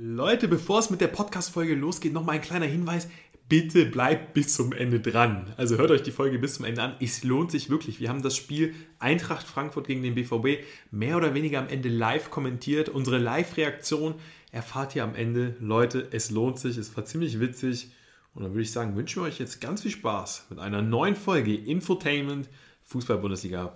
Leute, 0.00 0.46
bevor 0.46 0.78
es 0.78 0.90
mit 0.90 1.00
der 1.00 1.08
Podcast-Folge 1.08 1.74
losgeht, 1.74 2.12
nochmal 2.12 2.36
ein 2.36 2.40
kleiner 2.40 2.66
Hinweis. 2.66 3.08
Bitte 3.48 3.84
bleibt 3.84 4.32
bis 4.32 4.54
zum 4.54 4.72
Ende 4.72 5.00
dran. 5.00 5.52
Also 5.56 5.76
hört 5.76 5.90
euch 5.90 6.04
die 6.04 6.12
Folge 6.12 6.38
bis 6.38 6.54
zum 6.54 6.66
Ende 6.66 6.82
an. 6.82 6.94
Es 7.00 7.24
lohnt 7.24 7.50
sich 7.50 7.68
wirklich. 7.68 7.98
Wir 7.98 8.08
haben 8.08 8.22
das 8.22 8.36
Spiel 8.36 8.76
Eintracht 9.00 9.44
Frankfurt 9.44 9.88
gegen 9.88 10.04
den 10.04 10.14
BVB 10.14 10.64
mehr 10.92 11.16
oder 11.16 11.34
weniger 11.34 11.58
am 11.58 11.66
Ende 11.66 11.88
live 11.88 12.30
kommentiert. 12.30 12.88
Unsere 12.88 13.18
Live-Reaktion 13.18 14.14
erfahrt 14.52 14.94
ihr 14.94 15.02
am 15.02 15.16
Ende. 15.16 15.56
Leute, 15.58 16.06
es 16.12 16.30
lohnt 16.30 16.60
sich. 16.60 16.76
Es 16.76 16.96
war 16.96 17.04
ziemlich 17.04 17.40
witzig. 17.40 17.90
Und 18.34 18.44
dann 18.44 18.52
würde 18.52 18.62
ich 18.62 18.70
sagen, 18.70 18.94
wünschen 18.94 19.20
wir 19.20 19.26
euch 19.26 19.40
jetzt 19.40 19.60
ganz 19.60 19.82
viel 19.82 19.90
Spaß 19.90 20.46
mit 20.50 20.60
einer 20.60 20.80
neuen 20.80 21.16
Folge 21.16 21.56
Infotainment 21.56 22.48
Fußball-Bundesliga 22.84 23.66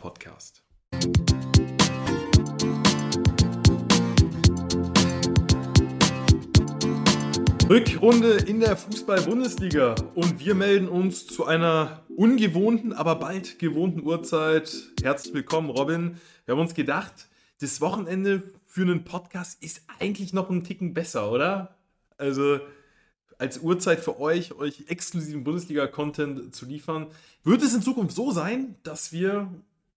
Rückrunde 7.73 8.33
in 8.33 8.61
der 8.61 8.77
Fußball-Bundesliga 8.77 9.95
und 10.15 10.45
wir 10.45 10.55
melden 10.55 10.89
uns 10.89 11.27
zu 11.27 11.47
einer 11.47 12.03
ungewohnten, 12.15 12.93
aber 12.93 13.15
bald 13.15 13.59
gewohnten 13.59 14.03
Uhrzeit. 14.03 14.71
Herzlich 15.03 15.33
willkommen, 15.33 15.71
Robin. 15.71 16.21
Wir 16.45 16.53
haben 16.53 16.61
uns 16.61 16.75
gedacht, 16.75 17.31
das 17.63 17.81
Wochenende 17.81 18.43
für 18.67 18.83
einen 18.83 19.05
Podcast 19.05 19.63
ist 19.63 19.87
eigentlich 19.99 20.35
noch 20.35 20.51
einen 20.51 20.65
Ticken 20.65 20.93
besser, 20.93 21.33
oder? 21.33 21.75
Also 22.19 22.61
als 23.39 23.61
Uhrzeit 23.61 24.01
für 24.01 24.21
euch, 24.21 24.53
euch 24.53 24.85
exklusiven 24.89 25.43
Bundesliga-Content 25.43 26.55
zu 26.55 26.67
liefern. 26.67 27.07
Wird 27.43 27.63
es 27.63 27.75
in 27.75 27.81
Zukunft 27.81 28.15
so 28.15 28.33
sein, 28.33 28.75
dass 28.83 29.15
wir 29.15 29.51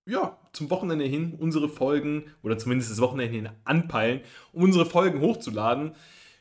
ja, 0.06 0.38
zum 0.54 0.70
Wochenende 0.70 1.04
hin 1.04 1.36
unsere 1.38 1.68
Folgen 1.68 2.24
oder 2.42 2.58
zumindest 2.58 2.90
das 2.90 3.02
Wochenende 3.02 3.36
hin 3.36 3.50
anpeilen, 3.66 4.22
um 4.54 4.64
unsere 4.64 4.86
Folgen 4.86 5.20
hochzuladen 5.20 5.92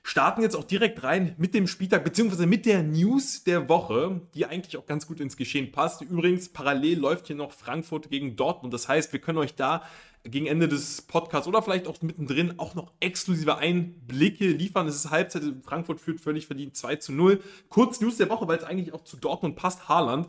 starten 0.04 0.42
jetzt 0.42 0.54
auch 0.54 0.64
direkt 0.64 1.02
rein 1.02 1.34
mit 1.38 1.54
dem 1.54 1.66
Spieltag, 1.66 2.04
beziehungsweise 2.04 2.46
mit 2.46 2.66
der 2.66 2.82
News 2.82 3.42
der 3.42 3.70
Woche, 3.70 4.20
die 4.34 4.44
eigentlich 4.44 4.76
auch 4.76 4.84
ganz 4.84 5.06
gut 5.06 5.18
ins 5.18 5.36
Geschehen 5.36 5.72
passt. 5.72 6.02
Übrigens, 6.02 6.50
parallel 6.50 6.98
läuft 6.98 7.26
hier 7.26 7.36
noch 7.36 7.52
Frankfurt 7.52 8.10
gegen 8.10 8.36
Dortmund. 8.36 8.72
Das 8.74 8.86
heißt, 8.86 9.12
wir 9.14 9.20
können 9.20 9.38
euch 9.38 9.54
da 9.54 9.82
gegen 10.22 10.46
Ende 10.46 10.68
des 10.68 11.02
Podcasts 11.02 11.48
oder 11.48 11.62
vielleicht 11.62 11.86
auch 11.86 12.02
mittendrin 12.02 12.58
auch 12.58 12.74
noch 12.74 12.92
exklusive 13.00 13.56
Einblicke 13.56 14.46
liefern. 14.46 14.86
Es 14.86 14.96
ist 14.96 15.10
Halbzeit, 15.10 15.42
Frankfurt 15.64 16.02
führt 16.02 16.20
völlig 16.20 16.46
verdient 16.46 16.76
2 16.76 16.96
zu 16.96 17.12
0. 17.12 17.40
Kurz 17.70 18.02
News 18.02 18.18
der 18.18 18.28
Woche, 18.28 18.46
weil 18.46 18.58
es 18.58 18.64
eigentlich 18.64 18.92
auch 18.92 19.04
zu 19.04 19.16
Dortmund 19.16 19.56
passt, 19.56 19.88
Haaland. 19.88 20.28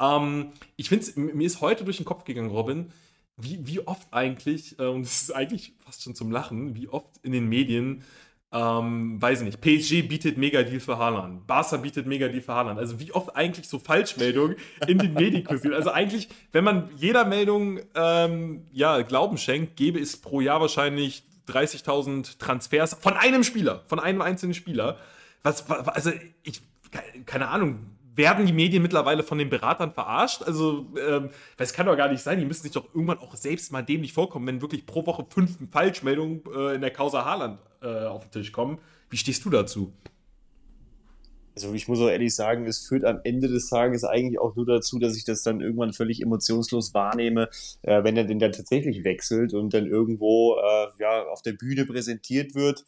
Ähm, 0.00 0.52
ich 0.76 0.88
finde, 0.88 1.20
mir 1.20 1.46
ist 1.46 1.60
heute 1.60 1.84
durch 1.84 1.98
den 1.98 2.06
Kopf 2.06 2.24
gegangen, 2.24 2.50
Robin, 2.50 2.92
wie, 3.36 3.66
wie 3.66 3.86
oft 3.86 4.08
eigentlich, 4.10 4.78
äh, 4.78 4.86
und 4.86 5.02
es 5.02 5.22
ist 5.22 5.34
eigentlich 5.34 5.74
fast 5.84 6.02
schon 6.02 6.14
zum 6.14 6.30
Lachen, 6.30 6.74
wie 6.74 6.88
oft 6.88 7.18
in 7.22 7.32
den 7.32 7.46
Medien 7.46 8.04
ähm, 8.52 9.20
weiß 9.20 9.40
ich 9.40 9.46
nicht, 9.46 9.60
PSG 9.60 10.06
bietet 10.06 10.36
Mega-Deal 10.36 10.80
für 10.80 10.98
Haaland, 10.98 11.46
Barca 11.46 11.78
bietet 11.78 12.06
Mega-Deal 12.06 12.42
für 12.42 12.52
Haaland. 12.54 12.78
Also 12.78 13.00
wie 13.00 13.12
oft 13.12 13.34
eigentlich 13.34 13.68
so 13.68 13.78
Falschmeldungen 13.78 14.56
in 14.86 14.98
den 14.98 15.14
Medien 15.14 15.44
kursieren. 15.44 15.74
Also 15.74 15.90
eigentlich, 15.90 16.28
wenn 16.52 16.64
man 16.64 16.90
jeder 16.96 17.24
Meldung 17.24 17.80
ähm, 17.94 18.66
ja, 18.72 19.00
Glauben 19.02 19.38
schenkt, 19.38 19.76
gäbe 19.76 19.98
es 19.98 20.18
pro 20.18 20.40
Jahr 20.40 20.60
wahrscheinlich 20.60 21.24
30.000 21.48 22.38
Transfers 22.38 22.94
von 23.00 23.14
einem 23.14 23.42
Spieler, 23.42 23.82
von 23.86 23.98
einem 23.98 24.20
einzelnen 24.20 24.54
Spieler. 24.54 24.98
Was, 25.42 25.68
also 25.70 26.12
ich, 26.42 26.60
keine 27.24 27.48
Ahnung, 27.48 27.86
werden 28.14 28.46
die 28.46 28.52
Medien 28.52 28.82
mittlerweile 28.82 29.22
von 29.22 29.38
den 29.38 29.48
Beratern 29.48 29.92
verarscht? 29.92 30.42
Also, 30.42 30.86
ähm, 31.08 31.30
das 31.56 31.72
kann 31.72 31.86
doch 31.86 31.96
gar 31.96 32.10
nicht 32.10 32.22
sein. 32.22 32.38
Die 32.38 32.44
müssen 32.44 32.62
sich 32.62 32.72
doch 32.72 32.86
irgendwann 32.94 33.18
auch 33.18 33.34
selbst 33.36 33.72
mal 33.72 33.82
dämlich 33.82 34.12
vorkommen, 34.12 34.46
wenn 34.46 34.60
wirklich 34.60 34.86
pro 34.86 35.06
Woche 35.06 35.26
fünf 35.28 35.58
Falschmeldungen 35.70 36.42
äh, 36.54 36.74
in 36.74 36.80
der 36.80 36.90
Causa 36.90 37.24
Haaland 37.24 37.58
äh, 37.82 38.04
auf 38.04 38.24
den 38.24 38.30
Tisch 38.30 38.52
kommen. 38.52 38.78
Wie 39.10 39.16
stehst 39.16 39.44
du 39.44 39.50
dazu? 39.50 39.92
Also 41.54 41.74
ich 41.74 41.86
muss 41.86 42.00
auch 42.00 42.08
ehrlich 42.08 42.34
sagen, 42.34 42.66
es 42.66 42.78
führt 42.78 43.04
am 43.04 43.20
Ende 43.24 43.48
des 43.48 43.68
Tages 43.68 44.04
eigentlich 44.04 44.38
auch 44.38 44.56
nur 44.56 44.64
dazu, 44.64 44.98
dass 44.98 45.16
ich 45.16 45.24
das 45.24 45.42
dann 45.42 45.60
irgendwann 45.60 45.92
völlig 45.92 46.22
emotionslos 46.22 46.94
wahrnehme, 46.94 47.50
äh, 47.82 48.02
wenn 48.04 48.16
er 48.16 48.24
den 48.24 48.38
dann 48.38 48.52
tatsächlich 48.52 49.04
wechselt 49.04 49.52
und 49.52 49.74
dann 49.74 49.86
irgendwo 49.86 50.56
äh, 50.56 50.86
ja, 50.98 51.24
auf 51.26 51.42
der 51.42 51.52
Bühne 51.52 51.84
präsentiert 51.84 52.54
wird 52.54 52.84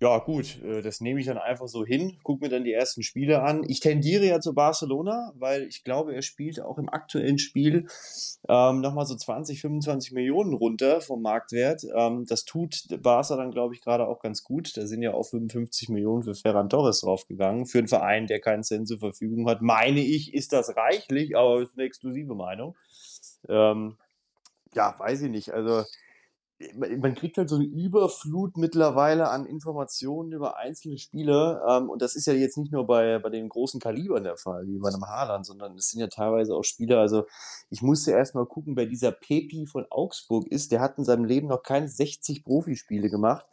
ja, 0.00 0.18
gut, 0.18 0.62
äh, 0.62 0.80
das 0.80 1.00
nehme 1.00 1.18
ich 1.18 1.26
dann 1.26 1.38
einfach 1.38 1.66
so 1.66 1.84
hin, 1.84 2.18
gucke 2.22 2.44
mir 2.44 2.48
dann 2.48 2.62
die 2.62 2.72
ersten 2.72 3.02
Spiele 3.02 3.42
an. 3.42 3.64
Ich 3.66 3.80
tendiere 3.80 4.24
ja 4.26 4.40
zu 4.40 4.54
Barcelona, 4.54 5.32
weil 5.34 5.64
ich 5.64 5.82
glaube, 5.82 6.14
er 6.14 6.22
spielt 6.22 6.60
auch 6.60 6.78
im 6.78 6.88
aktuellen 6.88 7.38
Spiel 7.38 7.88
ähm, 8.48 8.80
nochmal 8.80 9.06
so 9.06 9.16
20, 9.16 9.60
25 9.60 10.12
Millionen 10.12 10.54
runter 10.54 11.00
vom 11.00 11.20
Marktwert. 11.20 11.82
Ähm, 11.96 12.26
das 12.28 12.44
tut 12.44 12.86
Barca 13.02 13.36
dann, 13.36 13.50
glaube 13.50 13.74
ich, 13.74 13.80
gerade 13.80 14.06
auch 14.06 14.20
ganz 14.20 14.44
gut. 14.44 14.76
Da 14.76 14.86
sind 14.86 15.02
ja 15.02 15.14
auch 15.14 15.24
55 15.24 15.88
Millionen 15.88 16.22
für 16.22 16.34
Ferran 16.34 16.68
Torres 16.68 17.00
draufgegangen. 17.00 17.66
Für 17.66 17.78
einen 17.78 17.88
Verein, 17.88 18.28
der 18.28 18.40
keinen 18.40 18.62
Cent 18.62 18.86
zur 18.86 19.00
Verfügung 19.00 19.48
hat, 19.48 19.62
meine 19.62 20.00
ich, 20.00 20.32
ist 20.32 20.52
das 20.52 20.76
reichlich, 20.76 21.36
aber 21.36 21.60
ist 21.60 21.76
eine 21.76 21.86
exklusive 21.86 22.36
Meinung. 22.36 22.76
Ähm, 23.48 23.96
ja, 24.74 24.94
weiß 24.96 25.22
ich 25.22 25.30
nicht. 25.30 25.50
Also 25.52 25.82
man 26.74 27.14
kriegt 27.14 27.38
halt 27.38 27.48
so 27.48 27.54
eine 27.54 27.64
Überflut 27.64 28.56
mittlerweile 28.56 29.28
an 29.28 29.46
Informationen 29.46 30.32
über 30.32 30.56
einzelne 30.56 30.98
Spieler. 30.98 31.62
Ähm, 31.68 31.88
und 31.88 32.02
das 32.02 32.16
ist 32.16 32.26
ja 32.26 32.32
jetzt 32.32 32.58
nicht 32.58 32.72
nur 32.72 32.86
bei, 32.86 33.20
bei 33.20 33.30
den 33.30 33.48
großen 33.48 33.78
Kalibern 33.80 34.24
der 34.24 34.36
Fall, 34.36 34.66
wie 34.66 34.78
bei 34.78 34.88
einem 34.88 35.06
Haaland, 35.06 35.46
sondern 35.46 35.76
es 35.76 35.90
sind 35.90 36.00
ja 36.00 36.08
teilweise 36.08 36.56
auch 36.56 36.64
Spieler. 36.64 36.98
Also 36.98 37.26
ich 37.70 37.80
musste 37.82 38.10
erst 38.10 38.34
mal 38.34 38.46
gucken, 38.46 38.74
bei 38.74 38.86
dieser 38.86 39.12
Pepi 39.12 39.66
von 39.66 39.86
Augsburg 39.90 40.48
ist, 40.48 40.72
der 40.72 40.80
hat 40.80 40.98
in 40.98 41.04
seinem 41.04 41.24
Leben 41.24 41.46
noch 41.46 41.62
keine 41.62 41.88
60 41.88 42.42
Profispiele 42.42 43.08
gemacht 43.08 43.46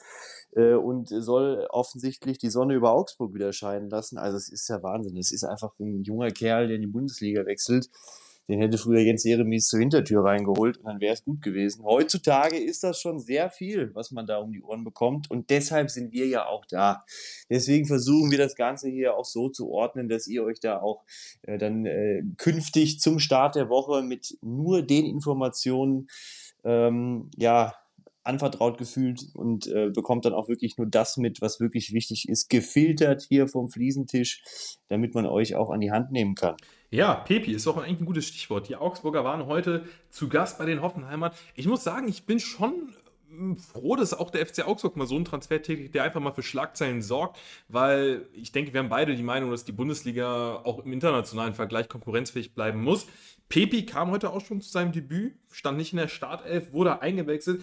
äh, 0.55 0.73
und 0.73 1.09
soll 1.09 1.67
offensichtlich 1.69 2.39
die 2.39 2.49
Sonne 2.49 2.73
über 2.73 2.91
Augsburg 2.91 3.35
wieder 3.35 3.53
scheinen 3.53 3.89
lassen. 3.89 4.17
Also 4.17 4.37
es 4.37 4.49
ist 4.49 4.67
ja 4.67 4.81
Wahnsinn. 4.81 5.15
Es 5.17 5.31
ist 5.31 5.43
einfach 5.43 5.73
ein 5.79 6.01
junger 6.03 6.31
Kerl, 6.31 6.67
der 6.67 6.77
in 6.77 6.81
die 6.81 6.87
Bundesliga 6.87 7.45
wechselt 7.45 7.89
den 8.47 8.59
hätte 8.59 8.77
früher 8.77 9.01
Jens 9.01 9.23
Jeremies 9.23 9.67
zur 9.67 9.79
Hintertür 9.79 10.23
reingeholt 10.23 10.77
und 10.77 10.85
dann 10.85 10.99
wäre 10.99 11.13
es 11.13 11.23
gut 11.23 11.41
gewesen. 11.41 11.83
Heutzutage 11.83 12.57
ist 12.57 12.83
das 12.83 12.99
schon 12.99 13.19
sehr 13.19 13.49
viel, 13.49 13.93
was 13.93 14.11
man 14.11 14.27
da 14.27 14.37
um 14.37 14.51
die 14.51 14.61
Ohren 14.61 14.83
bekommt 14.83 15.29
und 15.31 15.49
deshalb 15.49 15.89
sind 15.89 16.13
wir 16.13 16.27
ja 16.27 16.45
auch 16.47 16.65
da. 16.65 17.03
Deswegen 17.49 17.85
versuchen 17.85 18.31
wir 18.31 18.37
das 18.37 18.55
Ganze 18.55 18.89
hier 18.89 19.15
auch 19.15 19.25
so 19.25 19.49
zu 19.49 19.71
ordnen, 19.71 20.09
dass 20.09 20.27
ihr 20.27 20.43
euch 20.43 20.59
da 20.59 20.79
auch 20.81 21.03
äh, 21.43 21.57
dann 21.57 21.85
äh, 21.85 22.23
künftig 22.37 22.99
zum 22.99 23.19
Start 23.19 23.55
der 23.55 23.69
Woche 23.69 24.03
mit 24.03 24.37
nur 24.41 24.81
den 24.81 25.05
Informationen 25.05 26.07
ähm, 26.63 27.29
ja 27.37 27.73
anvertraut 28.25 28.77
gefühlt 28.77 29.27
und 29.35 29.67
äh, 29.67 29.91
bekommt 29.91 30.25
dann 30.25 30.33
auch 30.33 30.49
wirklich 30.49 30.77
nur 30.77 30.87
das 30.87 31.17
mit, 31.17 31.41
was 31.41 31.59
wirklich 31.59 31.93
wichtig 31.93 32.27
ist, 32.27 32.49
gefiltert 32.49 33.21
hier 33.29 33.47
vom 33.47 33.69
Fliesentisch, 33.69 34.77
damit 34.87 35.13
man 35.13 35.27
euch 35.27 35.55
auch 35.55 35.69
an 35.69 35.79
die 35.79 35.91
Hand 35.91 36.11
nehmen 36.11 36.33
kann. 36.33 36.55
Ja, 36.95 37.13
Pepi 37.13 37.51
ist 37.51 37.67
auch 37.67 37.75
eigentlich 37.75 37.99
ein 37.99 38.05
gutes 38.05 38.25
Stichwort. 38.25 38.69
Die 38.69 38.77
Augsburger 38.77 39.25
waren 39.25 39.47
heute 39.47 39.83
zu 40.09 40.29
Gast 40.29 40.57
bei 40.57 40.65
den 40.65 40.81
Hoffenheimern. 40.81 41.33
Ich 41.53 41.67
muss 41.67 41.83
sagen, 41.83 42.07
ich 42.07 42.25
bin 42.25 42.39
schon 42.39 42.93
hm, 43.27 43.57
froh, 43.57 43.97
dass 43.97 44.13
auch 44.13 44.31
der 44.31 44.45
FC 44.45 44.65
Augsburg 44.65 44.95
mal 44.95 45.05
so 45.05 45.17
einen 45.17 45.25
Transfer 45.25 45.61
tätigt, 45.61 45.93
der 45.93 46.03
einfach 46.03 46.21
mal 46.21 46.31
für 46.31 46.41
Schlagzeilen 46.41 47.01
sorgt, 47.01 47.37
weil 47.67 48.29
ich 48.31 48.53
denke, 48.53 48.71
wir 48.71 48.79
haben 48.79 48.87
beide 48.87 49.13
die 49.13 49.23
Meinung, 49.23 49.51
dass 49.51 49.65
die 49.65 49.73
Bundesliga 49.73 50.61
auch 50.63 50.85
im 50.85 50.93
internationalen 50.93 51.53
Vergleich 51.53 51.89
konkurrenzfähig 51.89 52.53
bleiben 52.53 52.81
muss. 52.81 53.07
Pepi 53.49 53.85
kam 53.85 54.11
heute 54.11 54.29
auch 54.29 54.39
schon 54.39 54.61
zu 54.61 54.69
seinem 54.69 54.93
Debüt, 54.93 55.33
stand 55.51 55.77
nicht 55.77 55.91
in 55.91 55.99
der 55.99 56.07
Startelf, 56.07 56.71
wurde 56.71 57.01
eingewechselt. 57.01 57.61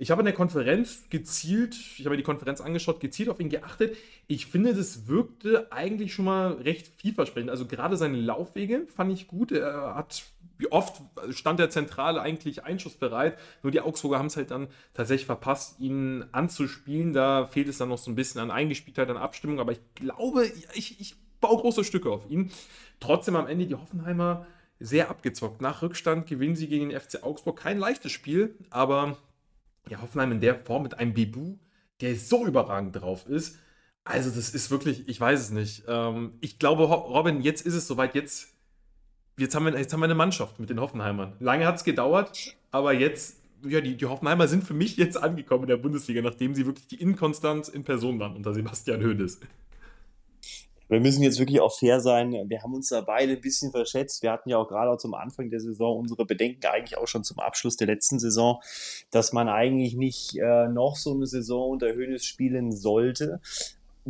Ich 0.00 0.12
habe 0.12 0.20
in 0.20 0.26
der 0.26 0.34
Konferenz 0.34 1.10
gezielt, 1.10 1.74
ich 1.74 2.00
habe 2.00 2.10
mir 2.10 2.16
die 2.18 2.22
Konferenz 2.22 2.60
angeschaut, 2.60 3.00
gezielt 3.00 3.28
auf 3.28 3.40
ihn 3.40 3.48
geachtet. 3.48 3.96
Ich 4.28 4.46
finde, 4.46 4.72
das 4.72 5.08
wirkte 5.08 5.72
eigentlich 5.72 6.14
schon 6.14 6.24
mal 6.24 6.52
recht 6.52 6.92
vielversprechend. 6.98 7.50
Also 7.50 7.66
gerade 7.66 7.96
seine 7.96 8.16
Laufwege 8.16 8.86
fand 8.94 9.12
ich 9.12 9.26
gut. 9.26 9.50
Er 9.50 9.96
hat, 9.96 10.22
wie 10.56 10.70
oft 10.70 11.02
stand 11.30 11.58
der 11.58 11.70
Zentrale 11.70 12.20
eigentlich 12.20 12.62
einschussbereit. 12.62 13.36
Nur 13.64 13.72
die 13.72 13.80
Augsburger 13.80 14.20
haben 14.20 14.26
es 14.26 14.36
halt 14.36 14.52
dann 14.52 14.68
tatsächlich 14.94 15.26
verpasst, 15.26 15.80
ihn 15.80 16.24
anzuspielen. 16.30 17.12
Da 17.12 17.48
fehlt 17.48 17.66
es 17.66 17.78
dann 17.78 17.88
noch 17.88 17.98
so 17.98 18.08
ein 18.08 18.14
bisschen 18.14 18.40
an 18.40 18.52
Eingespieltheit, 18.52 19.10
an 19.10 19.16
Abstimmung. 19.16 19.58
Aber 19.58 19.72
ich 19.72 19.80
glaube, 19.96 20.46
ich, 20.74 21.00
ich 21.00 21.16
baue 21.40 21.60
große 21.60 21.82
Stücke 21.82 22.10
auf 22.10 22.30
ihn. 22.30 22.52
Trotzdem 23.00 23.34
am 23.34 23.48
Ende 23.48 23.66
die 23.66 23.74
Hoffenheimer 23.74 24.46
sehr 24.78 25.10
abgezockt. 25.10 25.60
Nach 25.60 25.82
Rückstand 25.82 26.28
gewinnen 26.28 26.54
sie 26.54 26.68
gegen 26.68 26.90
den 26.90 27.00
FC 27.00 27.24
Augsburg. 27.24 27.58
Kein 27.58 27.78
leichtes 27.78 28.12
Spiel, 28.12 28.54
aber 28.70 29.16
ja, 29.88 30.00
Hoffenheim 30.00 30.32
in 30.32 30.40
der 30.40 30.54
Form 30.54 30.82
mit 30.82 30.98
einem 30.98 31.14
Bibu, 31.14 31.58
der 32.00 32.16
so 32.16 32.46
überragend 32.46 32.96
drauf 32.96 33.26
ist. 33.26 33.58
Also, 34.04 34.30
das 34.30 34.50
ist 34.50 34.70
wirklich, 34.70 35.08
ich 35.08 35.20
weiß 35.20 35.40
es 35.40 35.50
nicht. 35.50 35.84
Ähm, 35.86 36.34
ich 36.40 36.58
glaube, 36.58 36.84
Robin, 36.84 37.42
jetzt 37.42 37.66
ist 37.66 37.74
es 37.74 37.86
soweit, 37.86 38.14
jetzt, 38.14 38.54
jetzt, 39.38 39.54
haben 39.54 39.66
wir, 39.66 39.78
jetzt 39.78 39.92
haben 39.92 40.00
wir 40.00 40.04
eine 40.04 40.14
Mannschaft 40.14 40.58
mit 40.58 40.70
den 40.70 40.80
Hoffenheimern. 40.80 41.34
Lange 41.40 41.66
hat 41.66 41.76
es 41.76 41.84
gedauert, 41.84 42.56
aber 42.70 42.92
jetzt, 42.94 43.42
ja, 43.66 43.80
die, 43.80 43.96
die 43.96 44.06
Hoffenheimer 44.06 44.48
sind 44.48 44.64
für 44.64 44.74
mich 44.74 44.96
jetzt 44.96 45.22
angekommen 45.22 45.64
in 45.64 45.68
der 45.68 45.76
Bundesliga, 45.76 46.22
nachdem 46.22 46.54
sie 46.54 46.64
wirklich 46.64 46.86
die 46.86 47.00
Inkonstanz 47.00 47.68
in 47.68 47.84
Person 47.84 48.18
waren 48.18 48.34
unter 48.34 48.54
Sebastian 48.54 49.02
Hoeneß. 49.02 49.40
Wir 50.88 51.00
müssen 51.00 51.22
jetzt 51.22 51.38
wirklich 51.38 51.60
auch 51.60 51.76
fair 51.76 52.00
sein. 52.00 52.32
Wir 52.48 52.62
haben 52.62 52.74
uns 52.74 52.88
da 52.88 53.00
beide 53.00 53.32
ein 53.32 53.40
bisschen 53.40 53.70
verschätzt. 53.70 54.22
Wir 54.22 54.32
hatten 54.32 54.48
ja 54.48 54.58
auch 54.58 54.68
gerade 54.68 54.90
auch 54.90 54.96
zum 54.96 55.14
Anfang 55.14 55.50
der 55.50 55.60
Saison 55.60 55.98
unsere 55.98 56.24
Bedenken 56.24 56.66
eigentlich 56.66 56.98
auch 56.98 57.08
schon 57.08 57.24
zum 57.24 57.38
Abschluss 57.38 57.76
der 57.76 57.86
letzten 57.86 58.18
Saison, 58.18 58.60
dass 59.10 59.32
man 59.32 59.48
eigentlich 59.48 59.94
nicht 59.94 60.36
äh, 60.38 60.68
noch 60.68 60.96
so 60.96 61.12
eine 61.12 61.26
Saison 61.26 61.70
unter 61.70 61.94
Hönes 61.94 62.24
spielen 62.24 62.72
sollte 62.72 63.40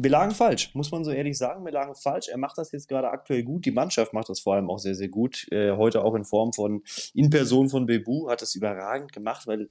wir 0.00 0.10
lagen 0.10 0.32
falsch, 0.32 0.74
muss 0.74 0.92
man 0.92 1.04
so 1.04 1.10
ehrlich 1.10 1.36
sagen. 1.36 1.64
Wir 1.64 1.72
lagen 1.72 1.94
falsch. 1.94 2.28
Er 2.28 2.38
macht 2.38 2.56
das 2.58 2.72
jetzt 2.72 2.88
gerade 2.88 3.10
aktuell 3.10 3.42
gut. 3.42 3.64
Die 3.64 3.72
Mannschaft 3.72 4.12
macht 4.12 4.28
das 4.28 4.40
vor 4.40 4.54
allem 4.54 4.70
auch 4.70 4.78
sehr, 4.78 4.94
sehr 4.94 5.08
gut. 5.08 5.46
Äh, 5.50 5.72
heute 5.72 6.04
auch 6.04 6.14
in 6.14 6.24
Form 6.24 6.52
von, 6.52 6.82
in 7.14 7.30
Person 7.30 7.68
von 7.68 7.86
Bebu, 7.86 8.30
hat 8.30 8.42
das 8.42 8.54
überragend 8.54 9.12
gemacht, 9.12 9.46
weil 9.46 9.68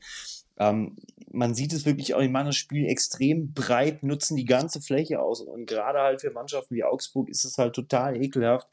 ähm, 0.60 0.96
man 1.32 1.54
sieht 1.54 1.74
es 1.74 1.86
wirklich 1.86 2.14
auch, 2.14 2.22
die 2.22 2.30
machen 2.30 2.48
das 2.48 2.56
Spiel 2.56 2.88
extrem 2.88 3.54
breit, 3.54 4.04
nutzen 4.04 4.36
die 4.36 4.46
ganze 4.46 4.82
Fläche 4.82 5.22
aus. 5.22 5.42
Und 5.42 5.68
gerade 5.68 6.00
halt 6.00 6.22
für 6.22 6.32
Mannschaften 6.32 6.76
wie 6.76 6.84
Augsburg 6.84 7.30
ist 7.30 7.44
es 7.44 7.58
halt 7.58 7.74
total 7.74 8.22
ekelhaft 8.22 8.68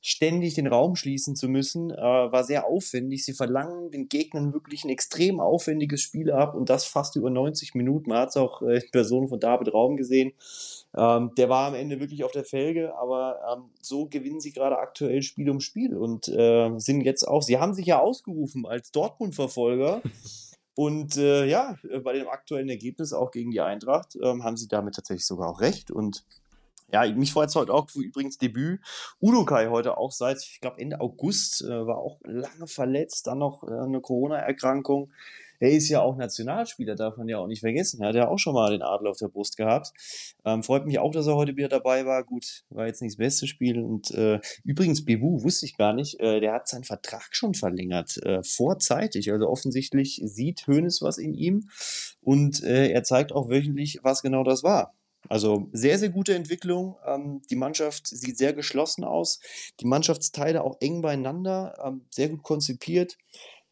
ständig 0.00 0.54
den 0.54 0.66
Raum 0.66 0.94
schließen 0.94 1.34
zu 1.34 1.48
müssen, 1.48 1.90
äh, 1.90 1.96
war 1.96 2.44
sehr 2.44 2.66
aufwendig. 2.66 3.24
Sie 3.24 3.32
verlangen 3.32 3.90
den 3.90 4.08
Gegnern 4.08 4.52
wirklich 4.52 4.84
ein 4.84 4.90
extrem 4.90 5.40
aufwendiges 5.40 6.00
Spiel 6.00 6.30
ab 6.30 6.54
und 6.54 6.70
das 6.70 6.84
fast 6.84 7.16
über 7.16 7.30
90 7.30 7.74
Minuten. 7.74 8.10
Man 8.10 8.18
hat 8.18 8.30
es 8.30 8.36
auch 8.36 8.62
äh, 8.62 8.78
in 8.78 8.90
Person 8.90 9.28
von 9.28 9.40
David 9.40 9.72
Raum 9.74 9.96
gesehen. 9.96 10.32
Ähm, 10.96 11.32
der 11.36 11.48
war 11.48 11.68
am 11.68 11.74
Ende 11.74 12.00
wirklich 12.00 12.24
auf 12.24 12.32
der 12.32 12.44
Felge, 12.44 12.94
aber 12.96 13.40
ähm, 13.52 13.64
so 13.80 14.06
gewinnen 14.06 14.40
sie 14.40 14.52
gerade 14.52 14.78
aktuell 14.78 15.22
Spiel 15.22 15.50
um 15.50 15.60
Spiel 15.60 15.96
und 15.96 16.28
äh, 16.28 16.70
sind 16.78 17.02
jetzt 17.02 17.24
auch, 17.24 17.42
sie 17.42 17.58
haben 17.58 17.74
sich 17.74 17.86
ja 17.86 17.98
ausgerufen 17.98 18.66
als 18.66 18.92
Dortmund-Verfolger. 18.92 20.00
Und 20.78 21.16
äh, 21.16 21.44
ja, 21.44 21.76
bei 22.04 22.12
dem 22.12 22.28
aktuellen 22.28 22.68
Ergebnis 22.68 23.12
auch 23.12 23.32
gegen 23.32 23.50
die 23.50 23.60
Eintracht 23.60 24.16
ähm, 24.22 24.44
haben 24.44 24.56
sie 24.56 24.68
damit 24.68 24.94
tatsächlich 24.94 25.26
sogar 25.26 25.48
auch 25.48 25.60
recht. 25.60 25.90
Und 25.90 26.24
ja, 26.92 27.04
mich 27.16 27.32
freut 27.32 27.48
es 27.48 27.56
heute 27.56 27.74
auch 27.74 27.92
übrigens 27.96 28.38
Debüt. 28.38 28.78
Udo 29.20 29.44
Kai 29.44 29.70
heute 29.70 29.98
auch 29.98 30.12
seit, 30.12 30.38
ich 30.38 30.60
glaube, 30.60 30.78
Ende 30.78 31.00
August 31.00 31.62
äh, 31.62 31.84
war 31.84 31.98
auch 31.98 32.20
lange 32.22 32.68
verletzt, 32.68 33.26
dann 33.26 33.38
noch 33.38 33.64
äh, 33.64 33.72
eine 33.72 34.00
Corona-Erkrankung. 34.00 35.10
Er 35.60 35.70
ist 35.70 35.88
ja 35.88 36.00
auch 36.00 36.16
Nationalspieler, 36.16 36.94
darf 36.94 37.16
man 37.16 37.28
ja 37.28 37.38
auch 37.38 37.46
nicht 37.46 37.60
vergessen. 37.60 38.00
Er 38.02 38.08
hat 38.08 38.14
ja 38.14 38.28
auch 38.28 38.38
schon 38.38 38.54
mal 38.54 38.70
den 38.70 38.82
Adler 38.82 39.10
auf 39.10 39.18
der 39.18 39.28
Brust 39.28 39.56
gehabt. 39.56 39.92
Ähm, 40.44 40.62
freut 40.62 40.86
mich 40.86 40.98
auch, 40.98 41.12
dass 41.12 41.26
er 41.26 41.36
heute 41.36 41.56
wieder 41.56 41.68
dabei 41.68 42.06
war. 42.06 42.24
Gut, 42.24 42.64
war 42.70 42.86
jetzt 42.86 43.02
nicht 43.02 43.12
das 43.12 43.18
beste 43.18 43.46
Spiel. 43.46 43.80
Und 43.80 44.10
äh, 44.12 44.40
übrigens, 44.64 45.04
Bebu 45.04 45.42
wusste 45.42 45.66
ich 45.66 45.76
gar 45.76 45.92
nicht, 45.92 46.20
äh, 46.20 46.40
der 46.40 46.52
hat 46.52 46.68
seinen 46.68 46.84
Vertrag 46.84 47.28
schon 47.32 47.54
verlängert, 47.54 48.18
äh, 48.24 48.42
vorzeitig. 48.42 49.32
Also 49.32 49.48
offensichtlich 49.48 50.20
sieht 50.24 50.66
Hoeneß 50.66 51.02
was 51.02 51.18
in 51.18 51.34
ihm 51.34 51.68
und 52.20 52.62
äh, 52.62 52.90
er 52.90 53.02
zeigt 53.02 53.32
auch 53.32 53.48
wöchentlich, 53.48 54.00
was 54.02 54.22
genau 54.22 54.44
das 54.44 54.62
war. 54.62 54.94
Also 55.28 55.68
sehr, 55.72 55.98
sehr 55.98 56.08
gute 56.08 56.34
Entwicklung. 56.34 56.96
Ähm, 57.06 57.42
die 57.50 57.56
Mannschaft 57.56 58.06
sieht 58.06 58.38
sehr 58.38 58.52
geschlossen 58.52 59.04
aus. 59.04 59.40
Die 59.80 59.86
Mannschaftsteile 59.86 60.62
auch 60.62 60.76
eng 60.80 61.02
beieinander, 61.02 61.74
ähm, 61.84 62.06
sehr 62.10 62.28
gut 62.28 62.42
konzipiert. 62.42 63.18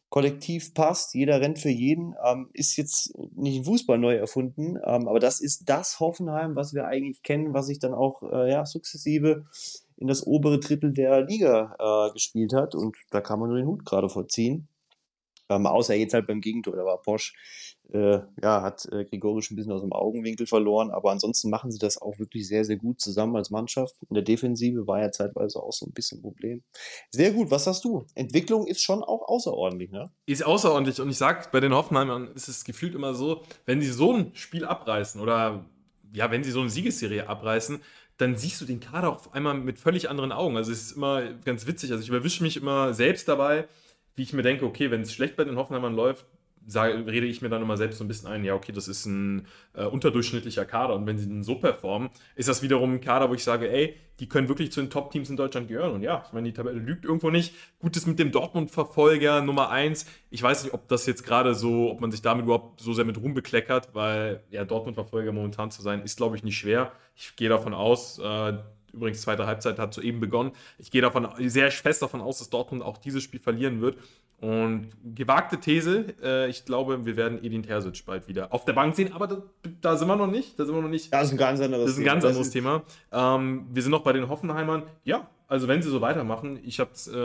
Kollektiv 0.09 0.73
passt, 0.73 1.13
jeder 1.15 1.41
rennt 1.41 1.59
für 1.59 1.69
jeden. 1.69 2.15
Ähm, 2.25 2.49
ist 2.53 2.77
jetzt 2.77 3.13
nicht 3.35 3.57
ein 3.57 3.65
Fußball 3.65 3.97
neu 3.97 4.15
erfunden, 4.15 4.77
ähm, 4.85 5.07
aber 5.07 5.19
das 5.19 5.41
ist 5.41 5.69
das 5.69 5.99
Hoffenheim, 5.99 6.55
was 6.55 6.73
wir 6.73 6.85
eigentlich 6.87 7.23
kennen, 7.23 7.53
was 7.53 7.67
sich 7.67 7.79
dann 7.79 7.93
auch 7.93 8.23
äh, 8.23 8.49
ja, 8.49 8.65
sukzessive 8.65 9.45
in 9.97 10.07
das 10.07 10.25
obere 10.25 10.59
Drittel 10.59 10.93
der 10.93 11.23
Liga 11.23 11.75
äh, 11.79 12.13
gespielt 12.13 12.53
hat. 12.53 12.73
Und 12.73 12.95
da 13.09 13.19
kann 13.19 13.39
man 13.39 13.49
nur 13.49 13.57
den 13.57 13.67
Hut 13.67 13.85
gerade 13.85 14.07
vorziehen. 14.07 14.69
Ähm, 15.49 15.65
außer 15.65 15.95
jetzt 15.95 16.13
halt 16.13 16.27
beim 16.27 16.41
Gegentor, 16.41 16.75
da 16.75 16.83
war 16.85 17.01
Posch, 17.01 17.33
äh, 17.93 18.19
ja, 18.41 18.61
hat 18.61 18.85
äh, 18.91 19.05
Gregorisch 19.05 19.49
ein 19.51 19.55
bisschen 19.55 19.71
aus 19.71 19.81
dem 19.81 19.93
Augenwinkel 19.93 20.45
verloren, 20.45 20.91
aber 20.91 21.11
ansonsten 21.11 21.49
machen 21.49 21.71
sie 21.71 21.79
das 21.79 22.01
auch 22.01 22.19
wirklich 22.19 22.47
sehr, 22.47 22.65
sehr 22.65 22.75
gut 22.75 22.99
zusammen 22.99 23.35
als 23.35 23.49
Mannschaft. 23.49 23.95
In 24.09 24.15
der 24.15 24.23
Defensive 24.23 24.87
war 24.87 24.99
ja 24.99 25.11
zeitweise 25.11 25.61
auch 25.61 25.71
so 25.71 25.85
ein 25.85 25.93
bisschen 25.93 26.19
ein 26.19 26.21
Problem. 26.21 26.63
Sehr 27.11 27.31
gut, 27.31 27.49
was 27.49 27.65
hast 27.67 27.85
du? 27.85 28.05
Entwicklung 28.15 28.67
ist 28.67 28.81
schon 28.81 29.03
auch 29.03 29.27
außerordentlich, 29.27 29.91
ne? 29.91 30.11
Ist 30.25 30.45
außerordentlich 30.45 30.99
und 30.99 31.09
ich 31.09 31.17
sag, 31.17 31.51
bei 31.51 31.59
den 31.59 31.73
Hoffenheimern 31.73 32.27
ist 32.35 32.49
es 32.49 32.65
gefühlt 32.65 32.95
immer 32.95 33.13
so, 33.13 33.43
wenn 33.65 33.81
sie 33.81 33.91
so 33.91 34.13
ein 34.13 34.31
Spiel 34.35 34.65
abreißen 34.65 35.21
oder 35.21 35.65
ja, 36.13 36.31
wenn 36.31 36.43
sie 36.43 36.51
so 36.51 36.61
eine 36.61 36.69
Siegesserie 36.69 37.27
abreißen, 37.27 37.81
dann 38.17 38.35
siehst 38.35 38.59
du 38.59 38.65
den 38.65 38.79
Kader 38.79 39.11
auf 39.11 39.33
einmal 39.33 39.53
mit 39.53 39.79
völlig 39.79 40.09
anderen 40.09 40.31
Augen. 40.31 40.57
Also 40.57 40.71
es 40.71 40.81
ist 40.81 40.91
immer 40.93 41.33
ganz 41.45 41.67
witzig. 41.67 41.91
Also 41.91 42.01
ich 42.01 42.09
überwische 42.09 42.43
mich 42.43 42.57
immer 42.57 42.93
selbst 42.93 43.27
dabei, 43.27 43.67
wie 44.17 44.23
ich 44.23 44.33
mir 44.33 44.41
denke, 44.41 44.65
okay, 44.65 44.91
wenn 44.91 45.01
es 45.01 45.13
schlecht 45.13 45.37
bei 45.37 45.45
den 45.45 45.55
Hoffenheimern 45.55 45.95
läuft, 45.95 46.25
sage, 46.65 47.05
rede 47.07 47.25
ich 47.25 47.41
mir 47.41 47.49
dann 47.49 47.61
immer 47.61 47.77
selbst 47.77 47.97
so 47.97 48.03
ein 48.03 48.09
bisschen 48.09 48.27
ein, 48.27 48.43
ja, 48.43 48.53
okay, 48.53 48.73
das 48.73 48.89
ist 48.89 49.05
ein 49.05 49.47
äh, 49.73 49.85
unterdurchschnittlicher 49.85 50.65
Kader 50.65 50.95
und 50.95 51.07
wenn 51.07 51.17
sie 51.17 51.27
dann 51.27 51.43
so 51.43 51.55
performen, 51.55 52.09
ist 52.35 52.49
das 52.49 52.61
wiederum 52.61 52.95
ein 52.95 53.01
Kader, 53.01 53.29
wo 53.29 53.33
ich 53.33 53.43
sage, 53.43 53.71
ey, 53.71 53.95
die 54.19 54.27
können 54.27 54.49
wirklich 54.49 54.71
zu 54.71 54.81
den 54.81 54.89
Top-Teams 54.89 55.29
in 55.29 55.37
Deutschland 55.37 55.67
gehören. 55.67 55.93
Und 55.93 56.01
ja, 56.01 56.23
ich 56.25 56.33
meine, 56.33 56.47
die 56.47 56.53
Tabelle 56.53 56.79
lügt 56.79 57.05
irgendwo 57.05 57.29
nicht. 57.29 57.53
Gutes 57.79 58.07
mit 58.07 58.17
dem 58.17 58.31
Dortmund-Verfolger 58.31 59.41
Nummer 59.41 59.69
1. 59.69 60.07
Ich 60.31 60.41
weiß 60.41 60.63
nicht, 60.63 60.73
ob 60.73 60.87
das 60.87 61.05
jetzt 61.05 61.23
gerade 61.23 61.53
so, 61.53 61.91
ob 61.91 62.01
man 62.01 62.11
sich 62.11 62.23
damit 62.23 62.45
überhaupt 62.45 62.81
so 62.81 62.93
sehr 62.93 63.05
mit 63.05 63.21
Ruhm 63.21 63.35
bekleckert, 63.35 63.89
weil 63.93 64.43
ja, 64.49 64.65
Dortmund-Verfolger 64.65 65.31
momentan 65.31 65.69
zu 65.69 65.83
sein, 65.83 66.01
ist, 66.01 66.17
glaube 66.17 66.35
ich, 66.35 66.43
nicht 66.43 66.57
schwer. 66.57 66.91
Ich 67.15 67.35
gehe 67.35 67.49
davon 67.49 67.75
aus, 67.75 68.19
äh, 68.19 68.53
Übrigens, 68.93 69.21
zweite 69.21 69.45
Halbzeit 69.45 69.79
hat 69.79 69.93
soeben 69.93 70.19
begonnen. 70.19 70.51
Ich 70.77 70.91
gehe 70.91 71.01
davon 71.01 71.27
sehr 71.39 71.71
fest 71.71 72.01
davon 72.01 72.21
aus, 72.21 72.39
dass 72.39 72.49
Dortmund 72.49 72.83
auch 72.83 72.97
dieses 72.97 73.23
Spiel 73.23 73.39
verlieren 73.39 73.81
wird. 73.81 73.97
Und 74.39 74.89
gewagte 75.15 75.59
These, 75.59 76.13
äh, 76.21 76.47
ich 76.47 76.63
glaube, 76.63 77.07
wir 77.07 77.17
werden 77.17 77.43
Edin 77.43 77.63
Terzic 77.63 78.05
bald 78.05 78.27
wieder 78.27 78.53
auf 78.53 78.65
der 78.65 78.73
Bank 78.73 78.95
sehen, 78.95 79.11
aber 79.13 79.25
da, 79.25 79.41
da, 79.81 79.97
sind 79.97 80.07
wir 80.07 80.15
noch 80.15 80.27
nicht. 80.27 80.59
Da 80.59 80.65
sind 80.65 80.75
wir 80.75 80.81
noch 80.81 80.89
nicht. 80.89 81.11
Das 81.11 81.27
ist 81.27 81.31
ein 81.31 81.37
ganz 81.37 81.59
anderes, 81.59 81.85
das 81.85 81.93
ist 81.93 81.99
ein 81.99 82.05
ganz 82.05 82.21
Thema. 82.21 82.29
anderes 82.29 82.49
Thema. 82.51 82.83
Ähm, 83.11 83.65
wir 83.71 83.81
sind 83.81 83.91
noch 83.91 84.03
bei 84.03 84.13
den 84.13 84.29
Hoffenheimern. 84.29 84.83
Ja, 85.03 85.27
also 85.47 85.67
wenn 85.67 85.81
sie 85.81 85.89
so 85.89 86.01
weitermachen, 86.01 86.59
ich 86.63 86.79
habe 86.79 86.91
es 86.93 87.07
äh, 87.07 87.17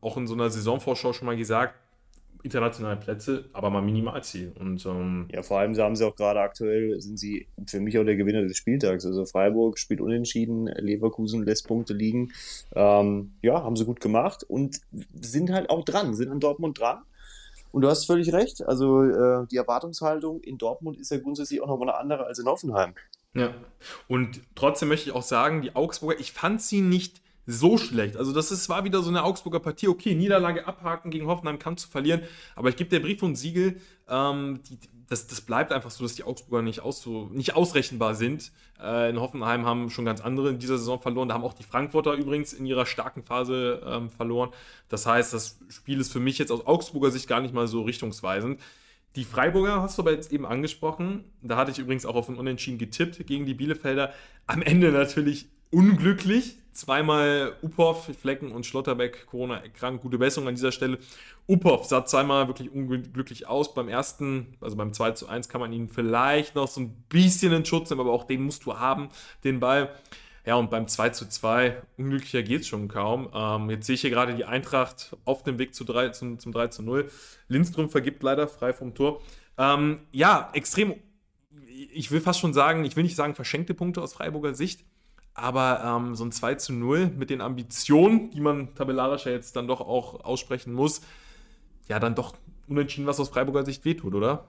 auch 0.00 0.16
in 0.16 0.26
so 0.26 0.32
einer 0.32 0.48
Saisonvorschau 0.48 1.12
schon 1.12 1.26
mal 1.26 1.36
gesagt, 1.36 1.74
internationale 2.42 2.96
Plätze, 2.96 3.46
aber 3.52 3.70
mal 3.70 3.82
Minimalziel. 3.82 4.52
Und, 4.58 4.84
ähm, 4.86 5.28
ja, 5.32 5.42
vor 5.42 5.58
allem 5.58 5.76
haben 5.76 5.96
sie 5.96 6.04
auch 6.04 6.16
gerade 6.16 6.40
aktuell, 6.40 7.00
sind 7.00 7.18
sie 7.18 7.48
für 7.66 7.80
mich 7.80 7.98
auch 7.98 8.04
der 8.04 8.16
Gewinner 8.16 8.42
des 8.42 8.56
Spieltags. 8.56 9.04
Also 9.04 9.24
Freiburg 9.24 9.78
spielt 9.78 10.00
unentschieden, 10.00 10.66
Leverkusen 10.66 11.44
lässt 11.44 11.66
Punkte 11.66 11.94
liegen. 11.94 12.32
Ähm, 12.74 13.32
ja, 13.42 13.62
haben 13.62 13.76
sie 13.76 13.84
gut 13.84 14.00
gemacht 14.00 14.44
und 14.44 14.80
sind 15.14 15.50
halt 15.50 15.70
auch 15.70 15.84
dran, 15.84 16.14
sind 16.14 16.30
an 16.30 16.40
Dortmund 16.40 16.78
dran. 16.78 17.02
Und 17.72 17.82
du 17.82 17.88
hast 17.88 18.06
völlig 18.06 18.32
recht. 18.32 18.66
Also 18.66 19.02
äh, 19.02 19.46
die 19.50 19.56
Erwartungshaltung 19.56 20.40
in 20.40 20.56
Dortmund 20.56 20.98
ist 20.98 21.10
ja 21.10 21.18
grundsätzlich 21.18 21.60
auch 21.60 21.66
nochmal 21.66 21.90
eine 21.90 21.98
andere 21.98 22.26
als 22.26 22.38
in 22.38 22.46
Hoffenheim. 22.46 22.94
Ja. 23.34 23.52
Und 24.08 24.40
trotzdem 24.54 24.88
möchte 24.88 25.10
ich 25.10 25.14
auch 25.14 25.22
sagen, 25.22 25.60
die 25.60 25.76
Augsburger, 25.76 26.18
ich 26.18 26.32
fand 26.32 26.62
sie 26.62 26.80
nicht 26.80 27.20
so 27.46 27.78
schlecht. 27.78 28.16
Also 28.16 28.32
das 28.32 28.50
ist, 28.50 28.68
war 28.68 28.84
wieder 28.84 29.02
so 29.02 29.08
eine 29.08 29.22
Augsburger 29.22 29.60
Partie. 29.60 29.88
Okay, 29.88 30.14
Niederlage 30.14 30.66
abhaken 30.66 31.10
gegen 31.10 31.26
Hoffenheim 31.26 31.58
kann 31.58 31.76
zu 31.76 31.88
verlieren, 31.88 32.22
aber 32.54 32.68
ich 32.68 32.76
gebe 32.76 32.90
der 32.90 33.00
Brief 33.00 33.22
und 33.22 33.36
Siegel, 33.36 33.80
ähm, 34.08 34.60
die, 34.68 34.78
das, 35.08 35.26
das 35.26 35.40
bleibt 35.40 35.72
einfach 35.72 35.90
so, 35.90 36.02
dass 36.02 36.14
die 36.14 36.24
Augsburger 36.24 36.62
nicht, 36.62 36.80
aus, 36.80 37.06
nicht 37.30 37.54
ausrechenbar 37.54 38.14
sind. 38.14 38.50
Äh, 38.82 39.10
in 39.10 39.20
Hoffenheim 39.20 39.64
haben 39.64 39.90
schon 39.90 40.04
ganz 40.04 40.20
andere 40.20 40.50
in 40.50 40.58
dieser 40.58 40.78
Saison 40.78 41.00
verloren. 41.00 41.28
Da 41.28 41.34
haben 41.34 41.44
auch 41.44 41.54
die 41.54 41.62
Frankfurter 41.62 42.14
übrigens 42.14 42.52
in 42.52 42.66
ihrer 42.66 42.86
starken 42.86 43.22
Phase 43.22 43.82
ähm, 43.86 44.10
verloren. 44.10 44.50
Das 44.88 45.06
heißt, 45.06 45.32
das 45.32 45.58
Spiel 45.68 46.00
ist 46.00 46.12
für 46.12 46.20
mich 46.20 46.38
jetzt 46.38 46.50
aus 46.50 46.66
Augsburger 46.66 47.10
Sicht 47.10 47.28
gar 47.28 47.40
nicht 47.40 47.54
mal 47.54 47.68
so 47.68 47.82
richtungsweisend. 47.82 48.60
Die 49.14 49.24
Freiburger 49.24 49.80
hast 49.80 49.96
du 49.96 50.02
aber 50.02 50.12
jetzt 50.12 50.32
eben 50.32 50.44
angesprochen. 50.44 51.24
Da 51.40 51.56
hatte 51.56 51.70
ich 51.70 51.78
übrigens 51.78 52.04
auch 52.04 52.16
auf 52.16 52.28
ein 52.28 52.36
Unentschieden 52.36 52.78
getippt 52.78 53.26
gegen 53.26 53.46
die 53.46 53.54
Bielefelder. 53.54 54.12
Am 54.46 54.60
Ende 54.60 54.92
natürlich 54.92 55.46
unglücklich. 55.70 56.58
Zweimal 56.76 57.54
Uphoff, 57.62 58.10
Flecken 58.20 58.52
und 58.52 58.66
Schlotterbeck, 58.66 59.26
Corona 59.26 59.62
krank, 59.74 60.02
gute 60.02 60.18
Besserung 60.18 60.48
an 60.48 60.54
dieser 60.54 60.72
Stelle. 60.72 60.98
Uphoff 61.48 61.86
sah 61.86 62.04
zweimal 62.04 62.48
wirklich 62.48 62.70
unglücklich 62.70 63.48
aus. 63.48 63.72
Beim 63.72 63.88
ersten, 63.88 64.56
also 64.60 64.76
beim 64.76 64.92
2 64.92 65.12
zu 65.12 65.26
1, 65.26 65.48
kann 65.48 65.60
man 65.60 65.72
ihn 65.72 65.88
vielleicht 65.88 66.54
noch 66.54 66.68
so 66.68 66.82
ein 66.82 67.04
bisschen 67.08 67.52
in 67.52 67.64
Schutz 67.64 67.88
nehmen, 67.88 68.02
aber 68.02 68.12
auch 68.12 68.24
den 68.24 68.42
musst 68.42 68.66
du 68.66 68.78
haben, 68.78 69.08
den 69.42 69.58
Ball. 69.58 69.90
Ja, 70.44 70.56
und 70.56 70.70
beim 70.70 70.86
2 70.86 71.08
zu 71.10 71.28
2, 71.28 71.82
unglücklicher 71.96 72.42
geht 72.42 72.60
es 72.60 72.68
schon 72.68 72.88
kaum. 72.88 73.30
Ähm, 73.34 73.70
jetzt 73.70 73.86
sehe 73.86 73.94
ich 73.94 74.02
hier 74.02 74.10
gerade 74.10 74.34
die 74.34 74.44
Eintracht 74.44 75.16
auf 75.24 75.42
dem 75.42 75.58
Weg 75.58 75.74
zu 75.74 75.82
3, 75.82 76.10
zum, 76.10 76.38
zum 76.38 76.52
3 76.52 76.68
zu 76.68 76.82
0. 76.82 77.10
Lindström 77.48 77.88
vergibt 77.88 78.22
leider 78.22 78.46
frei 78.46 78.72
vom 78.72 78.94
Tor. 78.94 79.22
Ähm, 79.58 80.00
ja, 80.12 80.50
extrem, 80.52 80.94
ich 81.92 82.10
will 82.10 82.20
fast 82.20 82.38
schon 82.38 82.52
sagen, 82.52 82.84
ich 82.84 82.94
will 82.96 83.02
nicht 83.02 83.16
sagen 83.16 83.34
verschenkte 83.34 83.74
Punkte 83.74 84.02
aus 84.02 84.12
Freiburger 84.12 84.54
Sicht, 84.54 84.84
aber 85.36 85.82
ähm, 85.84 86.14
so 86.14 86.24
ein 86.24 86.32
2 86.32 86.54
zu 86.56 86.72
0 86.72 87.08
mit 87.16 87.30
den 87.30 87.40
Ambitionen, 87.40 88.30
die 88.30 88.40
man 88.40 88.74
tabellarisch 88.74 89.26
ja 89.26 89.32
jetzt 89.32 89.54
dann 89.56 89.68
doch 89.68 89.80
auch 89.80 90.24
aussprechen 90.24 90.72
muss, 90.72 91.02
ja, 91.88 92.00
dann 92.00 92.14
doch 92.14 92.34
unentschieden, 92.68 93.06
was 93.06 93.20
aus 93.20 93.28
Freiburger 93.28 93.64
Sicht 93.64 93.84
wehtut, 93.84 94.14
oder? 94.14 94.46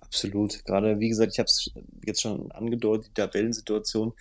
Absolut. 0.00 0.64
Gerade, 0.64 1.00
wie 1.00 1.08
gesagt, 1.08 1.32
ich 1.32 1.38
habe 1.38 1.46
es 1.46 1.70
jetzt 2.04 2.22
schon 2.22 2.52
angedeutet, 2.52 3.08
die 3.08 3.20
Tabellensituation. 3.20 4.12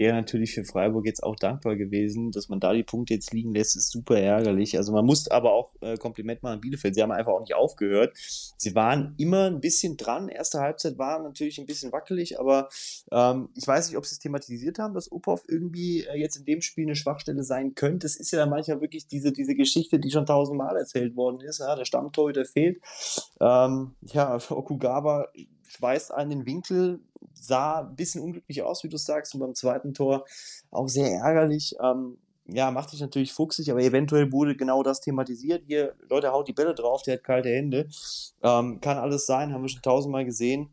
Wäre 0.00 0.16
natürlich 0.16 0.54
für 0.54 0.64
Freiburg 0.64 1.04
jetzt 1.04 1.22
auch 1.22 1.36
dankbar 1.36 1.76
gewesen, 1.76 2.32
dass 2.32 2.48
man 2.48 2.58
da 2.58 2.72
die 2.72 2.82
Punkte 2.82 3.12
jetzt 3.12 3.34
liegen 3.34 3.52
lässt, 3.52 3.76
ist 3.76 3.90
super 3.90 4.18
ärgerlich. 4.18 4.78
Also 4.78 4.92
man 4.92 5.04
muss 5.04 5.28
aber 5.28 5.52
auch 5.52 5.72
äh, 5.82 5.98
Kompliment 5.98 6.42
machen 6.42 6.54
an 6.54 6.60
Bielefeld. 6.62 6.94
Sie 6.94 7.02
haben 7.02 7.12
einfach 7.12 7.32
auch 7.32 7.40
nicht 7.40 7.54
aufgehört. 7.54 8.16
Sie 8.56 8.74
waren 8.74 9.14
immer 9.18 9.44
ein 9.44 9.60
bisschen 9.60 9.98
dran. 9.98 10.30
Erste 10.30 10.60
Halbzeit 10.60 10.96
war 10.96 11.22
natürlich 11.22 11.58
ein 11.58 11.66
bisschen 11.66 11.92
wackelig, 11.92 12.40
aber 12.40 12.70
ähm, 13.12 13.50
ich 13.54 13.66
weiß 13.66 13.88
nicht, 13.88 13.98
ob 13.98 14.06
sie 14.06 14.14
es 14.14 14.20
thematisiert 14.20 14.78
haben, 14.78 14.94
dass 14.94 15.12
Opov 15.12 15.42
irgendwie 15.46 16.04
äh, 16.04 16.16
jetzt 16.16 16.36
in 16.36 16.46
dem 16.46 16.62
Spiel 16.62 16.86
eine 16.86 16.96
Schwachstelle 16.96 17.44
sein 17.44 17.74
könnte. 17.74 18.06
Es 18.06 18.16
ist 18.16 18.30
ja 18.30 18.46
manchmal 18.46 18.80
wirklich 18.80 19.06
diese, 19.06 19.32
diese 19.32 19.54
Geschichte, 19.54 20.00
die 20.00 20.10
schon 20.10 20.24
tausendmal 20.24 20.78
erzählt 20.78 21.14
worden 21.14 21.42
ist. 21.42 21.60
Ja? 21.60 21.76
Der 21.76 21.84
Stammtorhüter 21.84 22.46
fehlt. 22.46 22.80
Ähm, 23.38 23.96
ja, 24.00 24.38
Okugawa 24.50 25.28
schweißt 25.68 26.12
einen 26.14 26.46
Winkel, 26.46 27.00
sah 27.32 27.80
ein 27.80 27.96
bisschen 27.96 28.22
unglücklich 28.22 28.62
aus, 28.62 28.84
wie 28.84 28.88
du 28.88 28.96
sagst, 28.96 29.34
und 29.34 29.40
beim 29.40 29.54
zweiten 29.54 29.94
Tor 29.94 30.24
auch 30.70 30.88
sehr 30.88 31.10
ärgerlich. 31.10 31.74
Ähm, 31.82 32.18
ja, 32.52 32.70
macht 32.70 32.90
sich 32.90 33.00
natürlich 33.00 33.32
fuchsig, 33.32 33.70
aber 33.70 33.80
eventuell 33.80 34.32
wurde 34.32 34.56
genau 34.56 34.82
das 34.82 35.00
thematisiert. 35.00 35.62
Hier, 35.66 35.94
Leute, 36.08 36.32
haut 36.32 36.48
die 36.48 36.52
Bälle 36.52 36.74
drauf, 36.74 37.02
der 37.02 37.14
hat 37.14 37.24
kalte 37.24 37.48
Hände. 37.48 37.88
Ähm, 38.42 38.80
kann 38.80 38.98
alles 38.98 39.26
sein, 39.26 39.52
haben 39.52 39.62
wir 39.62 39.68
schon 39.68 39.82
tausendmal 39.82 40.24
gesehen. 40.24 40.70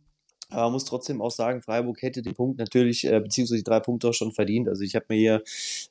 Aber 0.50 0.72
muss 0.72 0.86
trotzdem 0.86 1.22
auch 1.22 1.32
sagen, 1.32 1.62
Freiburg 1.62 2.02
hätte 2.02 2.22
den 2.22 2.34
Punkt 2.34 2.58
natürlich, 2.58 3.06
äh, 3.06 3.20
beziehungsweise 3.20 3.58
die 3.58 3.64
drei 3.64 3.80
Punkte 3.80 4.10
auch 4.10 4.14
schon 4.14 4.32
verdient. 4.32 4.70
Also 4.70 4.84
ich 4.84 4.96
habe 4.96 5.06
mir 5.10 5.18
hier 5.18 5.44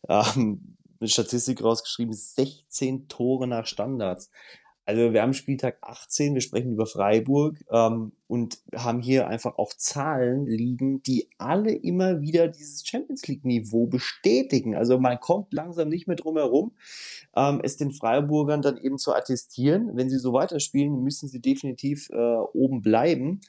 ähm, 0.09 0.77
eine 0.99 1.09
Statistik 1.09 1.63
rausgeschrieben, 1.63 2.15
16 2.15 3.09
Tore 3.09 3.47
nach 3.47 3.67
Standards. 3.67 4.31
Also 4.87 5.13
wir 5.13 5.21
haben 5.21 5.35
Spieltag 5.35 5.79
18, 5.83 6.35
wir 6.35 6.41
sprechen 6.41 6.73
über 6.73 6.87
Freiburg 6.87 7.57
ähm, 7.73 8.13
und 8.29 8.61
haben 8.73 9.03
hier 9.03 9.27
einfach 9.27 9.59
auch 9.59 9.73
Zahlen 9.73 10.47
liegen, 10.47 11.03
die 11.03 11.29
alle 11.39 11.73
immer 11.73 12.21
wieder 12.21 12.47
dieses 12.47 12.87
Champions 12.87 13.27
League-Niveau 13.27 13.89
bestätigen. 13.89 14.77
Also 14.77 15.01
man 15.01 15.19
kommt 15.19 15.53
langsam 15.53 15.89
nicht 15.89 16.07
mehr 16.07 16.15
drum 16.15 16.37
herum, 16.37 16.77
ähm, 17.35 17.61
es 17.65 17.77
den 17.77 17.91
Freiburgern 17.91 18.63
dann 18.63 18.77
eben 18.79 18.97
zu 18.97 19.13
attestieren. 19.13 19.91
Wenn 19.95 20.09
sie 20.09 20.19
so 20.19 20.33
weiterspielen, 20.33 21.03
müssen 21.03 21.29
sie 21.29 21.41
definitiv 21.41 22.09
äh, 22.11 22.37
oben 22.55 22.81
bleiben. 22.81 23.41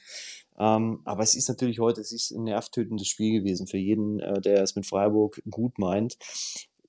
Ähm, 0.58 1.02
aber 1.04 1.22
es 1.22 1.36
ist 1.36 1.48
natürlich 1.48 1.78
heute, 1.78 2.00
es 2.00 2.10
ist 2.10 2.32
ein 2.32 2.42
nervtötendes 2.42 3.06
Spiel 3.06 3.38
gewesen 3.38 3.68
für 3.68 3.78
jeden, 3.78 4.18
äh, 4.18 4.40
der 4.40 4.64
es 4.64 4.74
mit 4.74 4.86
Freiburg 4.86 5.40
gut 5.48 5.78
meint 5.78 6.18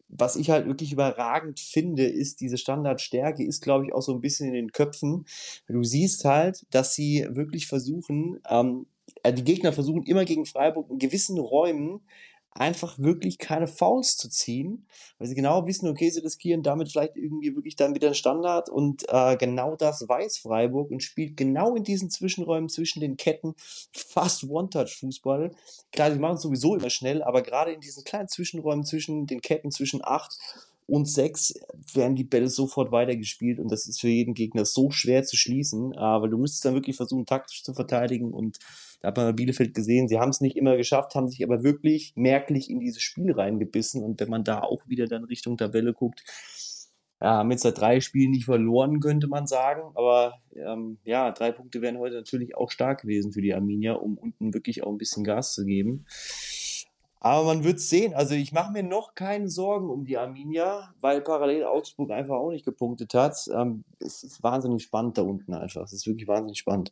was 0.10 0.36
ich 0.36 0.50
halt 0.50 0.66
wirklich 0.66 0.92
überragend 0.92 1.60
finde, 1.60 2.04
ist 2.04 2.42
diese 2.42 2.58
Standardstärke, 2.58 3.44
ist 3.44 3.62
glaube 3.62 3.86
ich 3.86 3.94
auch 3.94 4.02
so 4.02 4.14
ein 4.14 4.22
bisschen 4.22 4.48
in 4.48 4.54
den 4.54 4.72
Köpfen. 4.72 5.26
Du 5.68 5.84
siehst 5.84 6.26
halt, 6.26 6.66
dass 6.72 6.96
sie 6.96 7.26
wirklich 7.30 7.68
versuchen, 7.68 8.42
ähm, 8.50 8.88
äh, 9.24 9.34
die 9.34 9.44
Gegner 9.44 9.72
versuchen 9.72 10.04
immer 10.04 10.26
gegen 10.26 10.46
Freiburg 10.46 10.90
in 10.90 11.00
gewissen 11.00 11.38
Räumen 11.38 12.02
einfach 12.52 12.98
wirklich 13.00 13.38
keine 13.38 13.68
Fouls 13.68 14.18
zu 14.18 14.30
ziehen, 14.30 14.88
weil 15.18 15.28
sie 15.28 15.36
genau 15.36 15.66
wissen, 15.68 15.88
okay, 15.88 16.10
sie 16.10 16.22
riskieren 16.22 16.64
damit 16.64 16.90
vielleicht 16.92 17.16
irgendwie 17.16 17.56
wirklich 17.56 17.76
dann 17.76 17.96
wieder 17.96 18.08
einen 18.08 18.16
Standard 18.16 18.70
und 18.70 19.06
äh, 19.08 19.38
genau 19.38 19.76
das 19.76 20.08
weiß 20.08 20.40
Freiburg 20.40 20.92
und 20.92 21.04
spielt 21.04 21.38
genau 21.38 21.76
in 21.76 21.84
diesen 21.84 22.10
Zwischenräumen 22.10 22.70
zwischen 22.70 23.02
den 23.02 23.18
Ketten 23.18 23.54
fast 23.94 24.44
One-Touch-Fußball. 24.44 25.52
Klar, 25.92 26.12
sie 26.12 26.20
machen 26.20 26.36
es 26.36 26.42
sowieso 26.42 26.76
immer 26.76 26.90
schnell, 26.90 27.22
aber 27.22 27.42
gerade 27.42 27.72
in 27.72 27.82
diesen 27.82 28.04
kleinen 28.04 28.28
Zwischenräumen 28.28 28.84
zwischen 28.84 29.28
den 29.28 29.42
Ketten 29.42 29.72
zwischen 29.72 30.02
acht 30.04 30.38
und 30.88 31.08
sechs 31.08 31.54
werden 31.94 32.16
die 32.16 32.24
Bälle 32.24 32.50
sofort 32.50 32.92
weitergespielt 32.92 33.60
und 33.60 33.72
das 33.72 33.88
ist 33.88 34.02
für 34.02 34.10
jeden 34.10 34.34
Gegner 34.34 34.66
so 34.66 34.90
schwer 34.90 35.24
zu 35.24 35.38
schließen, 35.38 35.96
aber 35.96 36.28
du 36.28 36.38
müsstest 36.38 36.66
dann 36.66 36.74
wirklich 36.74 36.96
versuchen, 36.96 37.28
taktisch 37.28 37.64
zu 37.64 37.74
verteidigen 37.74 38.34
und 38.34 38.58
da 39.02 39.10
hat 39.10 39.18
man 39.18 39.36
Bielefeld 39.36 39.74
gesehen, 39.74 40.08
sie 40.08 40.20
haben 40.20 40.30
es 40.30 40.42
nicht 40.42 40.58
immer 40.58 40.76
geschafft, 40.76 41.16
haben 41.16 41.30
sich 41.30 41.44
aber 41.44 41.64
wirklich 41.64 42.14
merklich 42.16 42.70
in 42.70 42.80
dieses 42.80 43.02
Spiel 43.02 43.32
reingebissen. 43.32 44.04
Und 44.04 44.20
wenn 44.20 44.30
man 44.30 44.44
da 44.44 44.62
auch 44.62 44.82
wieder 44.88 45.08
dann 45.08 45.24
Richtung 45.24 45.58
Tabelle 45.58 45.94
guckt, 45.94 46.24
ja, 47.22 47.38
haben 47.38 47.52
jetzt 47.52 47.64
seit 47.64 47.78
drei 47.78 48.00
Spielen 48.00 48.32
nicht 48.32 48.46
verloren, 48.46 49.00
könnte 49.00 49.28
man 49.28 49.48
sagen. 49.48 49.82
Aber 49.96 50.40
ähm, 50.56 51.00
ja, 51.04 51.32
drei 51.32 51.52
Punkte 51.52 51.82
wären 51.82 51.98
heute 51.98 52.16
natürlich 52.16 52.56
auch 52.56 52.72
stark 52.72 53.02
gewesen 53.02 53.34
für 53.34 53.42
die 53.42 53.54
Arminia, 53.54 53.94
um 53.94 54.18
unten 54.18 54.54
wirklich 54.54 54.84
auch 54.84 54.92
ein 54.92 54.98
bisschen 54.98 55.24
Gas 55.24 55.54
zu 55.54 55.66
geben. 55.66 56.06
Aber 57.22 57.44
man 57.44 57.64
wird 57.64 57.80
sehen. 57.80 58.14
Also 58.14 58.34
ich 58.34 58.54
mache 58.54 58.72
mir 58.72 58.84
noch 58.84 59.14
keine 59.14 59.50
Sorgen 59.50 59.90
um 59.90 60.06
die 60.06 60.18
Arminia, 60.18 60.94
weil 61.02 61.22
parallel 61.22 61.66
Augsburg 61.66 62.12
einfach 62.12 62.36
auch 62.36 62.52
nicht 62.52 62.64
gepunktet 62.64 63.14
hat. 63.14 63.36
Ähm, 63.54 63.84
es 64.00 64.24
ist 64.24 64.42
wahnsinnig 64.42 64.84
spannend 64.84 65.18
da 65.18 65.24
unten 65.24 65.54
einfach. 65.54 65.84
Es 65.84 65.94
ist 65.94 66.08
wirklich 66.08 66.28
wahnsinnig 66.28 66.60
spannend. 66.60 66.92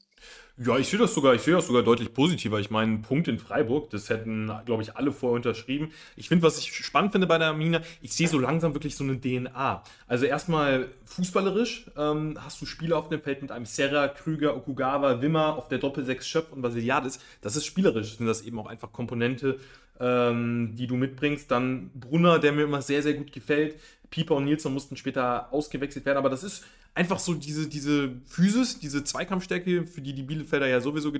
Ja, 0.58 0.78
ich 0.78 0.88
sehe 0.90 0.98
das 0.98 1.14
sogar, 1.14 1.36
ich 1.36 1.44
sehe 1.44 1.54
das 1.54 1.68
sogar 1.68 1.84
deutlich 1.84 2.14
positiver. 2.14 2.60
Ich 2.60 2.72
meine, 2.72 2.98
Punkt 2.98 3.28
in 3.28 3.38
Freiburg, 3.38 3.92
das 3.92 4.10
hätten, 4.10 4.52
glaube 4.66 4.82
ich, 4.82 4.96
alle 4.96 5.12
vorher 5.12 5.36
unterschrieben. 5.36 5.92
Ich 6.16 6.30
finde, 6.30 6.44
was 6.44 6.58
ich 6.58 6.74
spannend 6.74 7.12
finde 7.12 7.28
bei 7.28 7.38
der 7.38 7.50
Arminia, 7.50 7.82
ich 8.02 8.14
sehe 8.14 8.28
so 8.28 8.40
langsam 8.40 8.74
wirklich 8.74 8.96
so 8.96 9.04
eine 9.04 9.22
DNA. 9.22 9.84
Also 10.08 10.26
erstmal 10.26 10.90
fußballerisch 11.06 11.92
ähm, 11.96 12.40
hast 12.44 12.60
du 12.60 12.66
Spieler 12.66 12.98
auf 12.98 13.08
dem 13.10 13.22
Feld 13.22 13.44
mit 13.44 13.52
einem 13.52 13.68
Serra, 13.68 14.08
Krüger, 14.08 14.58
Okugawa, 14.58 15.22
Wimmer 15.22 15.56
auf 15.56 15.68
der 15.68 15.78
Doppel-6 15.78 16.24
Schöpf 16.24 16.52
und 16.52 16.64
Vasiliadis. 16.64 17.20
Das 17.42 17.56
ist 17.56 17.66
spielerisch, 17.66 18.18
sind 18.18 18.26
das 18.26 18.42
eben 18.42 18.58
auch 18.58 18.68
einfach 18.68 18.92
Komponente, 18.92 19.60
ähm, 20.00 20.76
die 20.76 20.88
du 20.88 20.96
mitbringst. 20.96 21.50
Dann 21.50 21.92
Brunner, 21.94 22.40
der 22.40 22.52
mir 22.52 22.64
immer 22.64 22.82
sehr, 22.82 23.02
sehr 23.04 23.14
gut 23.14 23.32
gefällt. 23.32 23.76
Pieper 24.10 24.36
und 24.36 24.46
Nilsson 24.46 24.74
mussten 24.74 24.96
später 24.96 25.52
ausgewechselt 25.52 26.06
werden, 26.06 26.18
aber 26.18 26.30
das 26.30 26.44
ist 26.44 26.66
einfach 26.94 27.20
so 27.20 27.34
diese, 27.34 27.68
diese 27.68 28.12
Physis, 28.26 28.80
diese 28.80 29.04
Zweikampfstärke, 29.04 29.86
für 29.86 30.02
die 30.02 30.14
die 30.14 30.24
Bielefelder 30.24 30.68
ja 30.68 30.80
sowieso 30.80 31.14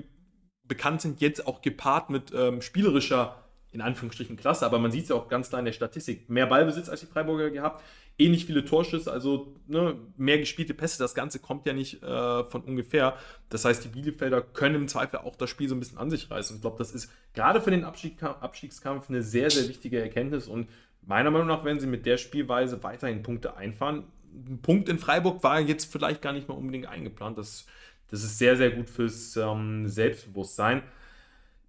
bekannt 0.66 1.00
sind, 1.02 1.20
jetzt 1.20 1.46
auch 1.46 1.62
gepaart 1.62 2.10
mit 2.10 2.32
ähm, 2.34 2.60
spielerischer, 2.60 3.36
in 3.70 3.80
Anführungsstrichen, 3.80 4.36
Klasse, 4.36 4.64
aber 4.64 4.78
man 4.78 4.90
sieht 4.90 5.04
es 5.04 5.08
ja 5.10 5.16
auch 5.16 5.28
ganz 5.28 5.50
klar 5.50 5.58
in 5.58 5.66
der 5.66 5.72
Statistik. 5.72 6.30
Mehr 6.30 6.46
Ballbesitz 6.46 6.88
als 6.88 7.00
die 7.00 7.06
Freiburger 7.06 7.50
gehabt, 7.50 7.84
ähnlich 8.18 8.46
viele 8.46 8.64
Torschüsse, 8.64 9.12
also 9.12 9.54
ne, 9.66 9.96
mehr 10.16 10.38
gespielte 10.38 10.72
Pässe, 10.74 10.98
das 10.98 11.14
Ganze 11.14 11.38
kommt 11.38 11.66
ja 11.66 11.74
nicht 11.74 12.02
äh, 12.02 12.44
von 12.44 12.62
ungefähr. 12.62 13.16
Das 13.50 13.64
heißt, 13.64 13.84
die 13.84 13.88
Bielefelder 13.88 14.40
können 14.40 14.74
im 14.74 14.88
Zweifel 14.88 15.18
auch 15.18 15.36
das 15.36 15.50
Spiel 15.50 15.68
so 15.68 15.74
ein 15.74 15.80
bisschen 15.80 15.98
an 15.98 16.10
sich 16.10 16.30
reißen. 16.30 16.56
Ich 16.56 16.62
glaube, 16.62 16.78
das 16.78 16.92
ist 16.92 17.10
gerade 17.34 17.60
für 17.60 17.70
den 17.70 17.84
Abstiegskampf, 17.84 18.42
Abstiegskampf 18.42 19.10
eine 19.10 19.22
sehr, 19.22 19.50
sehr 19.50 19.68
wichtige 19.68 20.00
Erkenntnis 20.00 20.48
und 20.48 20.68
meiner 21.02 21.30
Meinung 21.30 21.48
nach, 21.48 21.64
wenn 21.64 21.80
sie 21.80 21.86
mit 21.86 22.06
der 22.06 22.16
Spielweise 22.16 22.82
weiterhin 22.82 23.22
Punkte 23.22 23.56
einfahren, 23.56 24.04
ein 24.32 24.60
Punkt 24.62 24.88
in 24.88 24.98
Freiburg 24.98 25.42
war 25.42 25.60
jetzt 25.60 25.90
vielleicht 25.90 26.22
gar 26.22 26.32
nicht 26.32 26.48
mal 26.48 26.54
unbedingt 26.54 26.86
eingeplant. 26.86 27.38
Das, 27.38 27.66
das 28.10 28.22
ist 28.22 28.38
sehr, 28.38 28.56
sehr 28.56 28.70
gut 28.70 28.90
fürs 28.90 29.36
ähm, 29.36 29.88
Selbstbewusstsein. 29.88 30.82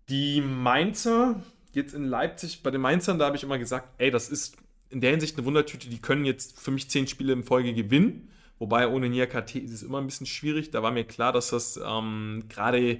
Die 0.09 0.41
Mainzer, 0.41 1.41
jetzt 1.73 1.93
in 1.93 2.05
Leipzig, 2.05 2.63
bei 2.63 2.71
den 2.71 2.81
Mainzern, 2.81 3.19
da 3.19 3.25
habe 3.25 3.37
ich 3.37 3.43
immer 3.43 3.57
gesagt, 3.57 3.89
ey, 3.97 4.11
das 4.11 4.29
ist 4.29 4.57
in 4.89 5.01
der 5.01 5.11
Hinsicht 5.11 5.37
eine 5.37 5.45
Wundertüte, 5.45 5.89
die 5.89 6.01
können 6.01 6.25
jetzt 6.25 6.59
für 6.59 6.71
mich 6.71 6.89
zehn 6.89 7.07
Spiele 7.07 7.33
in 7.33 7.43
Folge 7.43 7.73
gewinnen. 7.73 8.29
Wobei 8.57 8.87
ohne 8.87 9.07
Niakate 9.07 9.59
ist 9.59 9.71
es 9.71 9.83
immer 9.83 9.99
ein 9.99 10.07
bisschen 10.07 10.27
schwierig. 10.27 10.71
Da 10.71 10.83
war 10.83 10.91
mir 10.91 11.05
klar, 11.05 11.31
dass 11.31 11.51
das 11.51 11.79
ähm, 11.83 12.43
gerade 12.49 12.89
äh, 12.89 12.99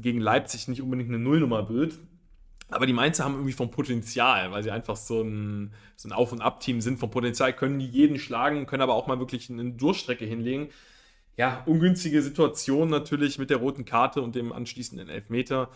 gegen 0.00 0.20
Leipzig 0.20 0.68
nicht 0.68 0.82
unbedingt 0.82 1.08
eine 1.08 1.18
Nullnummer 1.18 1.68
wird. 1.68 1.98
Aber 2.68 2.86
die 2.86 2.92
Mainzer 2.92 3.24
haben 3.24 3.34
irgendwie 3.34 3.52
vom 3.52 3.70
Potenzial, 3.70 4.52
weil 4.52 4.62
sie 4.62 4.70
einfach 4.70 4.96
so 4.96 5.22
ein, 5.22 5.72
so 5.96 6.08
ein 6.08 6.12
Auf- 6.12 6.32
und 6.32 6.40
Ab-Team 6.40 6.80
sind. 6.80 6.98
Vom 6.98 7.10
Potenzial 7.10 7.52
können 7.52 7.78
die 7.78 7.86
jeden 7.86 8.18
schlagen, 8.18 8.66
können 8.66 8.82
aber 8.82 8.94
auch 8.94 9.06
mal 9.06 9.18
wirklich 9.18 9.50
eine 9.50 9.72
Durchstrecke 9.72 10.24
hinlegen. 10.24 10.68
Ja, 11.36 11.62
ungünstige 11.66 12.22
Situation 12.22 12.90
natürlich 12.90 13.38
mit 13.38 13.50
der 13.50 13.56
roten 13.56 13.84
Karte 13.84 14.20
und 14.22 14.34
dem 14.34 14.52
anschließenden 14.52 15.08
Elfmeter. 15.08 15.70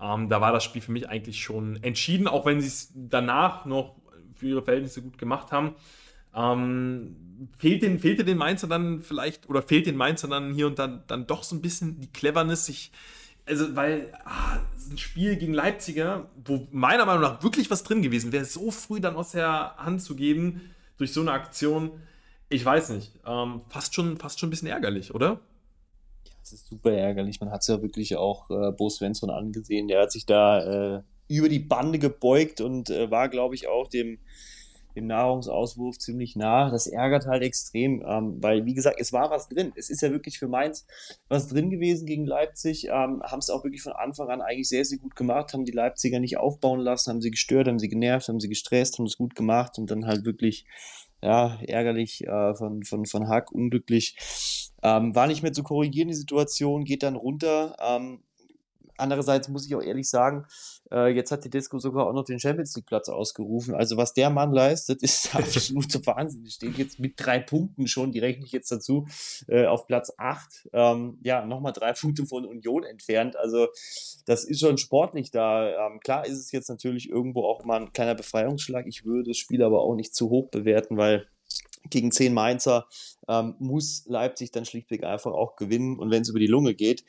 Ähm, 0.00 0.28
da 0.28 0.40
war 0.40 0.52
das 0.52 0.64
Spiel 0.64 0.82
für 0.82 0.92
mich 0.92 1.08
eigentlich 1.08 1.42
schon 1.42 1.82
entschieden, 1.82 2.28
auch 2.28 2.46
wenn 2.46 2.60
sie 2.60 2.68
es 2.68 2.92
danach 2.94 3.64
noch 3.64 3.96
für 4.34 4.46
ihre 4.46 4.62
Verhältnisse 4.62 5.02
gut 5.02 5.18
gemacht 5.18 5.52
haben. 5.52 5.74
Ähm, 6.34 7.48
fehlt 7.56 7.82
den, 7.82 7.98
fehlte 7.98 8.24
den 8.24 8.38
Mainzer 8.38 8.66
dann 8.66 9.02
vielleicht, 9.02 9.48
oder 9.48 9.62
fehlt 9.62 9.86
den 9.86 9.96
Mainzer 9.96 10.28
dann 10.28 10.52
hier 10.52 10.66
und 10.66 10.78
dann, 10.78 11.04
dann 11.06 11.26
doch 11.26 11.44
so 11.44 11.54
ein 11.54 11.62
bisschen 11.62 12.00
die 12.00 12.12
Cleverness, 12.12 12.66
sich 12.66 12.92
also, 13.46 13.76
weil 13.76 14.12
ah, 14.24 14.58
ein 14.90 14.98
Spiel 14.98 15.36
gegen 15.36 15.52
Leipziger, 15.52 16.30
wo 16.44 16.66
meiner 16.70 17.04
Meinung 17.04 17.22
nach 17.22 17.42
wirklich 17.42 17.70
was 17.70 17.82
drin 17.82 18.02
gewesen 18.02 18.32
wäre, 18.32 18.44
so 18.44 18.70
früh 18.70 19.00
dann 19.00 19.16
aus 19.16 19.32
der 19.32 19.76
Hand 19.76 20.02
zu 20.02 20.16
geben 20.16 20.74
durch 20.96 21.12
so 21.12 21.20
eine 21.20 21.32
Aktion, 21.32 21.90
ich 22.48 22.64
weiß 22.64 22.90
nicht, 22.90 23.12
ähm, 23.26 23.60
fast, 23.68 23.94
schon, 23.94 24.16
fast 24.16 24.40
schon 24.40 24.48
ein 24.48 24.50
bisschen 24.50 24.68
ärgerlich, 24.68 25.14
oder? 25.14 25.40
Ja, 26.44 26.46
es 26.46 26.52
ist 26.52 26.66
super 26.66 26.92
ärgerlich. 26.92 27.40
Man 27.40 27.50
hat 27.50 27.62
es 27.62 27.68
ja 27.68 27.80
wirklich 27.80 28.16
auch 28.16 28.50
äh, 28.50 28.70
Bo 28.72 28.90
Svensson 28.90 29.30
angesehen. 29.30 29.88
Der 29.88 30.02
hat 30.02 30.12
sich 30.12 30.26
da 30.26 30.96
äh, 30.96 31.02
über 31.26 31.48
die 31.48 31.58
Bande 31.58 31.98
gebeugt 31.98 32.60
und 32.60 32.90
äh, 32.90 33.10
war, 33.10 33.28
glaube 33.28 33.54
ich, 33.54 33.66
auch 33.66 33.88
dem 33.88 34.18
dem 34.94 35.06
Nahrungsauswurf 35.08 35.98
ziemlich 35.98 36.36
nah. 36.36 36.70
Das 36.70 36.86
ärgert 36.86 37.26
halt 37.26 37.42
extrem, 37.42 38.04
ähm, 38.06 38.36
weil, 38.40 38.64
wie 38.64 38.74
gesagt, 38.74 39.00
es 39.00 39.12
war 39.12 39.30
was 39.30 39.48
drin. 39.48 39.72
Es 39.74 39.90
ist 39.90 40.02
ja 40.02 40.12
wirklich 40.12 40.38
für 40.38 40.46
Mainz 40.46 40.86
was 41.28 41.48
drin 41.48 41.70
gewesen 41.70 42.06
gegen 42.06 42.26
Leipzig. 42.26 42.84
Ähm, 42.84 43.22
haben 43.22 43.40
es 43.40 43.50
auch 43.50 43.64
wirklich 43.64 43.82
von 43.82 43.92
Anfang 43.92 44.28
an 44.28 44.40
eigentlich 44.40 44.68
sehr, 44.68 44.84
sehr 44.84 44.98
gut 44.98 45.16
gemacht, 45.16 45.52
haben 45.52 45.64
die 45.64 45.72
Leipziger 45.72 46.20
nicht 46.20 46.36
aufbauen 46.36 46.80
lassen, 46.80 47.10
haben 47.10 47.20
sie 47.20 47.32
gestört, 47.32 47.66
haben 47.66 47.80
sie 47.80 47.88
genervt, 47.88 48.28
haben 48.28 48.38
sie 48.38 48.48
gestresst, 48.48 48.98
haben 48.98 49.06
es 49.06 49.16
gut 49.16 49.34
gemacht 49.34 49.78
und 49.78 49.90
dann 49.90 50.06
halt 50.06 50.24
wirklich, 50.24 50.64
ja, 51.24 51.58
ärgerlich 51.66 52.26
äh, 52.26 52.54
von, 52.54 52.82
von, 52.82 53.06
von 53.06 53.28
Hack, 53.28 53.50
unglücklich. 53.50 54.16
Ähm, 54.82 55.14
war 55.14 55.26
nicht 55.26 55.42
mehr 55.42 55.54
zu 55.54 55.62
korrigieren, 55.62 56.08
die 56.08 56.14
Situation, 56.14 56.84
geht 56.84 57.02
dann 57.02 57.16
runter. 57.16 57.76
Ähm, 57.80 58.22
andererseits 58.96 59.48
muss 59.48 59.66
ich 59.66 59.74
auch 59.74 59.82
ehrlich 59.82 60.08
sagen, 60.08 60.46
äh, 60.90 61.08
jetzt 61.08 61.30
hat 61.32 61.42
Tedesco 61.42 61.78
sogar 61.78 62.06
auch 62.06 62.12
noch 62.12 62.24
den 62.24 62.38
Champions 62.38 62.74
League 62.76 62.86
Platz 62.86 63.08
ausgerufen. 63.08 63.74
Also 63.74 63.96
was 63.96 64.14
der 64.14 64.30
Mann 64.30 64.52
leistet, 64.52 65.02
ist 65.02 65.34
absolute 65.34 66.04
Wahnsinn. 66.06 66.46
Steht 66.46 66.78
jetzt 66.78 66.98
mit 66.98 67.14
drei 67.16 67.40
Punkten 67.40 67.86
schon, 67.86 68.12
die 68.12 68.20
rechne 68.20 68.44
ich 68.44 68.52
jetzt 68.52 68.70
dazu, 68.70 69.06
äh, 69.48 69.66
auf 69.66 69.86
Platz 69.86 70.12
acht. 70.16 70.68
Ähm, 70.72 71.18
ja, 71.22 71.44
nochmal 71.44 71.72
drei 71.72 71.92
Punkte 72.00 72.26
von 72.26 72.44
Union 72.44 72.84
entfernt. 72.84 73.36
Also 73.36 73.68
das 74.26 74.44
ist 74.44 74.60
schon 74.60 74.78
sportlich 74.78 75.30
da. 75.30 75.86
Ähm, 75.86 76.00
klar 76.00 76.26
ist 76.26 76.38
es 76.38 76.52
jetzt 76.52 76.68
natürlich 76.68 77.08
irgendwo 77.08 77.44
auch 77.44 77.64
mal 77.64 77.80
ein 77.80 77.92
kleiner 77.92 78.14
Befreiungsschlag. 78.14 78.86
Ich 78.86 79.04
würde 79.04 79.30
das 79.30 79.38
Spiel 79.38 79.62
aber 79.62 79.82
auch 79.82 79.94
nicht 79.94 80.14
zu 80.14 80.30
hoch 80.30 80.48
bewerten, 80.50 80.96
weil 80.96 81.26
gegen 81.90 82.10
zehn 82.10 82.32
Mainzer 82.32 82.86
ähm, 83.28 83.54
muss 83.58 84.04
Leipzig 84.06 84.50
dann 84.50 84.64
schlichtweg 84.64 85.04
einfach 85.04 85.32
auch 85.32 85.56
gewinnen 85.56 85.98
und 85.98 86.10
wenn 86.10 86.22
es 86.22 86.28
über 86.28 86.38
die 86.38 86.46
Lunge 86.46 86.74
geht. 86.74 87.04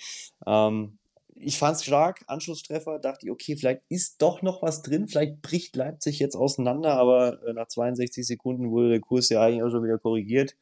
Ähm, 0.45 0.97
ich 1.35 1.57
fand 1.57 1.75
es 1.75 1.83
stark, 1.83 2.23
Anschlusstreffer, 2.27 2.99
dachte 2.99 3.25
ich, 3.25 3.31
okay, 3.31 3.57
vielleicht 3.57 3.81
ist 3.89 4.21
doch 4.21 4.41
noch 4.41 4.61
was 4.61 4.81
drin, 4.81 5.07
vielleicht 5.07 5.41
bricht 5.41 5.75
Leipzig 5.75 6.19
jetzt 6.19 6.35
auseinander, 6.35 6.93
aber 6.93 7.43
äh, 7.43 7.53
nach 7.53 7.67
62 7.67 8.25
Sekunden 8.25 8.71
wurde 8.71 8.89
der 8.89 9.01
Kurs 9.01 9.29
ja 9.29 9.41
eigentlich 9.41 9.63
auch 9.63 9.69
schon 9.69 9.83
wieder 9.83 9.97
korrigiert. 9.97 10.55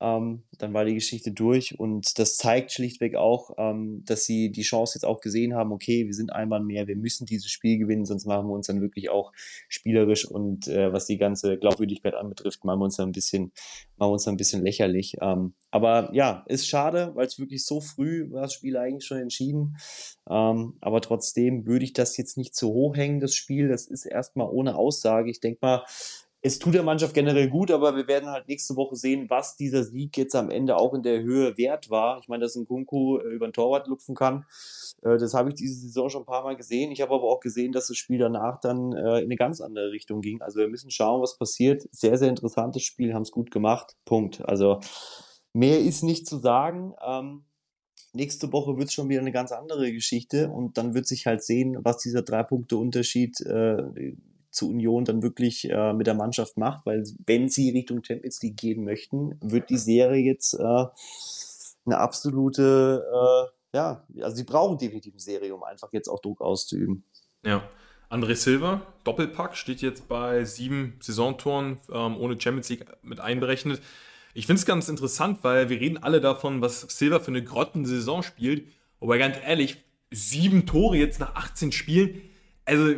Ähm, 0.00 0.42
dann 0.58 0.72
war 0.72 0.84
die 0.84 0.94
Geschichte 0.94 1.30
durch 1.30 1.78
und 1.78 2.18
das 2.18 2.36
zeigt 2.36 2.72
schlichtweg 2.72 3.16
auch, 3.16 3.54
ähm, 3.58 4.02
dass 4.06 4.24
sie 4.24 4.50
die 4.50 4.62
Chance 4.62 4.96
jetzt 4.96 5.04
auch 5.04 5.20
gesehen 5.20 5.54
haben, 5.54 5.72
okay, 5.72 6.06
wir 6.06 6.14
sind 6.14 6.32
einmal 6.32 6.60
mehr, 6.60 6.86
wir 6.86 6.96
müssen 6.96 7.26
dieses 7.26 7.50
Spiel 7.50 7.78
gewinnen, 7.78 8.06
sonst 8.06 8.26
machen 8.26 8.46
wir 8.46 8.54
uns 8.54 8.66
dann 8.66 8.80
wirklich 8.80 9.10
auch 9.10 9.32
spielerisch 9.68 10.24
und 10.24 10.68
äh, 10.68 10.92
was 10.92 11.06
die 11.06 11.18
ganze 11.18 11.58
Glaubwürdigkeit 11.58 12.14
anbetrifft, 12.14 12.64
machen 12.64 12.80
wir 12.80 12.84
uns 12.86 12.96
dann 12.96 13.10
ein 13.10 13.12
bisschen, 13.12 13.52
machen 13.96 14.10
wir 14.10 14.12
uns 14.12 14.24
dann 14.24 14.34
ein 14.34 14.38
bisschen 14.38 14.62
lächerlich. 14.62 15.16
Ähm, 15.20 15.54
aber 15.70 16.10
ja, 16.14 16.44
ist 16.48 16.66
schade, 16.66 17.12
weil 17.14 17.26
es 17.26 17.38
wirklich 17.38 17.64
so 17.64 17.80
früh 17.80 18.30
war 18.30 18.42
das 18.42 18.54
Spiel 18.54 18.76
eigentlich 18.76 19.04
schon 19.04 19.18
entschieden. 19.18 19.76
Ähm, 20.28 20.74
aber 20.80 21.00
trotzdem 21.00 21.66
würde 21.66 21.84
ich 21.84 21.92
das 21.92 22.16
jetzt 22.16 22.36
nicht 22.36 22.54
zu 22.54 22.68
hoch 22.68 22.96
hängen, 22.96 23.20
das 23.20 23.34
Spiel. 23.34 23.68
Das 23.68 23.86
ist 23.86 24.06
erstmal 24.06 24.48
ohne 24.48 24.76
Aussage. 24.76 25.30
Ich 25.30 25.40
denke 25.40 25.58
mal, 25.62 25.84
es 26.42 26.58
tut 26.58 26.74
der 26.74 26.82
Mannschaft 26.82 27.12
generell 27.12 27.48
gut, 27.48 27.70
aber 27.70 27.96
wir 27.96 28.08
werden 28.08 28.30
halt 28.30 28.48
nächste 28.48 28.74
Woche 28.76 28.96
sehen, 28.96 29.28
was 29.28 29.56
dieser 29.56 29.84
Sieg 29.84 30.16
jetzt 30.16 30.34
am 30.34 30.50
Ende 30.50 30.76
auch 30.76 30.94
in 30.94 31.02
der 31.02 31.20
Höhe 31.20 31.58
wert 31.58 31.90
war. 31.90 32.18
Ich 32.18 32.28
meine, 32.28 32.42
dass 32.42 32.56
ein 32.56 32.66
Kunku 32.66 33.18
äh, 33.18 33.28
über 33.28 33.46
den 33.46 33.52
Torwart 33.52 33.86
lupfen 33.88 34.14
kann, 34.14 34.46
äh, 35.02 35.18
das 35.18 35.34
habe 35.34 35.50
ich 35.50 35.54
diese 35.54 35.74
Saison 35.74 36.08
schon 36.08 36.22
ein 36.22 36.26
paar 36.26 36.42
Mal 36.42 36.56
gesehen. 36.56 36.92
Ich 36.92 37.02
habe 37.02 37.14
aber 37.14 37.24
auch 37.24 37.40
gesehen, 37.40 37.72
dass 37.72 37.88
das 37.88 37.98
Spiel 37.98 38.18
danach 38.18 38.58
dann 38.60 38.92
äh, 38.92 39.18
in 39.18 39.24
eine 39.24 39.36
ganz 39.36 39.60
andere 39.60 39.90
Richtung 39.92 40.22
ging. 40.22 40.40
Also 40.40 40.60
wir 40.60 40.68
müssen 40.68 40.90
schauen, 40.90 41.20
was 41.20 41.36
passiert. 41.36 41.86
Sehr, 41.92 42.16
sehr 42.16 42.28
interessantes 42.28 42.82
Spiel, 42.82 43.12
haben 43.12 43.22
es 43.22 43.32
gut 43.32 43.50
gemacht. 43.50 43.96
Punkt. 44.06 44.42
Also 44.46 44.80
mehr 45.52 45.80
ist 45.80 46.02
nicht 46.02 46.26
zu 46.26 46.38
sagen. 46.38 46.94
Ähm, 47.06 47.44
nächste 48.12 48.50
Woche 48.52 48.78
wird 48.78 48.88
es 48.88 48.94
schon 48.94 49.08
wieder 49.08 49.20
eine 49.20 49.32
ganz 49.32 49.52
andere 49.52 49.92
Geschichte 49.92 50.48
und 50.48 50.78
dann 50.78 50.94
wird 50.94 51.06
sich 51.06 51.26
halt 51.26 51.44
sehen, 51.44 51.78
was 51.82 51.98
dieser 51.98 52.22
drei 52.22 52.42
Punkte 52.42 52.76
Unterschied 52.78 53.40
äh, 53.42 54.14
zu 54.50 54.68
Union 54.70 55.04
dann 55.04 55.22
wirklich 55.22 55.70
äh, 55.70 55.92
mit 55.92 56.06
der 56.06 56.14
Mannschaft 56.14 56.56
macht, 56.56 56.86
weil 56.86 57.04
wenn 57.26 57.48
sie 57.48 57.70
Richtung 57.70 58.02
Champions 58.02 58.42
League 58.42 58.56
gehen 58.56 58.84
möchten, 58.84 59.38
wird 59.40 59.70
die 59.70 59.78
Serie 59.78 60.22
jetzt 60.22 60.54
äh, 60.54 60.84
eine 61.86 61.98
absolute, 61.98 63.04
äh, 63.12 63.76
ja, 63.76 64.04
also 64.20 64.36
sie 64.36 64.44
brauchen 64.44 64.78
definitiv 64.78 65.14
eine 65.14 65.20
Serie, 65.20 65.54
um 65.54 65.62
einfach 65.62 65.92
jetzt 65.92 66.08
auch 66.08 66.20
Druck 66.20 66.40
auszuüben. 66.40 67.04
Ja. 67.44 67.62
André 68.10 68.34
Silva, 68.34 68.82
Doppelpack, 69.04 69.56
steht 69.56 69.82
jetzt 69.82 70.08
bei 70.08 70.44
sieben 70.44 70.96
Saisontoren 71.00 71.78
ähm, 71.92 72.16
ohne 72.16 72.40
Champions 72.40 72.68
League 72.68 72.84
mit 73.02 73.20
einberechnet. 73.20 73.80
Ich 74.34 74.46
finde 74.46 74.58
es 74.58 74.66
ganz 74.66 74.88
interessant, 74.88 75.38
weil 75.42 75.68
wir 75.68 75.78
reden 75.78 75.96
alle 75.98 76.20
davon, 76.20 76.60
was 76.60 76.80
Silva 76.80 77.20
für 77.20 77.28
eine 77.28 77.44
Grottensaison 77.44 78.24
spielt. 78.24 78.66
Aber 79.00 79.16
ganz 79.16 79.36
ehrlich, 79.44 79.76
sieben 80.10 80.66
Tore 80.66 80.96
jetzt 80.96 81.20
nach 81.20 81.36
18 81.36 81.70
Spielen, 81.70 82.20
also 82.70 82.94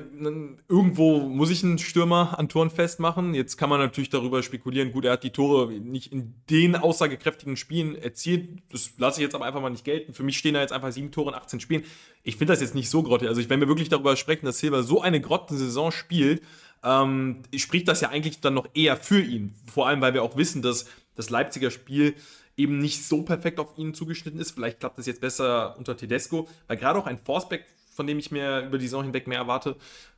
irgendwo 0.69 1.21
muss 1.21 1.49
ich 1.49 1.65
einen 1.65 1.79
Stürmer 1.79 2.39
an 2.39 2.51
Toren 2.51 2.69
festmachen. 2.69 3.35
Jetzt 3.35 3.57
kann 3.57 3.71
man 3.71 3.81
natürlich 3.81 4.11
darüber 4.11 4.43
spekulieren, 4.43 4.93
gut, 4.93 5.07
er 5.07 5.13
hat 5.13 5.25
die 5.25 5.31
Tore 5.31 5.73
nicht 5.73 6.13
in 6.13 6.35
den 6.51 6.77
aussagekräftigen 6.77 7.57
Spielen 7.57 7.97
erzielt. 7.97 8.61
Das 8.71 8.91
lasse 8.99 9.21
ich 9.21 9.25
jetzt 9.25 9.35
aber 9.35 9.47
einfach 9.47 9.63
mal 9.63 9.71
nicht 9.71 9.85
gelten. 9.85 10.13
Für 10.13 10.25
mich 10.25 10.37
stehen 10.37 10.53
da 10.53 10.61
jetzt 10.61 10.75
einfach 10.75 10.93
sieben 10.93 11.11
Tore 11.11 11.31
in 11.31 11.37
18 11.37 11.61
Spielen. 11.61 11.85
Ich 12.23 12.37
finde 12.37 12.53
das 12.53 12.61
jetzt 12.61 12.75
nicht 12.75 12.91
so 12.91 13.03
grottig. 13.03 13.29
Also 13.29 13.49
wenn 13.49 13.61
wir 13.61 13.69
wirklich 13.69 13.89
darüber 13.89 14.15
sprechen, 14.17 14.45
dass 14.45 14.59
Silva 14.59 14.83
so 14.83 15.01
eine 15.01 15.23
Grottensaison 15.23 15.91
spielt, 15.91 16.43
ähm, 16.85 17.39
spricht 17.57 17.89
das 17.89 18.03
ja 18.03 18.11
eigentlich 18.11 18.41
dann 18.41 18.53
noch 18.53 18.69
eher 18.75 18.99
für 18.99 19.23
ihn. 19.23 19.55
Vor 19.73 19.89
allem, 19.89 20.03
weil 20.03 20.13
wir 20.13 20.23
auch 20.23 20.37
wissen, 20.37 20.61
dass 20.61 20.85
das 21.15 21.31
Leipziger 21.31 21.71
Spiel 21.71 22.15
eben 22.59 22.77
nicht 22.77 23.07
so 23.07 23.23
perfekt 23.23 23.59
auf 23.59 23.79
ihn 23.79 23.95
zugeschnitten 23.95 24.39
ist. 24.39 24.51
Vielleicht 24.51 24.81
klappt 24.81 24.99
das 24.99 25.07
jetzt 25.07 25.23
besser 25.23 25.77
unter 25.79 25.97
Tedesco, 25.97 26.47
weil 26.67 26.77
gerade 26.77 26.99
auch 26.99 27.07
ein 27.07 27.19
Forceback 27.19 27.65
von 27.95 28.07
dem 28.07 28.19
ich 28.19 28.31
mir 28.31 28.67
über 28.67 28.79
die 28.79 28.87
Saison 28.87 29.05
hinweg 29.05 29.27
mehr 29.27 29.39
erwarte. 29.39 29.77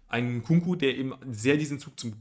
Ein 0.09 0.43
Kunku, 0.43 0.77
der 0.77 0.97
eben 0.97 1.15
sehr 1.31 1.57
diesen 1.57 1.79
Zug 1.79 1.99
zum 1.99 2.15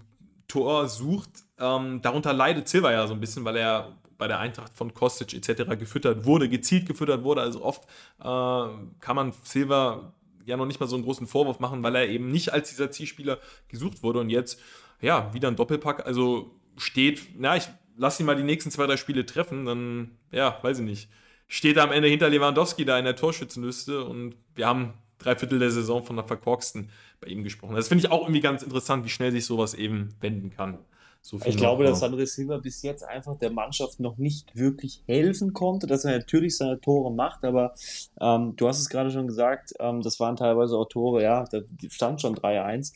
Tor 0.47 0.87
sucht. 0.87 1.29
Ähm, 1.59 2.01
darunter 2.01 2.33
leidet 2.33 2.67
Silva 2.67 2.91
ja 2.91 3.07
so 3.07 3.13
ein 3.13 3.19
bisschen, 3.19 3.45
weil 3.45 3.55
er 3.57 3.97
bei 4.17 4.27
der 4.27 4.39
Eintracht 4.39 4.73
von 4.73 4.93
Kostic 4.93 5.33
etc. 5.33 5.77
gefüttert 5.77 6.25
wurde, 6.25 6.49
gezielt 6.49 6.87
gefüttert 6.87 7.23
wurde. 7.23 7.41
Also 7.41 7.63
oft 7.63 7.83
äh, 8.19 8.23
kann 8.23 9.15
man 9.15 9.33
Silva 9.43 10.13
ja 10.45 10.57
noch 10.57 10.65
nicht 10.65 10.79
mal 10.79 10.87
so 10.87 10.95
einen 10.95 11.05
großen 11.05 11.27
Vorwurf 11.27 11.59
machen, 11.59 11.83
weil 11.83 11.95
er 11.95 12.07
eben 12.07 12.29
nicht 12.29 12.53
als 12.53 12.69
dieser 12.69 12.91
Zielspieler 12.91 13.39
gesucht 13.67 14.03
wurde 14.03 14.19
und 14.19 14.29
jetzt 14.29 14.59
ja 15.01 15.33
wieder 15.33 15.47
ein 15.47 15.55
Doppelpack. 15.55 16.05
Also 16.05 16.51
steht, 16.77 17.21
na, 17.37 17.55
ich 17.57 17.67
lasse 17.97 18.23
ihn 18.23 18.25
mal 18.25 18.35
die 18.35 18.43
nächsten 18.43 18.71
zwei, 18.71 18.87
drei 18.87 18.97
Spiele 18.97 19.25
treffen, 19.25 19.65
dann 19.65 20.11
ja, 20.31 20.57
weiß 20.61 20.79
ich 20.79 20.85
nicht. 20.85 21.09
Steht 21.47 21.77
er 21.77 21.83
am 21.83 21.91
Ende 21.91 22.07
hinter 22.07 22.29
Lewandowski 22.29 22.85
da 22.85 22.97
in 22.97 23.05
der 23.05 23.15
Torschützenliste 23.15 24.03
und 24.03 24.35
wir 24.55 24.67
haben 24.67 24.93
drei 25.23 25.35
Viertel 25.35 25.59
der 25.59 25.71
Saison 25.71 26.03
von 26.03 26.15
der 26.15 26.25
verkorksten 26.25 26.89
bei 27.21 27.27
ihm 27.27 27.43
gesprochen. 27.43 27.75
Das 27.75 27.87
finde 27.87 28.05
ich 28.05 28.11
auch 28.11 28.21
irgendwie 28.21 28.41
ganz 28.41 28.63
interessant, 28.63 29.05
wie 29.05 29.09
schnell 29.09 29.31
sich 29.31 29.45
sowas 29.45 29.73
eben 29.73 30.15
wenden 30.21 30.49
kann. 30.49 30.79
So 31.25 31.39
ich 31.45 31.55
glaube, 31.55 31.85
dass 31.85 32.03
André 32.03 32.25
Silva 32.25 32.57
bis 32.57 32.81
jetzt 32.81 33.01
einfach 33.01 33.37
der 33.37 33.49
Mannschaft 33.49 34.01
noch 34.01 34.17
nicht 34.17 34.57
wirklich 34.57 35.03
helfen 35.07 35.53
konnte, 35.53 35.87
dass 35.87 36.03
er 36.03 36.17
natürlich 36.17 36.57
seine 36.57 36.81
Tore 36.81 37.13
macht, 37.13 37.45
aber 37.45 37.73
ähm, 38.19 38.57
du 38.57 38.67
hast 38.67 38.79
es 38.79 38.89
gerade 38.89 39.09
schon 39.09 39.27
gesagt, 39.27 39.71
ähm, 39.79 40.01
das 40.01 40.19
waren 40.19 40.35
teilweise 40.35 40.75
auch 40.77 40.89
Tore, 40.89 41.23
ja, 41.23 41.45
da 41.49 41.61
stand 41.87 42.19
schon 42.19 42.35
3-1. 42.35 42.91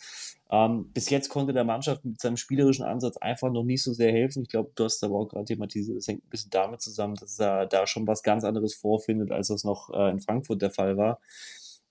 Ähm, 0.49 0.91
bis 0.93 1.09
jetzt 1.09 1.29
konnte 1.29 1.53
der 1.53 1.63
Mannschaft 1.63 2.03
mit 2.03 2.19
seinem 2.19 2.35
spielerischen 2.35 2.83
Ansatz 2.83 3.15
einfach 3.15 3.49
noch 3.49 3.63
nicht 3.63 3.83
so 3.83 3.93
sehr 3.93 4.11
helfen. 4.11 4.43
Ich 4.43 4.49
glaube, 4.49 4.71
du 4.75 4.83
hast 4.83 5.01
aber 5.05 5.15
auch 5.15 5.27
gerade 5.27 5.45
thematisiert, 5.45 5.97
das 5.97 6.09
hängt 6.09 6.25
ein 6.25 6.29
bisschen 6.29 6.51
damit 6.51 6.81
zusammen, 6.81 7.15
dass 7.15 7.39
er 7.39 7.65
da 7.65 7.87
schon 7.87 8.07
was 8.07 8.23
ganz 8.23 8.43
anderes 8.43 8.73
vorfindet, 8.73 9.31
als 9.31 9.47
das 9.47 9.63
noch 9.63 9.89
äh, 9.93 10.09
in 10.09 10.19
Frankfurt 10.19 10.61
der 10.61 10.71
Fall 10.71 10.97
war. 10.97 11.19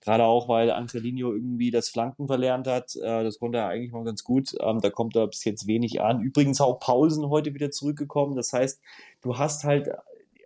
Gerade 0.07 0.25
auch, 0.25 0.49
weil 0.49 0.71
Angelino 0.71 1.33
irgendwie 1.33 1.73
das 1.73 1.88
Flanken 1.88 2.29
verlernt 2.29 2.69
hat. 2.69 2.95
Äh, 2.95 3.25
das 3.25 3.40
konnte 3.40 3.59
er 3.59 3.66
eigentlich 3.66 3.90
mal 3.90 4.05
ganz 4.05 4.23
gut. 4.23 4.55
Ähm, 4.61 4.81
da 4.81 4.88
kommt 4.88 5.16
er 5.16 5.27
bis 5.27 5.45
jetzt 5.45 5.66
wenig 5.66 6.01
an. 6.01 6.21
Übrigens 6.21 6.61
auch 6.61 6.79
Paulsen 6.79 7.29
heute 7.29 7.55
wieder 7.55 7.73
zurückgekommen. 7.73 8.37
Das 8.37 8.53
heißt, 8.53 8.81
du 9.23 9.37
hast 9.37 9.64
halt 9.64 9.90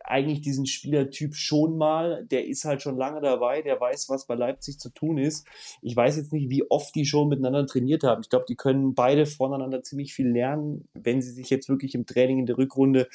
eigentlich 0.03 0.41
diesen 0.41 0.65
Spielertyp 0.65 1.35
schon 1.35 1.77
mal. 1.77 2.25
Der 2.31 2.47
ist 2.47 2.65
halt 2.65 2.81
schon 2.81 2.97
lange 2.97 3.21
dabei. 3.21 3.61
Der 3.61 3.79
weiß, 3.79 4.09
was 4.09 4.27
bei 4.27 4.35
Leipzig 4.35 4.81
zu 4.81 4.89
tun 4.89 5.19
ist. 5.19 5.47
Ich 5.83 5.95
weiß 5.95 6.17
jetzt 6.17 6.33
nicht, 6.33 6.49
wie 6.49 6.69
oft 6.71 6.95
die 6.95 7.05
schon 7.05 7.29
miteinander 7.29 7.67
trainiert 7.67 8.03
haben. 8.03 8.23
Ich 8.23 8.31
glaube, 8.31 8.47
die 8.49 8.57
können 8.57 8.95
beide 8.95 9.27
voneinander 9.27 9.83
ziemlich 9.83 10.15
viel 10.15 10.29
lernen, 10.29 10.89
wenn 10.95 11.21
sie 11.21 11.33
sich 11.33 11.51
jetzt 11.51 11.69
wirklich 11.69 11.95
im 11.95 12.07
Training 12.07 12.39
in 12.39 12.47
der 12.47 12.57
Rückrunde 12.57 13.09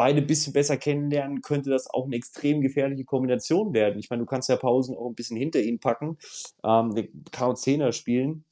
beide 0.00 0.22
ein 0.22 0.26
bisschen 0.26 0.54
besser 0.54 0.78
kennenlernen, 0.78 1.42
könnte 1.42 1.68
das 1.68 1.86
auch 1.86 2.06
eine 2.06 2.16
extrem 2.16 2.62
gefährliche 2.62 3.04
Kombination 3.04 3.74
werden. 3.74 3.98
Ich 3.98 4.08
meine, 4.08 4.22
du 4.22 4.26
kannst 4.26 4.48
ja 4.48 4.56
Pausen 4.56 4.96
auch 4.96 5.06
ein 5.06 5.14
bisschen 5.14 5.36
hinter 5.36 5.60
ihn 5.60 5.78
packen, 5.78 6.16
ähm, 6.64 6.94
kann 7.30 7.50
auch 7.50 7.54
Zehner 7.54 7.92
spielen 7.92 8.46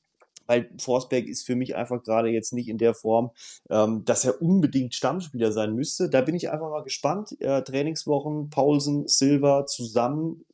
weil 0.46 0.70
Forsberg 0.78 1.26
ist 1.26 1.44
für 1.44 1.56
mich 1.56 1.76
einfach 1.76 2.02
gerade 2.02 2.30
jetzt 2.30 2.54
nicht 2.54 2.68
in 2.68 2.78
der 2.78 2.94
Form, 2.94 3.32
ähm, 3.68 4.04
dass 4.06 4.24
er 4.24 4.40
unbedingt 4.40 4.94
Stammspieler 4.94 5.52
sein 5.52 5.74
müsste. 5.74 6.08
Da 6.08 6.22
bin 6.22 6.34
ich 6.34 6.50
einfach 6.50 6.70
mal 6.70 6.82
gespannt. 6.82 7.36
Äh, 7.40 7.62
Trainingswochen, 7.62 8.48
Paulsen, 8.48 9.06
Silva 9.06 9.66
zusammen 9.66 10.46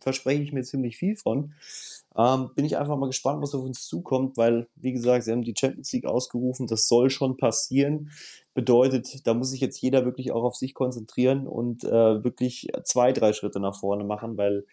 verspreche 0.00 0.42
ich 0.42 0.54
mir 0.54 0.62
ziemlich 0.62 0.96
viel 0.96 1.16
von. 1.16 1.52
Ähm, 2.16 2.50
bin 2.54 2.64
ich 2.64 2.76
einfach 2.76 2.96
mal 2.96 3.06
gespannt, 3.06 3.42
was 3.42 3.54
auf 3.54 3.62
uns 3.62 3.86
zukommt, 3.86 4.36
weil, 4.36 4.68
wie 4.74 4.92
gesagt, 4.92 5.24
sie 5.24 5.32
haben 5.32 5.42
die 5.42 5.54
Champions 5.58 5.92
League 5.92 6.06
ausgerufen, 6.06 6.66
das 6.66 6.86
soll 6.86 7.10
schon 7.10 7.36
passieren. 7.36 8.10
Bedeutet, 8.54 9.26
da 9.26 9.32
muss 9.32 9.50
sich 9.50 9.60
jetzt 9.60 9.80
jeder 9.80 10.04
wirklich 10.04 10.30
auch 10.32 10.44
auf 10.44 10.56
sich 10.56 10.74
konzentrieren 10.74 11.46
und 11.46 11.84
äh, 11.84 12.22
wirklich 12.22 12.68
zwei, 12.84 13.12
drei 13.12 13.32
Schritte 13.32 13.60
nach 13.60 13.78
vorne 13.78 14.04
machen, 14.04 14.36
weil 14.36 14.66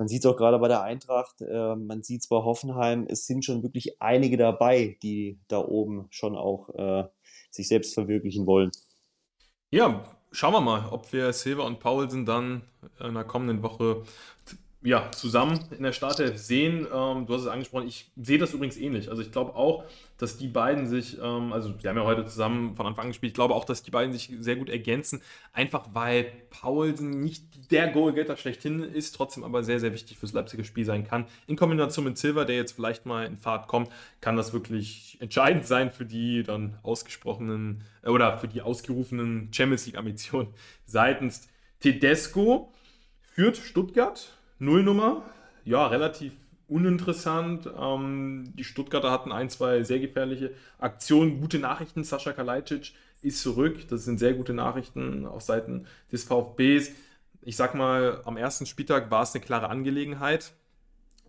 man 0.00 0.08
sieht 0.08 0.24
es 0.24 0.30
auch 0.30 0.36
gerade 0.36 0.58
bei 0.58 0.68
der 0.68 0.82
Eintracht, 0.82 1.42
äh, 1.42 1.74
man 1.74 2.02
sieht 2.02 2.22
es 2.22 2.28
bei 2.28 2.36
Hoffenheim, 2.36 3.06
es 3.08 3.26
sind 3.26 3.44
schon 3.44 3.62
wirklich 3.62 4.00
einige 4.00 4.36
dabei, 4.36 4.96
die 5.02 5.38
da 5.48 5.58
oben 5.58 6.06
schon 6.10 6.36
auch 6.36 6.70
äh, 6.70 7.04
sich 7.50 7.68
selbst 7.68 7.92
verwirklichen 7.92 8.46
wollen. 8.46 8.70
Ja, 9.70 10.04
schauen 10.32 10.54
wir 10.54 10.60
mal, 10.60 10.88
ob 10.90 11.12
wir 11.12 11.32
Silva 11.32 11.66
und 11.66 11.80
Paulsen 11.80 12.24
dann 12.24 12.62
in 12.98 13.14
der 13.14 13.24
kommenden 13.24 13.62
Woche 13.62 14.04
ja, 14.82 15.10
zusammen 15.12 15.60
in 15.76 15.82
der 15.82 15.92
Startelf 15.92 16.38
sehen. 16.38 16.86
Ähm, 16.92 17.26
du 17.26 17.34
hast 17.34 17.42
es 17.42 17.48
angesprochen, 17.48 17.86
ich 17.86 18.10
sehe 18.16 18.38
das 18.38 18.54
übrigens 18.54 18.78
ähnlich. 18.78 19.10
Also 19.10 19.20
ich 19.20 19.30
glaube 19.30 19.54
auch, 19.54 19.84
dass 20.16 20.38
die 20.38 20.48
beiden 20.48 20.86
sich, 20.86 21.18
ähm, 21.22 21.52
also 21.52 21.68
die 21.70 21.86
haben 21.86 21.98
ja 21.98 22.04
heute 22.04 22.24
zusammen 22.24 22.74
von 22.76 22.86
Anfang 22.86 23.04
an 23.04 23.10
gespielt, 23.10 23.30
ich 23.30 23.34
glaube 23.34 23.54
auch, 23.54 23.66
dass 23.66 23.82
die 23.82 23.90
beiden 23.90 24.12
sich 24.14 24.32
sehr 24.40 24.56
gut 24.56 24.70
ergänzen, 24.70 25.20
einfach 25.52 25.88
weil 25.92 26.32
Paulsen 26.48 27.10
nicht 27.20 27.70
der 27.70 27.88
Goalgetter 27.88 28.38
schlechthin 28.38 28.82
ist, 28.82 29.14
trotzdem 29.14 29.44
aber 29.44 29.62
sehr, 29.62 29.80
sehr 29.80 29.92
wichtig 29.92 30.16
fürs 30.16 30.32
Leipziger 30.32 30.64
Spiel 30.64 30.86
sein 30.86 31.06
kann. 31.06 31.26
In 31.46 31.56
Kombination 31.56 32.06
mit 32.06 32.16
Silver, 32.16 32.46
der 32.46 32.56
jetzt 32.56 32.72
vielleicht 32.72 33.04
mal 33.04 33.26
in 33.26 33.36
Fahrt 33.36 33.68
kommt, 33.68 33.90
kann 34.22 34.36
das 34.36 34.54
wirklich 34.54 35.18
entscheidend 35.20 35.66
sein 35.66 35.90
für 35.90 36.06
die 36.06 36.42
dann 36.42 36.78
ausgesprochenen 36.82 37.84
äh, 38.02 38.08
oder 38.08 38.38
für 38.38 38.48
die 38.48 38.62
ausgerufenen 38.62 39.52
Champions 39.52 39.84
League-Ambitionen 39.84 40.48
seitens 40.86 41.48
Tedesco. 41.80 42.72
Führt 43.32 43.58
Stuttgart 43.58 44.39
Nullnummer, 44.60 45.22
ja, 45.64 45.86
relativ 45.86 46.32
uninteressant. 46.68 47.68
Ähm, 47.78 48.52
die 48.56 48.64
Stuttgarter 48.64 49.10
hatten 49.10 49.32
ein, 49.32 49.50
zwei 49.50 49.82
sehr 49.82 49.98
gefährliche 49.98 50.52
Aktionen. 50.78 51.40
Gute 51.40 51.58
Nachrichten, 51.58 52.04
Sascha 52.04 52.32
Kalajdzic 52.32 52.92
ist 53.22 53.42
zurück. 53.42 53.88
Das 53.88 54.04
sind 54.04 54.18
sehr 54.18 54.34
gute 54.34 54.54
Nachrichten 54.54 55.26
auf 55.26 55.42
Seiten 55.42 55.86
des 56.12 56.24
VfBs. 56.24 56.92
Ich 57.42 57.56
sag 57.56 57.74
mal, 57.74 58.20
am 58.24 58.36
ersten 58.36 58.66
Spieltag 58.66 59.10
war 59.10 59.22
es 59.22 59.34
eine 59.34 59.42
klare 59.42 59.68
Angelegenheit. 59.68 60.52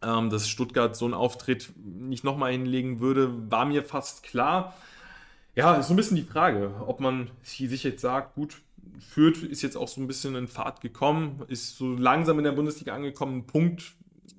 Ähm, 0.03 0.29
dass 0.29 0.49
Stuttgart 0.49 0.95
so 0.95 1.05
einen 1.05 1.13
Auftritt 1.13 1.73
nicht 1.77 2.23
nochmal 2.23 2.51
hinlegen 2.51 2.99
würde, 2.99 3.51
war 3.51 3.65
mir 3.65 3.83
fast 3.83 4.23
klar. 4.23 4.75
Ja, 5.55 5.75
ist 5.75 5.87
so 5.87 5.93
ein 5.93 5.97
bisschen 5.97 6.17
die 6.17 6.23
Frage, 6.23 6.73
ob 6.87 6.99
man 6.99 7.29
sich 7.43 7.83
jetzt 7.83 8.01
sagt, 8.01 8.35
gut, 8.35 8.61
Fürth 8.99 9.43
ist 9.43 9.61
jetzt 9.61 9.75
auch 9.75 9.87
so 9.87 10.01
ein 10.01 10.07
bisschen 10.07 10.35
in 10.35 10.47
Fahrt 10.47 10.81
gekommen, 10.81 11.43
ist 11.47 11.77
so 11.77 11.93
langsam 11.95 12.37
in 12.37 12.43
der 12.45 12.51
Bundesliga 12.51 12.93
angekommen. 12.93 13.33
Einen 13.33 13.47
Punkt 13.47 13.93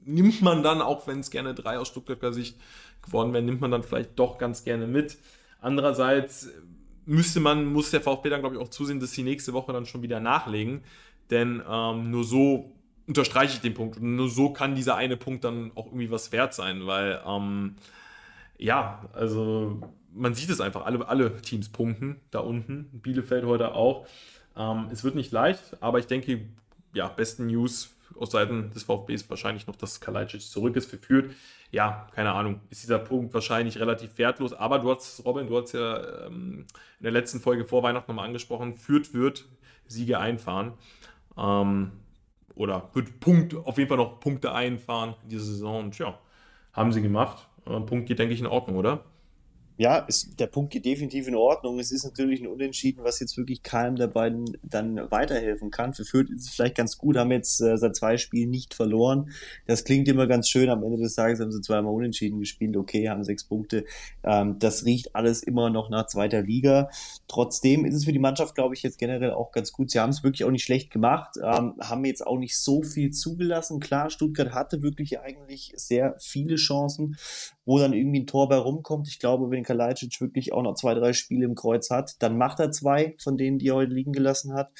nimmt 0.05 0.43
man 0.43 0.63
dann, 0.63 0.81
auch 0.81 1.07
wenn 1.07 1.21
es 1.21 1.31
gerne 1.31 1.55
drei 1.55 1.79
aus 1.79 1.89
Stuttgarter 1.89 2.33
Sicht 2.33 2.57
geworden 3.03 3.33
wären, 3.33 3.45
nimmt 3.45 3.61
man 3.61 3.71
dann 3.71 3.83
vielleicht 3.83 4.19
doch 4.19 4.39
ganz 4.39 4.65
gerne 4.65 4.87
mit. 4.87 5.19
Andererseits 5.61 6.51
müsste 7.05 7.41
man, 7.41 7.67
muss 7.67 7.91
der 7.91 8.01
VfB 8.01 8.31
dann, 8.31 8.41
glaube 8.41 8.57
ich, 8.57 8.63
auch 8.63 8.69
zusehen, 8.69 9.01
dass 9.01 9.13
sie 9.13 9.23
nächste 9.23 9.53
Woche 9.53 9.73
dann 9.73 9.87
schon 9.87 10.03
wieder 10.03 10.21
nachlegen. 10.21 10.83
Denn 11.31 11.63
ähm, 11.69 12.11
nur 12.11 12.25
so 12.25 12.73
unterstreiche 13.07 13.55
ich 13.55 13.61
den 13.61 13.75
Punkt. 13.75 13.99
Und 13.99 14.17
nur 14.17 14.29
so 14.29 14.53
kann 14.53 14.75
dieser 14.75 14.97
eine 14.97 15.17
Punkt 15.17 15.45
dann 15.45 15.73
auch 15.75 15.87
irgendwie 15.87 16.11
was 16.11 16.33
wert 16.33 16.55
sein, 16.55 16.87
weil 16.87 17.21
ähm, 17.27 17.77
ja, 18.59 19.09
also 19.13 19.81
man 20.15 20.35
sieht 20.35 20.51
es 20.51 20.61
einfach, 20.61 20.85
alle, 20.85 21.07
alle 21.09 21.41
Teams 21.43 21.69
punkten 21.69 22.21
da 22.31 22.41
unten. 22.41 22.89
Bielefeld 22.93 23.45
heute 23.45 23.75
auch. 23.75 24.07
Ähm, 24.57 24.89
es 24.91 25.05
wird 25.05 25.15
nicht 25.15 25.33
leicht, 25.33 25.77
aber 25.81 25.99
ich 25.99 26.07
denke, 26.07 26.43
ja, 26.95 27.09
besten 27.09 27.47
News 27.47 27.95
aus 28.19 28.33
Seiten 28.33 28.71
des 28.71 28.83
VfB 28.83 29.15
ist 29.15 29.31
wahrscheinlich 29.31 29.67
noch, 29.67 29.77
dass 29.77 30.01
Kalajdzic 30.01 30.43
zurück 30.43 30.77
ist 30.77 30.91
für 30.91 31.31
Ja, 31.71 32.07
keine 32.15 32.33
Ahnung, 32.33 32.61
ist 32.69 32.83
dieser 32.83 32.99
Punkt 32.99 33.33
wahrscheinlich 33.33 33.79
relativ 33.81 34.19
wertlos, 34.19 34.53
aber 34.53 34.79
du 34.79 34.91
hast, 34.91 35.25
Robin, 35.25 35.47
du 35.47 35.61
hast 35.61 35.73
ja 35.73 36.27
ähm, 36.27 36.67
in 36.99 37.03
der 37.03 37.13
letzten 37.13 37.41
Folge 37.41 37.65
vor 37.65 37.83
Weihnachten 37.83 38.11
nochmal 38.11 38.27
angesprochen, 38.27 38.77
Fürth 38.77 39.15
wird 39.15 39.47
Siege 39.87 40.19
einfahren. 40.19 40.75
Ähm, 41.37 41.93
oder 42.55 42.91
wird 42.93 43.21
Punkt, 43.21 43.55
auf 43.55 43.79
jeden 43.79 43.89
Fall 43.89 43.97
noch 43.97 44.21
Punkte 44.21 44.53
einfahren 44.53 45.15
in 45.23 45.31
dieser 45.31 45.45
Saison 45.45 45.85
und 45.85 45.99
ja, 45.99 46.19
haben 46.75 46.93
sie 46.93 47.01
gemacht. 47.01 47.49
Äh, 47.67 47.81
Punkt 47.81 48.07
geht, 48.07 48.19
denke 48.19 48.35
ich, 48.35 48.41
in 48.41 48.47
Ordnung, 48.47 48.77
oder? 48.77 49.05
Ja, 49.83 49.99
ist, 49.99 50.39
der 50.39 50.47
Punkt 50.47 50.73
geht 50.73 50.85
definitiv 50.85 51.27
in 51.27 51.35
Ordnung. 51.35 51.81
Es 51.81 51.91
ist 51.91 52.05
natürlich 52.05 52.41
ein 52.41 52.47
Unentschieden, 52.47 53.03
was 53.03 53.19
jetzt 53.19 53.37
wirklich 53.37 53.65
keinem 53.65 53.97
der 53.97 54.07
beiden 54.07 54.57
dann 54.63 55.11
weiterhelfen 55.11 55.73
kann. 55.73 55.93
Für 55.93 56.05
Fürth 56.05 56.31
ist 56.31 56.47
es 56.47 56.51
vielleicht 56.51 56.77
ganz 56.77 56.99
gut, 56.99 57.17
haben 57.17 57.33
jetzt 57.33 57.61
äh, 57.61 57.77
seit 57.77 57.97
zwei 57.97 58.17
Spielen 58.17 58.51
nicht 58.51 58.75
verloren. 58.75 59.33
Das 59.67 59.83
klingt 59.83 60.07
immer 60.07 60.29
ganz 60.29 60.49
schön. 60.49 60.71
Am 60.71 60.85
Ende 60.85 60.99
des 60.99 61.17
Tages 61.17 61.41
haben 61.41 61.51
sie 61.51 61.61
zweimal 61.61 61.93
Unentschieden 61.93 62.39
gespielt. 62.39 62.77
Okay, 62.77 63.09
haben 63.09 63.25
sechs 63.25 63.43
Punkte. 63.43 63.85
Ähm, 64.23 64.61
das 64.61 64.85
riecht 64.85 65.17
alles 65.17 65.43
immer 65.43 65.69
noch 65.69 65.91
nach 65.91 66.07
zweiter 66.07 66.43
Liga. 66.43 66.89
Trotzdem 67.27 67.85
ist 67.85 67.97
es 67.97 68.05
für 68.05 68.13
die 68.13 68.21
Mannschaft, 68.21 68.55
glaube 68.55 68.77
ich, 68.77 68.85
jetzt 68.85 68.99
generell 68.99 69.33
auch 69.33 69.51
ganz 69.51 69.73
gut. 69.73 69.91
Sie 69.91 69.99
haben 69.99 70.11
es 70.11 70.23
wirklich 70.23 70.45
auch 70.45 70.53
nicht 70.53 70.65
schlecht 70.65 70.93
gemacht, 70.93 71.31
ähm, 71.43 71.75
haben 71.81 72.05
jetzt 72.05 72.25
auch 72.25 72.39
nicht 72.39 72.57
so 72.57 72.85
viel 72.85 73.11
zugelassen. 73.11 73.81
Klar, 73.81 74.11
Stuttgart 74.11 74.55
hatte 74.55 74.81
wirklich 74.81 75.19
eigentlich 75.19 75.73
sehr 75.75 76.15
viele 76.21 76.55
Chancen, 76.55 77.17
wo 77.65 77.79
dann 77.79 77.93
irgendwie 77.93 78.21
ein 78.21 78.27
Tor 78.27 78.49
bei 78.49 78.57
rumkommt. 78.57 79.09
Ich 79.09 79.19
glaube, 79.19 79.51
wenn 79.51 79.63
Kalajdzic 79.63 80.21
wirklich 80.21 80.53
auch 80.53 80.63
noch 80.63 80.75
zwei, 80.75 80.95
drei 80.95 81.13
Spiele 81.13 81.45
im 81.45 81.55
Kreuz 81.55 81.91
hat, 81.91 82.17
dann 82.21 82.37
macht 82.37 82.61
er 82.61 82.73
zwei 82.73 83.15
von 83.19 83.37
denen, 83.37 83.59
die 83.59 83.69
er 83.69 83.77
heute 83.77 83.93
liegen 83.93 84.13
gelassen 84.13 84.55
hat. 84.55 84.71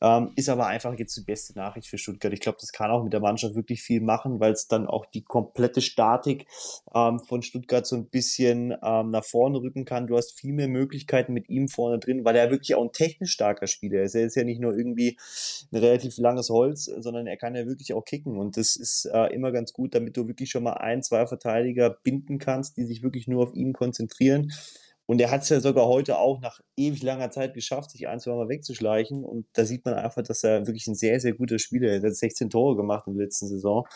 Ähm, 0.00 0.32
ist 0.36 0.48
aber 0.48 0.66
einfach 0.66 0.98
jetzt 0.98 1.16
die 1.16 1.22
beste 1.22 1.54
Nachricht 1.54 1.88
für 1.88 1.98
Stuttgart. 1.98 2.32
Ich 2.32 2.40
glaube, 2.40 2.58
das 2.60 2.72
kann 2.72 2.90
auch 2.90 3.04
mit 3.04 3.12
der 3.12 3.20
Mannschaft 3.20 3.54
wirklich 3.54 3.82
viel 3.82 4.00
machen, 4.00 4.40
weil 4.40 4.52
es 4.52 4.66
dann 4.66 4.86
auch 4.86 5.06
die 5.06 5.22
komplette 5.22 5.80
Statik 5.80 6.46
ähm, 6.94 7.20
von 7.20 7.42
Stuttgart 7.42 7.86
so 7.86 7.96
ein 7.96 8.06
bisschen 8.06 8.74
ähm, 8.82 9.10
nach 9.10 9.24
vorne 9.24 9.60
rücken 9.60 9.84
kann. 9.84 10.06
Du 10.06 10.16
hast 10.16 10.32
viel 10.32 10.52
mehr 10.52 10.68
Möglichkeiten 10.68 11.32
mit 11.32 11.48
ihm 11.48 11.68
vorne 11.68 11.98
drin, 11.98 12.24
weil 12.24 12.36
er 12.36 12.50
wirklich 12.50 12.74
auch 12.74 12.82
ein 12.82 12.92
technisch 12.92 13.32
starker 13.32 13.66
Spieler 13.66 14.02
ist. 14.02 14.14
Er 14.14 14.26
ist 14.26 14.34
ja 14.34 14.44
nicht 14.44 14.60
nur 14.60 14.76
irgendwie 14.76 15.16
ein 15.72 15.78
relativ 15.78 16.18
langes 16.18 16.50
Holz, 16.50 16.84
sondern 16.84 17.26
er 17.26 17.36
kann 17.36 17.54
ja 17.54 17.66
wirklich 17.66 17.94
auch 17.94 18.04
kicken. 18.04 18.36
Und 18.36 18.56
das 18.56 18.76
ist 18.76 19.06
äh, 19.06 19.32
immer 19.32 19.52
ganz 19.52 19.72
gut, 19.72 19.94
damit 19.94 20.16
du 20.16 20.26
wirklich 20.26 20.50
schon 20.50 20.64
mal 20.64 20.74
ein, 20.74 21.02
zwei 21.02 21.26
Verteidiger 21.26 21.90
binden 21.90 22.23
kannst, 22.38 22.76
die 22.76 22.84
sich 22.84 23.02
wirklich 23.02 23.28
nur 23.28 23.42
auf 23.42 23.54
ihn 23.54 23.72
konzentrieren. 23.72 24.52
Und 25.06 25.20
er 25.20 25.30
hat 25.30 25.42
es 25.42 25.50
ja 25.50 25.60
sogar 25.60 25.86
heute 25.86 26.18
auch 26.18 26.40
nach 26.40 26.60
ewig 26.76 27.02
langer 27.02 27.30
Zeit 27.30 27.52
geschafft, 27.52 27.90
sich 27.90 28.08
ein, 28.08 28.20
zwei 28.20 28.34
Mal 28.34 28.48
wegzuschleichen. 28.48 29.24
Und 29.24 29.46
da 29.52 29.64
sieht 29.64 29.84
man 29.84 29.94
einfach, 29.94 30.22
dass 30.22 30.42
er 30.44 30.66
wirklich 30.66 30.86
ein 30.86 30.94
sehr, 30.94 31.20
sehr 31.20 31.34
guter 31.34 31.58
Spieler 31.58 31.92
ist. 31.92 32.04
Er 32.04 32.10
hat 32.10 32.16
16 32.16 32.48
Tore 32.48 32.76
gemacht 32.76 33.06
in 33.06 33.16
der 33.16 33.26
letzten 33.26 33.46
Saison. 33.48 33.86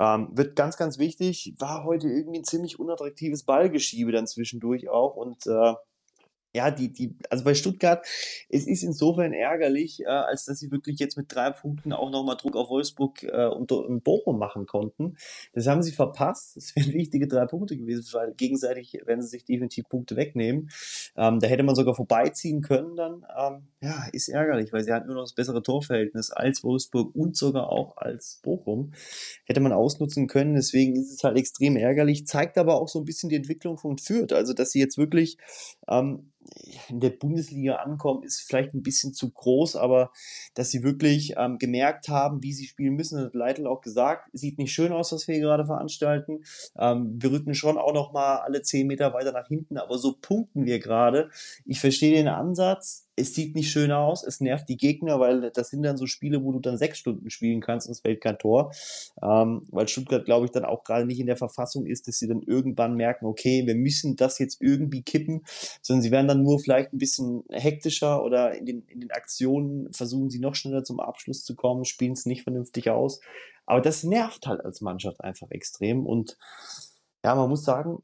Ähm, 0.00 0.30
wird 0.32 0.56
ganz, 0.56 0.78
ganz 0.78 0.98
wichtig. 0.98 1.54
War 1.58 1.84
heute 1.84 2.08
irgendwie 2.08 2.38
ein 2.38 2.44
ziemlich 2.44 2.78
unattraktives 2.78 3.44
Ballgeschiebe 3.44 4.10
dann 4.10 4.26
zwischendurch 4.26 4.88
auch. 4.88 5.16
Und 5.16 5.46
äh, 5.46 5.74
ja, 6.54 6.70
die, 6.70 6.92
die, 6.92 7.14
also 7.28 7.44
bei 7.44 7.54
Stuttgart, 7.54 8.06
es 8.48 8.66
ist 8.66 8.82
insofern 8.82 9.32
ärgerlich, 9.32 10.00
äh, 10.00 10.06
als 10.06 10.46
dass 10.46 10.58
sie 10.58 10.70
wirklich 10.70 10.98
jetzt 10.98 11.16
mit 11.16 11.26
drei 11.28 11.50
Punkten 11.50 11.92
auch 11.92 12.10
nochmal 12.10 12.36
Druck 12.36 12.56
auf 12.56 12.70
Wolfsburg 12.70 13.22
äh, 13.22 13.46
und, 13.46 13.70
und 13.70 14.02
Bochum 14.02 14.38
machen 14.38 14.66
konnten. 14.66 15.16
Das 15.52 15.66
haben 15.66 15.82
sie 15.82 15.92
verpasst. 15.92 16.56
Das 16.56 16.74
wären 16.74 16.92
wichtige 16.94 17.28
drei 17.28 17.44
Punkte 17.46 17.76
gewesen, 17.76 18.06
weil 18.12 18.32
gegenseitig 18.34 18.94
werden 19.04 19.20
sie 19.20 19.28
sich 19.28 19.44
definitiv 19.44 19.88
Punkte 19.88 20.16
wegnehmen. 20.16 20.70
Ähm, 21.16 21.38
da 21.38 21.46
hätte 21.46 21.62
man 21.62 21.74
sogar 21.74 21.94
vorbeiziehen 21.94 22.62
können 22.62 22.96
dann. 22.96 23.26
Ähm, 23.38 23.68
ja, 23.82 24.06
ist 24.12 24.28
ärgerlich, 24.28 24.72
weil 24.72 24.82
sie 24.84 24.92
hatten 24.92 25.08
nur 25.08 25.16
noch 25.16 25.24
das 25.24 25.34
bessere 25.34 25.62
Torverhältnis 25.62 26.30
als 26.30 26.64
Wolfsburg 26.64 27.14
und 27.14 27.36
sogar 27.36 27.70
auch 27.70 27.96
als 27.98 28.40
Bochum. 28.42 28.92
Hätte 29.44 29.60
man 29.60 29.72
ausnutzen 29.72 30.26
können, 30.26 30.54
deswegen 30.54 30.96
ist 30.96 31.12
es 31.12 31.22
halt 31.22 31.36
extrem 31.36 31.76
ärgerlich, 31.76 32.26
zeigt 32.26 32.56
aber 32.56 32.80
auch 32.80 32.88
so 32.88 33.00
ein 33.00 33.04
bisschen 33.04 33.28
die 33.28 33.36
Entwicklung 33.36 33.76
von 33.76 33.98
Fürth, 33.98 34.32
also 34.32 34.54
dass 34.54 34.70
sie 34.70 34.80
jetzt 34.80 34.98
wirklich 34.98 35.36
ähm, 35.88 36.32
in 36.88 37.00
der 37.00 37.10
Bundesliga 37.10 37.76
ankommen, 37.76 38.22
ist 38.22 38.40
vielleicht 38.40 38.74
ein 38.74 38.82
bisschen 38.82 39.12
zu 39.12 39.30
groß, 39.30 39.76
aber 39.76 40.10
dass 40.54 40.70
sie 40.70 40.82
wirklich 40.82 41.34
ähm, 41.36 41.58
gemerkt 41.58 42.08
haben, 42.08 42.42
wie 42.42 42.52
sie 42.52 42.66
spielen 42.66 42.94
müssen, 42.94 43.20
hat 43.20 43.34
Leitl 43.34 43.66
auch 43.66 43.80
gesagt, 43.80 44.28
sieht 44.32 44.58
nicht 44.58 44.72
schön 44.72 44.92
aus, 44.92 45.12
was 45.12 45.28
wir 45.28 45.34
hier 45.34 45.44
gerade 45.44 45.66
veranstalten. 45.66 46.44
Ähm, 46.78 47.16
wir 47.20 47.32
rücken 47.32 47.54
schon 47.54 47.78
auch 47.78 47.92
noch 47.92 48.12
mal 48.12 48.36
alle 48.36 48.62
zehn 48.62 48.86
Meter 48.86 49.12
weiter 49.12 49.32
nach 49.32 49.48
hinten, 49.48 49.78
aber 49.78 49.98
so 49.98 50.16
punkten 50.20 50.66
wir 50.66 50.78
gerade. 50.78 51.30
Ich 51.64 51.80
verstehe 51.80 52.14
den 52.14 52.28
Ansatz, 52.28 53.07
es 53.18 53.34
sieht 53.34 53.54
nicht 53.54 53.70
schön 53.70 53.92
aus, 53.92 54.24
es 54.24 54.40
nervt 54.40 54.68
die 54.68 54.76
Gegner, 54.76 55.20
weil 55.20 55.50
das 55.50 55.70
sind 55.70 55.82
dann 55.82 55.96
so 55.96 56.06
Spiele, 56.06 56.42
wo 56.44 56.52
du 56.52 56.60
dann 56.60 56.78
sechs 56.78 56.98
Stunden 56.98 57.28
spielen 57.30 57.60
kannst 57.60 57.86
und 57.86 57.92
es 57.92 58.00
fällt 58.00 58.20
kein 58.20 58.38
Tor. 58.38 58.72
Ähm, 59.22 59.62
weil 59.70 59.88
Stuttgart, 59.88 60.24
glaube 60.24 60.46
ich, 60.46 60.52
dann 60.52 60.64
auch 60.64 60.84
gerade 60.84 61.06
nicht 61.06 61.20
in 61.20 61.26
der 61.26 61.36
Verfassung 61.36 61.86
ist, 61.86 62.08
dass 62.08 62.18
sie 62.18 62.28
dann 62.28 62.42
irgendwann 62.42 62.94
merken, 62.94 63.26
okay, 63.26 63.66
wir 63.66 63.74
müssen 63.74 64.16
das 64.16 64.38
jetzt 64.38 64.60
irgendwie 64.60 65.02
kippen, 65.02 65.42
sondern 65.82 66.02
sie 66.02 66.10
werden 66.10 66.28
dann 66.28 66.42
nur 66.42 66.58
vielleicht 66.60 66.92
ein 66.92 66.98
bisschen 66.98 67.44
hektischer 67.50 68.22
oder 68.24 68.54
in 68.54 68.66
den, 68.66 68.82
in 68.86 69.00
den 69.00 69.10
Aktionen 69.10 69.92
versuchen 69.92 70.30
sie 70.30 70.40
noch 70.40 70.54
schneller 70.54 70.84
zum 70.84 71.00
Abschluss 71.00 71.44
zu 71.44 71.54
kommen, 71.54 71.84
spielen 71.84 72.12
es 72.12 72.26
nicht 72.26 72.44
vernünftig 72.44 72.90
aus. 72.90 73.20
Aber 73.66 73.80
das 73.80 74.04
nervt 74.04 74.46
halt 74.46 74.64
als 74.64 74.80
Mannschaft 74.80 75.22
einfach 75.22 75.50
extrem 75.50 76.06
und 76.06 76.38
ja, 77.24 77.34
man 77.34 77.48
muss 77.48 77.64
sagen, 77.64 78.02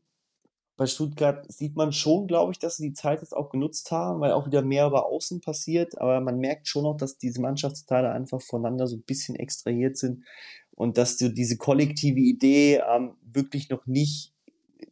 bei 0.77 0.87
Stuttgart 0.87 1.51
sieht 1.53 1.77
man 1.77 1.93
schon, 1.93 2.27
glaube 2.27 2.53
ich, 2.53 2.59
dass 2.59 2.77
sie 2.77 2.89
die 2.89 2.95
Zeit 2.95 3.21
jetzt 3.21 3.37
auch 3.37 3.51
genutzt 3.51 3.91
haben, 3.93 4.21
weil 4.21 4.33
auch 4.33 4.47
wieder 4.47 4.63
mehr 4.63 4.87
über 4.87 5.07
Außen 5.07 5.41
passiert. 5.41 5.99
Aber 6.01 6.21
man 6.21 6.39
merkt 6.39 6.67
schon 6.67 6.83
noch, 6.83 6.97
dass 6.97 7.17
diese 7.17 7.41
Mannschaftsteile 7.41 8.11
einfach 8.11 8.43
voneinander 8.43 8.87
so 8.87 8.97
ein 8.97 9.03
bisschen 9.03 9.37
extrahiert 9.37 9.97
sind 9.97 10.25
und 10.73 10.99
dass 10.99 11.17
so 11.17 11.29
diese 11.29 11.57
kollektive 11.57 12.19
Idee 12.19 12.83
ähm, 12.89 13.13
wirklich 13.23 13.71
noch 13.71 13.87
nicht 13.87 14.33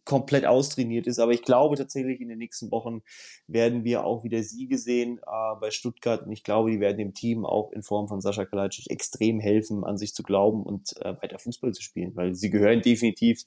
komplett 0.04 0.46
austrainiert 0.46 1.08
ist. 1.08 1.18
Aber 1.18 1.32
ich 1.32 1.42
glaube 1.42 1.76
tatsächlich, 1.76 2.20
in 2.20 2.28
den 2.28 2.38
nächsten 2.38 2.70
Wochen 2.70 3.02
werden 3.48 3.82
wir 3.82 4.04
auch 4.04 4.22
wieder 4.22 4.42
Siege 4.44 4.78
sehen 4.78 5.18
äh, 5.18 5.60
bei 5.60 5.72
Stuttgart. 5.72 6.22
Und 6.24 6.32
ich 6.32 6.44
glaube, 6.44 6.70
die 6.70 6.80
werden 6.80 6.98
dem 6.98 7.14
Team 7.14 7.44
auch 7.44 7.72
in 7.72 7.82
Form 7.82 8.06
von 8.06 8.20
Sascha 8.20 8.44
Kalajdzic 8.44 8.88
extrem 8.88 9.40
helfen, 9.40 9.84
an 9.84 9.96
sich 9.96 10.14
zu 10.14 10.22
glauben 10.22 10.62
und 10.62 10.96
äh, 11.02 11.20
weiter 11.20 11.40
Fußball 11.40 11.72
zu 11.72 11.82
spielen, 11.82 12.14
weil 12.14 12.34
sie 12.34 12.50
gehören 12.50 12.82
definitiv, 12.82 13.42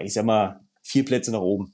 ich 0.00 0.12
sag 0.12 0.24
mal, 0.24 0.67
vier 0.88 1.04
Plätze 1.04 1.30
nach 1.30 1.40
oben. 1.40 1.72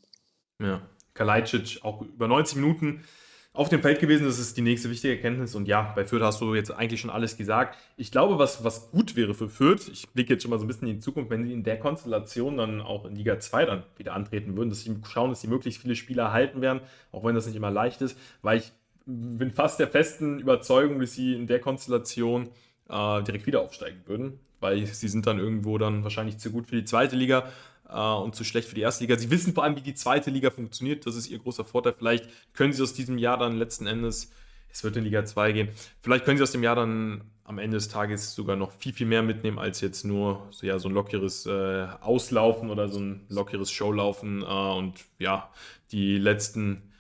Ja, 0.61 0.83
Kalajdzic 1.15 1.81
auch 1.83 2.03
über 2.03 2.27
90 2.27 2.57
Minuten 2.57 3.05
auf 3.53 3.69
dem 3.69 3.81
Feld 3.81 4.01
gewesen. 4.01 4.27
Das 4.27 4.41
ist 4.41 4.57
die 4.57 4.63
nächste 4.63 4.91
wichtige 4.91 5.15
Erkenntnis. 5.15 5.55
Und 5.55 5.69
ja, 5.69 5.93
bei 5.95 6.05
Fürth 6.05 6.23
hast 6.23 6.41
du 6.41 6.55
jetzt 6.55 6.73
eigentlich 6.73 7.01
schon 7.01 7.11
alles 7.11 7.37
gesagt. 7.37 7.79
Ich 7.97 8.11
glaube, 8.11 8.39
was, 8.39 8.65
was 8.65 8.91
gut 8.91 9.15
wäre 9.15 9.33
für 9.33 9.49
Fürth, 9.49 9.89
ich 9.93 10.09
blicke 10.09 10.35
jetzt 10.35 10.43
schon 10.43 10.51
mal 10.51 10.59
so 10.59 10.65
ein 10.65 10.69
bisschen 10.69 10.89
in 10.89 10.95
die 10.95 11.01
Zukunft, 11.01 11.31
wenn 11.31 11.45
sie 11.45 11.53
in 11.53 11.63
der 11.63 11.79
Konstellation 11.79 12.57
dann 12.57 12.81
auch 12.81 13.05
in 13.05 13.15
Liga 13.15 13.39
2 13.39 13.65
dann 13.65 13.83
wieder 13.97 14.15
antreten 14.15 14.57
würden, 14.57 14.71
dass 14.71 14.81
sie 14.81 14.95
schauen, 15.09 15.31
dass 15.31 15.41
sie 15.41 15.49
möglichst 15.49 15.81
viele 15.81 15.95
Spieler 15.95 16.33
halten 16.33 16.61
werden, 16.61 16.81
auch 17.13 17.25
wenn 17.25 17.37
das 17.37 17.47
nicht 17.47 17.57
immer 17.57 17.71
leicht 17.71 18.03
ist, 18.03 18.19
weil 18.43 18.59
ich 18.59 18.73
bin 19.07 19.53
fast 19.53 19.79
der 19.79 19.89
festen 19.89 20.41
Überzeugung, 20.41 20.99
dass 20.99 21.13
sie 21.13 21.35
in 21.35 21.47
der 21.47 21.61
Konstellation 21.61 22.49
äh, 22.89 23.23
direkt 23.23 23.47
wieder 23.47 23.61
aufsteigen 23.61 24.01
würden, 24.07 24.41
weil 24.61 24.87
sie 24.87 25.09
sind 25.09 25.27
dann 25.27 25.39
irgendwo 25.39 25.79
dann 25.79 26.03
wahrscheinlich 26.03 26.39
zu 26.39 26.51
gut 26.51 26.67
für 26.67 26.77
die 26.77 26.85
zweite 26.85 27.15
Liga 27.15 27.45
und 27.93 28.35
zu 28.35 28.45
schlecht 28.45 28.69
für 28.69 28.75
die 28.75 28.81
erste 28.81 29.05
Liga. 29.05 29.19
Sie 29.19 29.31
wissen 29.31 29.55
vor 29.55 29.65
allem, 29.65 29.77
wie 29.77 29.83
die 29.83 29.95
zweite 29.95 30.31
Liga 30.31 30.51
funktioniert. 30.51 31.07
Das 31.07 31.17
ist 31.17 31.29
ihr 31.29 31.39
großer 31.39 31.65
Vorteil. 31.65 31.93
Vielleicht 31.93 32.29
können 32.55 32.73
sie 32.73 32.83
aus 32.83 32.95
diesem 32.95 33.19
Jahr 33.19 33.39
dann 33.39 33.57
letzten 33.57 33.87
Endes, 33.87 34.33
es 34.73 34.83
wird 34.83 34.97
in 34.97 35.05
Liga 35.05 35.25
2 35.25 35.53
gehen, 35.53 35.69
vielleicht 36.03 36.25
können 36.25 36.37
sie 36.37 36.43
aus 36.43 36.51
dem 36.51 36.63
Jahr 36.63 36.75
dann 36.75 37.23
am 37.45 37.59
Ende 37.59 37.77
des 37.77 37.89
Tages 37.89 38.35
sogar 38.35 38.57
noch 38.57 38.73
viel, 38.73 38.93
viel 38.93 39.07
mehr 39.07 39.23
mitnehmen, 39.23 39.59
als 39.59 39.81
jetzt 39.83 40.05
nur 40.05 40.49
so, 40.51 40.67
ja, 40.67 40.79
so 40.79 40.89
ein 40.89 40.95
lockeres 40.95 41.47
äh, 41.47 41.87
Auslaufen 42.01 42.71
oder 42.71 42.89
so 42.89 42.99
ein 42.99 43.27
lockeres 43.29 43.71
Showlaufen 43.71 44.43
äh, 44.43 44.47
und 44.47 44.95
ja, 45.19 45.51
die 45.93 46.17
letzten 46.17 46.94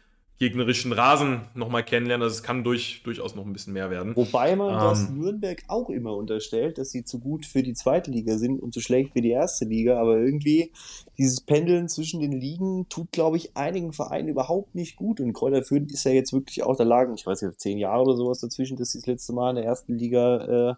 gegnerischen 0.44 0.92
Rasen 0.92 1.40
nochmal 1.54 1.84
kennenlernen. 1.84 2.24
Also 2.24 2.36
es 2.36 2.42
kann 2.42 2.64
durch, 2.64 3.00
durchaus 3.02 3.34
noch 3.34 3.46
ein 3.46 3.52
bisschen 3.54 3.72
mehr 3.72 3.90
werden. 3.90 4.14
Wobei 4.14 4.54
man 4.56 4.74
ähm, 4.74 4.80
das 4.80 5.08
Nürnberg 5.08 5.62
auch 5.68 5.88
immer 5.88 6.14
unterstellt, 6.14 6.76
dass 6.76 6.90
sie 6.90 7.04
zu 7.04 7.18
gut 7.18 7.46
für 7.46 7.62
die 7.62 7.72
zweite 7.72 8.10
Liga 8.10 8.36
sind 8.36 8.60
und 8.60 8.74
zu 8.74 8.80
schlecht 8.80 9.14
für 9.14 9.22
die 9.22 9.30
erste 9.30 9.64
Liga. 9.64 9.98
Aber 9.98 10.18
irgendwie 10.18 10.70
dieses 11.16 11.40
Pendeln 11.40 11.88
zwischen 11.88 12.20
den 12.20 12.32
Ligen 12.32 12.86
tut, 12.90 13.10
glaube 13.10 13.38
ich, 13.38 13.56
einigen 13.56 13.94
Vereinen 13.94 14.28
überhaupt 14.28 14.74
nicht 14.74 14.96
gut. 14.96 15.18
Und 15.20 15.32
Kräuter 15.32 15.64
Fürth 15.64 15.90
ist 15.90 16.04
ja 16.04 16.10
jetzt 16.10 16.34
wirklich 16.34 16.62
auch, 16.62 16.76
da 16.76 16.84
lagen, 16.84 17.14
ich 17.14 17.24
weiß 17.24 17.40
nicht, 17.40 17.58
zehn 17.58 17.78
Jahre 17.78 18.02
oder 18.02 18.16
sowas 18.16 18.40
dazwischen, 18.40 18.76
dass 18.76 18.90
sie 18.90 18.98
das 18.98 19.06
letzte 19.06 19.32
Mal 19.32 19.50
in 19.50 19.56
der 19.56 19.64
ersten 19.64 19.96
Liga 19.96 20.72
äh, 20.72 20.74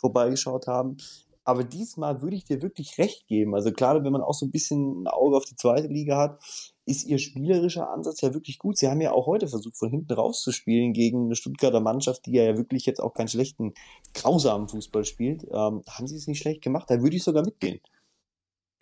vorbeigeschaut 0.00 0.66
haben. 0.68 0.96
Aber 1.44 1.64
diesmal 1.64 2.22
würde 2.22 2.36
ich 2.36 2.44
dir 2.44 2.62
wirklich 2.62 2.98
recht 2.98 3.26
geben. 3.26 3.54
Also 3.54 3.72
klar, 3.72 4.02
wenn 4.04 4.12
man 4.12 4.22
auch 4.22 4.34
so 4.34 4.46
ein 4.46 4.52
bisschen 4.52 5.02
ein 5.02 5.06
Auge 5.08 5.36
auf 5.36 5.44
die 5.44 5.56
zweite 5.56 5.88
Liga 5.88 6.16
hat, 6.16 6.40
ist 6.84 7.06
ihr 7.06 7.18
spielerischer 7.18 7.90
Ansatz 7.90 8.20
ja 8.22 8.34
wirklich 8.34 8.58
gut. 8.58 8.76
Sie 8.76 8.88
haben 8.88 9.00
ja 9.00 9.12
auch 9.12 9.26
heute 9.26 9.46
versucht, 9.46 9.76
von 9.76 9.90
hinten 9.90 10.12
rauszuspielen 10.12 10.92
gegen 10.92 11.26
eine 11.26 11.36
Stuttgarter 11.36 11.80
Mannschaft, 11.80 12.26
die 12.26 12.32
ja 12.32 12.56
wirklich 12.56 12.86
jetzt 12.86 13.00
auch 13.00 13.14
keinen 13.14 13.28
schlechten, 13.28 13.74
grausamen 14.14 14.68
Fußball 14.68 15.04
spielt. 15.04 15.44
Ähm, 15.44 15.82
haben 15.88 16.06
sie 16.06 16.16
es 16.16 16.26
nicht 16.26 16.40
schlecht 16.40 16.62
gemacht? 16.62 16.90
Da 16.90 17.00
würde 17.00 17.16
ich 17.16 17.22
sogar 17.22 17.44
mitgehen. 17.44 17.80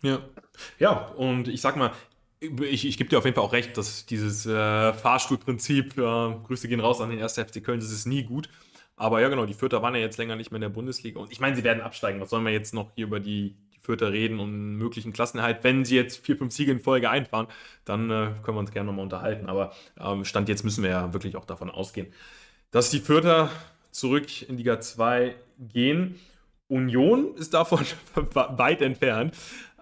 Ja, 0.03 0.21
ja, 0.79 1.09
und 1.09 1.49
ich 1.49 1.61
sag 1.61 1.77
mal, 1.77 1.93
ich, 2.41 2.87
ich 2.87 2.97
gebe 2.97 3.11
dir 3.11 3.19
auf 3.19 3.27
jeden 3.27 3.35
Fall 3.35 3.45
auch 3.45 3.53
recht, 3.53 3.77
dass 3.77 4.07
dieses 4.07 4.47
äh, 4.47 4.93
Fahrstuhlprinzip, 4.95 5.99
äh, 5.99 6.35
Grüße 6.47 6.69
gehen 6.69 6.81
raus 6.81 7.03
an 7.03 7.11
den 7.11 7.21
1. 7.21 7.35
FC 7.35 7.63
Köln, 7.63 7.81
das 7.81 7.91
ist 7.91 8.07
nie 8.07 8.23
gut. 8.23 8.49
Aber 8.97 9.21
ja, 9.21 9.29
genau, 9.29 9.47
die 9.47 9.55
Fürther 9.55 9.83
waren 9.83 9.95
ja 9.95 10.01
jetzt 10.01 10.19
länger 10.19 10.37
nicht 10.37 10.51
mehr 10.51 10.57
in 10.57 10.63
der 10.63 10.69
Bundesliga. 10.71 11.21
Und 11.21 11.33
ich 11.33 11.41
meine, 11.41 11.57
sie 11.57 11.65
werden 11.65 11.83
absteigen. 11.83 12.21
Was 12.21 12.31
sollen 12.31 12.45
wir 12.45 12.53
jetzt 12.53 12.75
noch 12.75 12.93
hier 12.95 13.07
über 13.07 13.21
die 13.21 13.57
Fürther 13.91 14.13
reden 14.13 14.39
und 14.39 14.77
möglichen 14.77 15.13
Klassenerhalt. 15.13 15.65
Wenn 15.65 15.85
sie 15.85 15.97
jetzt 15.97 16.25
vier, 16.25 16.37
fünf 16.37 16.53
Siege 16.53 16.71
in 16.71 16.79
Folge 16.79 17.11
einfahren, 17.11 17.49
dann 17.85 18.09
äh, 18.09 18.29
können 18.45 18.57
wir 18.57 18.61
uns 18.61 18.71
gerne 18.71 18.87
nochmal 18.87 19.03
unterhalten. 19.03 19.47
Aber 19.47 19.73
ähm, 19.99 20.25
Stand 20.25 20.49
jetzt 20.49 20.63
müssen 20.63 20.85
wir 20.85 20.91
ja 20.91 21.13
wirklich 21.13 21.37
auch 21.37 21.45
davon 21.45 21.71
ausgehen, 21.71 22.07
dass 22.71 22.91
die 22.91 23.01
Fürther 23.01 23.51
zurück 23.91 24.49
in 24.49 24.59
Liga 24.59 24.81
2 24.81 25.35
gehen. 25.59 26.21
Union 26.69 27.35
ist 27.35 27.53
davon 27.53 27.85
weit 28.15 28.81
entfernt. 28.81 29.35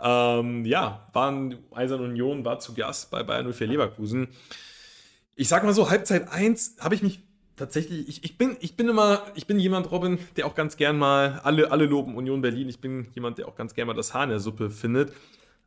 Ähm, 0.02 0.64
ja, 0.64 1.06
waren 1.12 1.58
Eisern 1.74 2.00
Union 2.00 2.46
war 2.46 2.60
zu 2.60 2.72
Gast 2.72 3.10
bei 3.10 3.22
Bayern 3.22 3.52
04 3.52 3.66
Leverkusen. 3.66 4.28
Ich 5.34 5.48
sag 5.48 5.64
mal 5.64 5.74
so, 5.74 5.90
Halbzeit 5.90 6.32
1 6.32 6.76
habe 6.80 6.94
ich 6.94 7.02
mich 7.02 7.27
tatsächlich, 7.58 8.08
ich, 8.08 8.24
ich, 8.24 8.38
bin, 8.38 8.56
ich 8.60 8.76
bin 8.76 8.88
immer, 8.88 9.22
ich 9.34 9.46
bin 9.46 9.58
jemand, 9.58 9.90
Robin, 9.90 10.18
der 10.36 10.46
auch 10.46 10.54
ganz 10.54 10.76
gern 10.76 10.98
mal, 10.98 11.40
alle, 11.44 11.70
alle 11.70 11.84
loben 11.84 12.16
Union 12.16 12.40
Berlin, 12.40 12.68
ich 12.68 12.80
bin 12.80 13.08
jemand, 13.14 13.38
der 13.38 13.48
auch 13.48 13.56
ganz 13.56 13.74
gern 13.74 13.86
mal 13.86 13.94
das 13.94 14.14
Haar 14.14 14.24
in 14.24 14.30
der 14.30 14.40
Suppe 14.40 14.70
findet. 14.70 15.12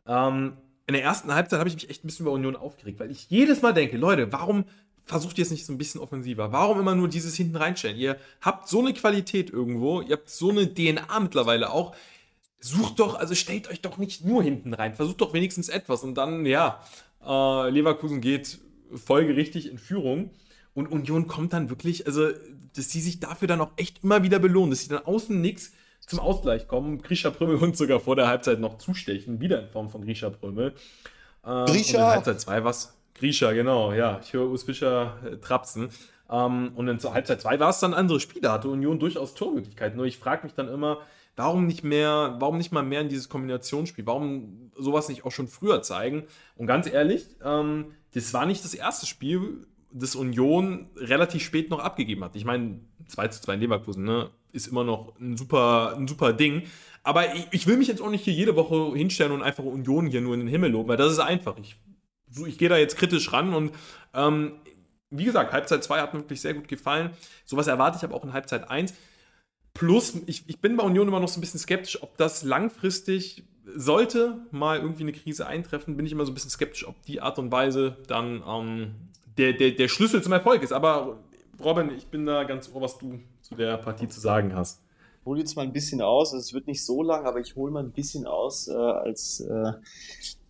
Ähm, 0.08 0.54
in 0.88 0.94
der 0.94 1.04
ersten 1.04 1.34
Halbzeit 1.34 1.60
habe 1.60 1.70
ich 1.70 1.76
mich 1.76 1.90
echt 1.90 2.04
ein 2.04 2.08
bisschen 2.08 2.26
über 2.26 2.34
Union 2.34 2.56
aufgeregt, 2.56 3.00
weil 3.00 3.12
ich 3.12 3.30
jedes 3.30 3.62
Mal 3.62 3.74
denke, 3.74 3.98
Leute, 3.98 4.32
warum 4.32 4.66
versucht 5.06 5.38
ihr 5.38 5.44
es 5.44 5.52
nicht 5.52 5.66
so 5.66 5.74
ein 5.74 5.78
bisschen 5.78 6.02
offensiver? 6.02 6.52
Warum 6.52 6.80
immer 6.80 6.96
nur 6.96 7.08
dieses 7.08 7.36
hinten 7.36 7.56
reinstellen? 7.56 7.98
Ihr 7.98 8.18
habt 8.42 8.68
so 8.68 8.80
eine 8.80 8.94
Qualität 8.94 9.50
irgendwo, 9.50 10.02
ihr 10.02 10.14
habt 10.14 10.30
so 10.30 10.50
eine 10.50 10.74
DNA 10.74 11.20
mittlerweile 11.20 11.72
auch. 11.72 11.96
Sucht 12.60 13.00
doch, 13.00 13.16
also 13.16 13.36
stellt 13.36 13.70
euch 13.70 13.82
doch 13.82 13.98
nicht 13.98 14.24
nur 14.24 14.44
hinten 14.44 14.74
rein, 14.74 14.94
versucht 14.94 15.22
doch 15.22 15.34
wenigstens 15.34 15.70
etwas 15.70 16.04
und 16.04 16.16
dann, 16.16 16.46
ja, 16.46 16.84
äh, 17.26 17.70
Leverkusen 17.70 18.22
geht 18.22 18.60
folgerichtig 18.94 19.70
in 19.70 19.78
Führung. 19.78 20.32
Und 20.74 20.88
Union 20.88 21.28
kommt 21.28 21.54
dann 21.54 21.70
wirklich, 21.70 22.08
also, 22.08 22.30
dass 22.76 22.90
sie 22.90 23.02
sich 23.02 23.20
dafür 23.20 23.48
dann 23.48 23.62
auch 23.62 23.72
echt 23.76 24.04
immer 24.04 24.24
wieder 24.24 24.40
belohnen, 24.40 24.70
dass 24.70 24.82
sie 24.82 24.90
dann 24.90 25.06
außen 25.06 25.40
nichts 25.40 25.74
zum 26.06 26.20
Ausgleich 26.20 26.68
kommen. 26.68 27.02
Grisha 27.02 27.30
Prömel 27.30 27.58
und 27.58 27.78
sogar 27.78 28.00
vor 28.00 28.16
der 28.16 28.28
Halbzeit 28.28 28.60
noch 28.60 28.78
zustechen, 28.78 29.40
wieder 29.40 29.62
in 29.62 29.70
Form 29.70 29.90
von 29.90 30.04
Grisha 30.04 30.30
Prömel. 30.30 30.74
Ähm, 31.46 31.66
Grisha? 31.66 31.98
Und 31.98 32.04
in 32.04 32.10
Halbzeit 32.10 32.42
2 32.42 32.64
was. 32.64 32.98
Grisha, 33.16 33.52
genau, 33.52 33.94
ja. 33.94 34.20
Ich 34.24 34.34
höre 34.34 34.50
Urs 34.50 34.64
Fischer 34.64 35.18
äh, 35.26 35.38
trapsen. 35.38 35.90
Ähm, 36.30 36.72
und 36.76 36.88
in 36.88 37.00
zur 37.00 37.14
Halbzeit 37.14 37.42
2 37.42 37.60
war 37.60 37.70
es 37.70 37.80
dann 37.80 37.94
ein 37.94 38.00
anderes 38.00 38.24
Spiel. 38.24 38.42
Da 38.42 38.54
hatte 38.54 38.70
Union 38.70 39.00
durchaus 39.00 39.34
Tormöglichkeiten. 39.34 39.98
Nur 39.98 40.06
ich 40.06 40.18
frage 40.18 40.44
mich 40.44 40.54
dann 40.54 40.70
immer, 40.70 41.00
warum 41.36 41.68
nicht 41.68 41.84
mehr, 41.84 42.36
warum 42.40 42.58
nicht 42.58 42.72
mal 42.72 42.84
mehr 42.84 43.02
in 43.02 43.10
dieses 43.10 43.30
Kombinationsspiel? 43.30 44.06
Warum 44.06 44.72
sowas 44.78 45.10
nicht 45.10 45.26
auch 45.26 45.32
schon 45.32 45.48
früher 45.48 45.82
zeigen? 45.82 46.24
Und 46.56 46.68
ganz 46.68 46.88
ehrlich, 46.88 47.28
ähm, 47.44 47.94
das 48.14 48.34
war 48.34 48.46
nicht 48.46 48.64
das 48.64 48.74
erste 48.74 49.06
Spiel, 49.06 49.68
das 49.94 50.16
Union 50.16 50.90
relativ 50.96 51.44
spät 51.44 51.70
noch 51.70 51.80
abgegeben 51.80 52.24
hat. 52.24 52.36
Ich 52.36 52.46
meine, 52.46 52.80
2 53.08 53.28
zu 53.30 53.42
2 53.42 53.56
in 53.56 53.60
Leverkusen, 53.62 54.04
ne, 54.04 54.30
ist 54.52 54.68
immer 54.68 54.84
noch 54.84 55.20
ein 55.20 55.38
super, 55.38 55.96
ein 55.98 56.08
super 56.08 56.34
Ding. 56.34 56.64
Aber 57.04 57.34
ich, 57.36 57.48
ich, 57.52 57.68
will 57.68 57.78
mich 57.78 57.88
jetzt 57.88 58.02
auch 58.02 58.10
nicht 58.10 58.24
hier 58.24 58.34
jede 58.34 58.56
Woche 58.56 58.96
hinstellen 58.96 59.32
und 59.32 59.42
einfach 59.42 59.64
Union 59.64 60.08
hier 60.08 60.22
nur 60.22 60.34
in 60.34 60.42
den 60.42 60.50
Himmel 60.50 60.72
loben, 60.72 60.90
weil 60.90 60.98
das 60.98 61.12
ist 61.12 61.20
einfach. 61.20 61.58
Ich, 61.58 61.78
ich 62.46 62.58
gehe 62.58 62.70
da 62.70 62.78
jetzt 62.78 62.98
kritisch 62.98 63.34
ran 63.34 63.54
und 63.54 63.72
ähm, 64.14 64.54
wie 65.10 65.26
gesagt, 65.26 65.52
Halbzeit 65.52 65.84
2 65.84 66.00
hat 66.00 66.14
mir 66.14 66.22
wirklich 66.22 66.42
sehr 66.42 66.54
gut 66.54 66.68
gefallen. 66.68 67.12
Sowas 67.46 67.68
erwarte 67.68 67.98
ich 67.98 68.04
aber 68.04 68.16
auch 68.16 68.24
in 68.24 68.34
Halbzeit 68.34 68.70
1. 68.70 68.94
Plus, 69.74 70.16
ich, 70.26 70.48
ich 70.48 70.60
bin 70.60 70.78
bei 70.78 70.84
Union 70.84 71.08
immer 71.08 71.20
noch 71.20 71.28
so 71.28 71.40
ein 71.40 71.42
bisschen 71.42 71.60
skeptisch, 71.60 72.02
ob 72.02 72.18
das 72.18 72.44
langfristig 72.44 73.44
sollte 73.76 74.46
mal 74.52 74.80
irgendwie 74.80 75.04
eine 75.04 75.14
Krise 75.14 75.48
eintreffen, 75.48 75.96
bin 75.96 76.06
ich 76.06 76.12
immer 76.12 76.26
so 76.26 76.32
ein 76.32 76.34
bisschen 76.34 76.50
skeptisch, 76.50 76.88
ob 76.88 77.02
die 77.04 77.22
Art 77.22 77.40
und 77.40 77.52
Weise 77.52 77.98
dann 78.08 78.44
ähm, 78.46 78.96
der, 79.38 79.54
der, 79.54 79.72
der 79.72 79.88
Schlüssel 79.88 80.22
zum 80.22 80.34
Erfolg 80.34 80.64
ist. 80.64 80.72
Aber 80.72 81.20
Robin, 81.64 81.92
ich 81.92 82.08
bin 82.08 82.26
da 82.26 82.44
ganz 82.44 82.72
ohr, 82.74 82.82
was 82.82 82.98
du 82.98 83.20
zu 83.42 83.56
der 83.56 83.78
Partie 83.78 84.08
zu 84.08 84.20
sagen 84.20 84.56
hast. 84.56 84.82
Ich 85.20 85.26
hole 85.26 85.40
jetzt 85.40 85.56
mal 85.56 85.64
ein 85.64 85.74
bisschen 85.74 86.02
aus, 86.02 86.34
es 86.34 86.54
wird 86.54 86.66
nicht 86.66 86.84
so 86.84 87.04
lang, 87.04 87.26
aber 87.26 87.40
ich 87.40 87.56
hole 87.56 87.72
mal 87.72 87.84
ein 87.84 87.92
bisschen 87.92 88.26
aus 88.26 88.68
äh, 88.68 88.74
als 88.74 89.42
äh, 89.42 89.74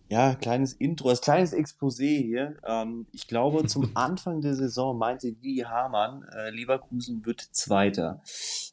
ja, 0.08 0.34
kleines 0.34 0.74
Intro, 0.74 1.08
als 1.08 1.22
kleines 1.22 1.54
Exposé 1.54 2.22
hier. 2.22 2.56
Ähm, 2.66 3.06
ich 3.12 3.26
glaube, 3.26 3.66
zum 3.66 3.90
Anfang 3.94 4.40
der 4.40 4.54
Saison 4.54 4.96
meinte 4.96 5.32
Didi 5.32 5.64
Hamann, 5.66 6.24
äh, 6.34 6.50
Leverkusen 6.50 7.24
wird 7.24 7.40
Zweiter. 7.40 8.22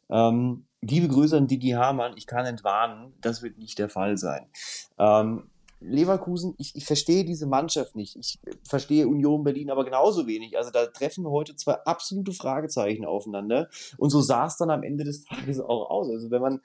Ähm, 0.10 0.65
liebe 0.82 1.08
Grüße 1.08 1.38
an 1.38 1.48
Didi 1.48 1.72
Hamann, 1.72 2.13
ich 2.17 2.28
kann 2.28 2.45
entwarnen, 2.45 3.13
das 3.22 3.41
wird 3.41 3.58
nicht 3.58 3.80
der 3.80 3.89
Fall 3.89 4.17
sein. 4.17 4.45
Ähm, 4.98 5.50
Leverkusen, 5.82 6.56
ich, 6.58 6.76
ich 6.76 6.86
verstehe 6.86 7.24
diese 7.24 7.48
Mannschaft 7.48 7.96
nicht. 7.96 8.15
Ich 8.18 8.39
verstehe 8.68 9.08
Union 9.08 9.44
Berlin 9.44 9.70
aber 9.70 9.86
genauso 9.86 10.28
wenig. 10.28 10.58
Also 10.58 10.72
da 10.72 10.88
treffen 10.88 11.28
heute 11.28 11.56
zwei 11.56 11.74
absolute 11.86 12.34
Fragezeichen 12.34 13.06
aufeinander. 13.06 13.70
Und 13.98 14.10
so 14.10 14.22
sah 14.22 14.46
es 14.46 14.58
dann 14.58 14.70
am 14.70 14.84
Ende 14.84 15.04
des 15.06 15.24
Tages 15.24 15.60
auch 15.60 15.89
aus. 15.89 16.10
Also 16.10 16.32
wenn 16.32 16.42
man 16.42 16.60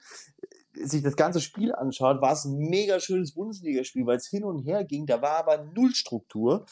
sich 0.73 1.01
das 1.01 1.15
ganze 1.15 1.39
Spiel 1.39 1.73
anschaut, 1.73 2.21
war 2.21 2.33
es 2.33 2.45
ein 2.45 2.57
mega 2.57 2.99
schönes 2.99 3.33
Bundesligaspiel, 3.33 4.05
weil 4.05 4.17
es 4.17 4.27
hin 4.27 4.43
und 4.43 4.59
her 4.59 4.83
ging. 4.83 5.05
Da 5.05 5.21
war 5.21 5.37
aber 5.37 5.63
null 5.73 5.95
Struktur. 5.95 6.65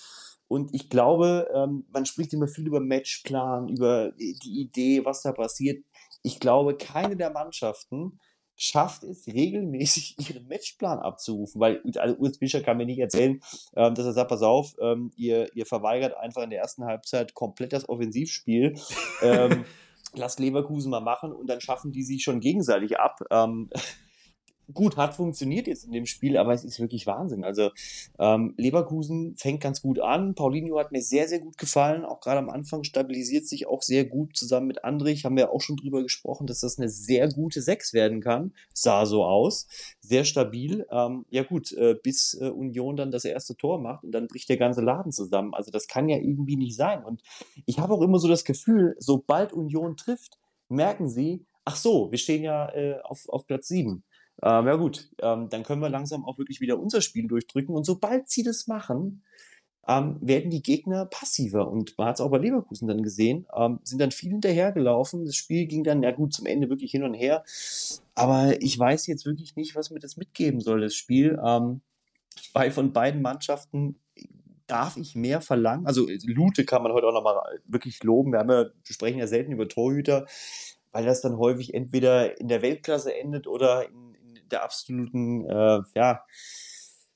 Und 0.47 0.73
ich 0.73 0.89
glaube, 0.89 1.47
ähm, 1.53 1.85
man 1.91 2.05
spricht 2.05 2.33
immer 2.33 2.47
viel 2.47 2.67
über 2.67 2.81
Matchplan, 2.81 3.69
über 3.69 4.11
die 4.11 4.61
Idee, 4.61 5.05
was 5.05 5.21
da 5.21 5.31
passiert. 5.31 5.83
Ich 6.21 6.39
glaube, 6.39 6.75
keine 6.75 7.15
der 7.15 7.31
Mannschaften 7.31 8.19
schafft 8.55 9.03
es 9.03 9.27
regelmäßig, 9.27 10.15
ihren 10.29 10.47
Matchplan 10.47 10.99
abzurufen, 10.99 11.59
weil 11.59 11.81
also 11.97 12.15
Urs 12.15 12.37
Fischer 12.37 12.61
kann 12.61 12.77
mir 12.77 12.85
nicht 12.85 12.99
erzählen, 12.99 13.41
ähm, 13.75 13.95
dass 13.95 14.05
er 14.05 14.13
sagt, 14.13 14.29
pass 14.29 14.41
auf, 14.41 14.75
ähm, 14.79 15.11
ihr, 15.15 15.53
ihr 15.55 15.65
verweigert 15.65 16.15
einfach 16.17 16.43
in 16.43 16.49
der 16.49 16.59
ersten 16.59 16.85
Halbzeit 16.85 17.33
komplett 17.33 17.73
das 17.73 17.87
Offensivspiel. 17.89 18.75
ähm, 19.21 19.65
lasst 20.15 20.39
Leverkusen 20.39 20.91
mal 20.91 21.01
machen 21.01 21.31
und 21.31 21.47
dann 21.47 21.61
schaffen 21.61 21.91
die 21.91 22.03
sich 22.03 22.23
schon 22.23 22.39
gegenseitig 22.39 22.99
ab. 22.99 23.19
Ähm, 23.31 23.69
gut, 24.71 24.97
hat 24.97 25.15
funktioniert 25.15 25.67
jetzt 25.67 25.85
in 25.85 25.91
dem 25.91 26.05
Spiel, 26.05 26.37
aber 26.37 26.53
es 26.53 26.63
ist 26.63 26.79
wirklich 26.79 27.05
Wahnsinn. 27.05 27.43
Also 27.43 27.71
ähm, 28.19 28.53
Leverkusen 28.57 29.35
fängt 29.37 29.61
ganz 29.61 29.81
gut 29.81 29.99
an. 29.99 30.35
Paulinho 30.35 30.79
hat 30.79 30.91
mir 30.91 31.01
sehr, 31.01 31.27
sehr 31.27 31.39
gut 31.39 31.57
gefallen. 31.57 32.05
Auch 32.05 32.21
gerade 32.21 32.39
am 32.39 32.49
Anfang 32.49 32.83
stabilisiert 32.83 33.45
sich 33.45 33.67
auch 33.67 33.81
sehr 33.81 34.05
gut 34.05 34.37
zusammen 34.37 34.67
mit 34.67 34.83
Andrich. 34.83 35.25
Haben 35.25 35.37
wir 35.37 35.51
auch 35.51 35.61
schon 35.61 35.77
drüber 35.77 36.01
gesprochen, 36.03 36.47
dass 36.47 36.61
das 36.61 36.77
eine 36.77 36.89
sehr 36.89 37.29
gute 37.29 37.61
Sechs 37.61 37.93
werden 37.93 38.21
kann. 38.21 38.53
Sah 38.73 39.05
so 39.05 39.25
aus. 39.25 39.67
Sehr 39.99 40.23
stabil. 40.23 40.85
Ähm, 40.91 41.25
ja 41.29 41.43
gut, 41.43 41.71
äh, 41.73 41.95
bis 42.01 42.35
äh, 42.39 42.49
Union 42.49 42.95
dann 42.95 43.11
das 43.11 43.25
erste 43.25 43.55
Tor 43.55 43.79
macht 43.79 44.03
und 44.03 44.11
dann 44.11 44.27
bricht 44.27 44.49
der 44.49 44.57
ganze 44.57 44.81
Laden 44.81 45.11
zusammen. 45.11 45.53
Also 45.53 45.71
das 45.71 45.87
kann 45.87 46.09
ja 46.09 46.17
irgendwie 46.17 46.55
nicht 46.55 46.75
sein. 46.75 47.03
Und 47.03 47.21
ich 47.65 47.79
habe 47.79 47.93
auch 47.93 48.01
immer 48.01 48.19
so 48.19 48.27
das 48.27 48.45
Gefühl, 48.45 48.95
sobald 48.99 49.51
Union 49.53 49.97
trifft, 49.97 50.39
merken 50.69 51.09
sie, 51.09 51.45
ach 51.65 51.75
so, 51.75 52.11
wir 52.11 52.17
stehen 52.17 52.43
ja 52.43 52.69
äh, 52.73 52.99
auf, 53.03 53.27
auf 53.29 53.45
Platz 53.45 53.67
sieben 53.67 54.03
ähm, 54.41 54.67
ja 54.67 54.75
gut, 54.75 55.09
ähm, 55.21 55.49
dann 55.49 55.63
können 55.63 55.81
wir 55.81 55.89
langsam 55.89 56.25
auch 56.25 56.37
wirklich 56.37 56.61
wieder 56.61 56.79
unser 56.79 57.01
Spiel 57.01 57.27
durchdrücken. 57.27 57.75
Und 57.75 57.85
sobald 57.85 58.29
sie 58.29 58.43
das 58.43 58.67
machen, 58.67 59.23
ähm, 59.87 60.17
werden 60.21 60.49
die 60.49 60.63
Gegner 60.63 61.05
passiver. 61.05 61.67
Und 61.67 61.97
man 61.97 62.07
hat 62.07 62.15
es 62.15 62.21
auch 62.21 62.31
bei 62.31 62.37
Leverkusen 62.37 62.87
dann 62.87 63.03
gesehen, 63.03 63.45
ähm, 63.55 63.79
sind 63.83 63.99
dann 63.99 64.11
viel 64.11 64.31
hinterhergelaufen. 64.31 65.25
Das 65.25 65.35
Spiel 65.35 65.65
ging 65.65 65.83
dann, 65.83 66.03
ja 66.03 66.11
gut, 66.11 66.33
zum 66.33 66.45
Ende 66.45 66.69
wirklich 66.69 66.91
hin 66.91 67.03
und 67.03 67.13
her. 67.13 67.43
Aber 68.15 68.61
ich 68.61 68.77
weiß 68.77 69.07
jetzt 69.07 69.25
wirklich 69.25 69.55
nicht, 69.55 69.75
was 69.75 69.91
mir 69.91 69.99
das 69.99 70.17
mitgeben 70.17 70.61
soll, 70.61 70.81
das 70.81 70.95
Spiel. 70.95 71.39
Ähm, 71.45 71.81
weil 72.53 72.71
von 72.71 72.93
beiden 72.93 73.21
Mannschaften 73.21 73.99
darf 74.67 74.97
ich 74.97 75.15
mehr 75.15 75.41
verlangen. 75.41 75.85
Also 75.85 76.07
Lute 76.25 76.65
kann 76.65 76.83
man 76.83 76.93
heute 76.93 77.07
auch 77.07 77.13
nochmal 77.13 77.37
wirklich 77.65 78.03
loben. 78.03 78.31
Wir, 78.31 78.39
haben 78.39 78.49
ja, 78.49 78.63
wir 78.63 78.93
sprechen 78.93 79.19
ja 79.19 79.27
selten 79.27 79.51
über 79.51 79.67
Torhüter, 79.67 80.25
weil 80.91 81.05
das 81.05 81.21
dann 81.21 81.37
häufig 81.37 81.73
entweder 81.73 82.39
in 82.39 82.47
der 82.47 82.61
Weltklasse 82.61 83.13
endet 83.15 83.47
oder 83.47 83.89
in 83.89 84.02
der 84.51 84.63
absoluten 84.63 85.49
äh, 85.49 85.81
ja, 85.95 86.23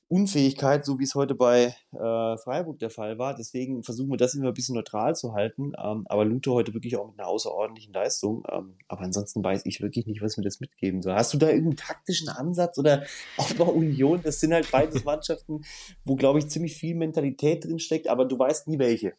Unfähigkeit, 0.09 0.85
so 0.85 0.99
wie 0.99 1.03
es 1.03 1.15
heute 1.15 1.35
bei 1.35 1.75
äh, 1.91 2.37
Freiburg 2.37 2.79
der 2.79 2.89
Fall 2.89 3.17
war. 3.17 3.35
Deswegen 3.35 3.83
versuchen 3.83 4.09
wir 4.09 4.17
das 4.17 4.35
immer 4.35 4.47
ein 4.47 4.53
bisschen 4.53 4.75
neutral 4.75 5.15
zu 5.15 5.33
halten. 5.33 5.73
Ähm, 5.83 6.05
aber 6.07 6.23
Lute 6.23 6.51
heute 6.51 6.73
wirklich 6.73 6.95
auch 6.95 7.09
mit 7.09 7.19
einer 7.19 7.27
außerordentlichen 7.27 7.93
Leistung. 7.93 8.43
Ähm, 8.49 8.75
aber 8.87 9.01
ansonsten 9.01 9.43
weiß 9.43 9.65
ich 9.65 9.81
wirklich 9.81 10.05
nicht, 10.05 10.21
was 10.21 10.37
mir 10.37 10.43
das 10.43 10.61
mitgeben 10.61 11.01
soll. 11.01 11.13
Hast 11.13 11.33
du 11.33 11.37
da 11.37 11.47
irgendeinen 11.47 11.75
taktischen 11.75 12.29
Ansatz 12.29 12.77
oder 12.77 13.03
auch 13.37 13.51
bei 13.55 13.65
Union? 13.65 14.21
Das 14.23 14.39
sind 14.39 14.53
halt 14.53 14.71
beides 14.71 15.03
Mannschaften, 15.03 15.61
wo, 16.05 16.15
glaube 16.15 16.39
ich, 16.39 16.47
ziemlich 16.47 16.75
viel 16.77 16.95
Mentalität 16.95 17.65
drin 17.65 17.79
steckt, 17.79 18.07
aber 18.07 18.23
du 18.23 18.39
weißt 18.39 18.69
nie 18.69 18.79
welche. 18.79 19.13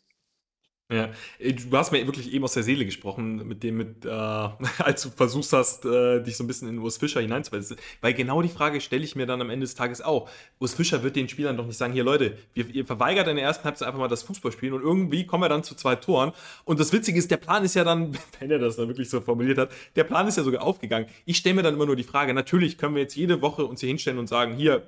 Ja, 0.90 1.10
äh, 1.38 1.52
du 1.52 1.76
hast 1.76 1.92
mir 1.92 2.06
wirklich 2.06 2.32
eben 2.32 2.44
aus 2.44 2.54
der 2.54 2.62
Seele 2.62 2.86
gesprochen, 2.86 3.46
mit 3.46 3.62
dem, 3.62 3.76
mit, 3.76 4.06
äh, 4.06 4.08
als 4.78 5.02
du 5.02 5.10
versucht 5.10 5.52
hast, 5.52 5.84
äh, 5.84 6.22
dich 6.22 6.36
so 6.38 6.44
ein 6.44 6.46
bisschen 6.46 6.66
in 6.66 6.78
Urs 6.78 6.96
Fischer 6.96 7.20
hineinzuweisen. 7.20 7.76
Weil 8.00 8.14
genau 8.14 8.40
die 8.40 8.48
Frage 8.48 8.80
stelle 8.80 9.04
ich 9.04 9.14
mir 9.14 9.26
dann 9.26 9.42
am 9.42 9.50
Ende 9.50 9.64
des 9.64 9.74
Tages 9.74 10.00
auch. 10.00 10.30
Urs 10.58 10.72
Fischer 10.72 11.02
wird 11.02 11.16
den 11.16 11.28
Spielern 11.28 11.58
doch 11.58 11.66
nicht 11.66 11.76
sagen, 11.76 11.92
hier 11.92 12.04
Leute, 12.04 12.38
wir, 12.54 12.66
ihr 12.70 12.86
verweigert 12.86 13.28
in 13.28 13.36
der 13.36 13.44
ersten 13.44 13.64
Halbzeit 13.64 13.86
einfach 13.86 14.00
mal 14.00 14.08
das 14.08 14.22
Fußballspielen 14.22 14.74
und 14.74 14.82
irgendwie 14.82 15.26
kommen 15.26 15.42
wir 15.42 15.50
dann 15.50 15.62
zu 15.62 15.74
zwei 15.74 15.94
Toren. 15.94 16.32
Und 16.64 16.80
das 16.80 16.90
Witzige 16.90 17.18
ist, 17.18 17.30
der 17.30 17.36
Plan 17.36 17.64
ist 17.64 17.74
ja 17.74 17.84
dann, 17.84 18.16
wenn 18.40 18.50
er 18.50 18.58
das 18.58 18.76
dann 18.76 18.88
wirklich 18.88 19.10
so 19.10 19.20
formuliert 19.20 19.58
hat, 19.58 19.70
der 19.94 20.04
Plan 20.04 20.26
ist 20.26 20.38
ja 20.38 20.42
sogar 20.42 20.62
aufgegangen. 20.62 21.06
Ich 21.26 21.36
stelle 21.36 21.56
mir 21.56 21.62
dann 21.62 21.74
immer 21.74 21.86
nur 21.86 21.96
die 21.96 22.02
Frage, 22.02 22.32
natürlich 22.32 22.78
können 22.78 22.94
wir 22.94 23.02
jetzt 23.02 23.14
jede 23.14 23.42
Woche 23.42 23.66
uns 23.66 23.80
hier 23.80 23.88
hinstellen 23.88 24.18
und 24.18 24.28
sagen, 24.28 24.54
hier, 24.54 24.86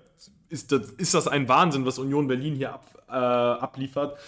ist 0.50 0.72
das, 0.72 0.90
ist 0.92 1.14
das 1.14 1.28
ein 1.28 1.48
Wahnsinn, 1.48 1.86
was 1.86 1.98
Union 1.98 2.26
Berlin 2.26 2.54
hier 2.54 2.74
ab, 2.74 2.84
äh, 3.08 3.12
abliefert. 3.12 4.18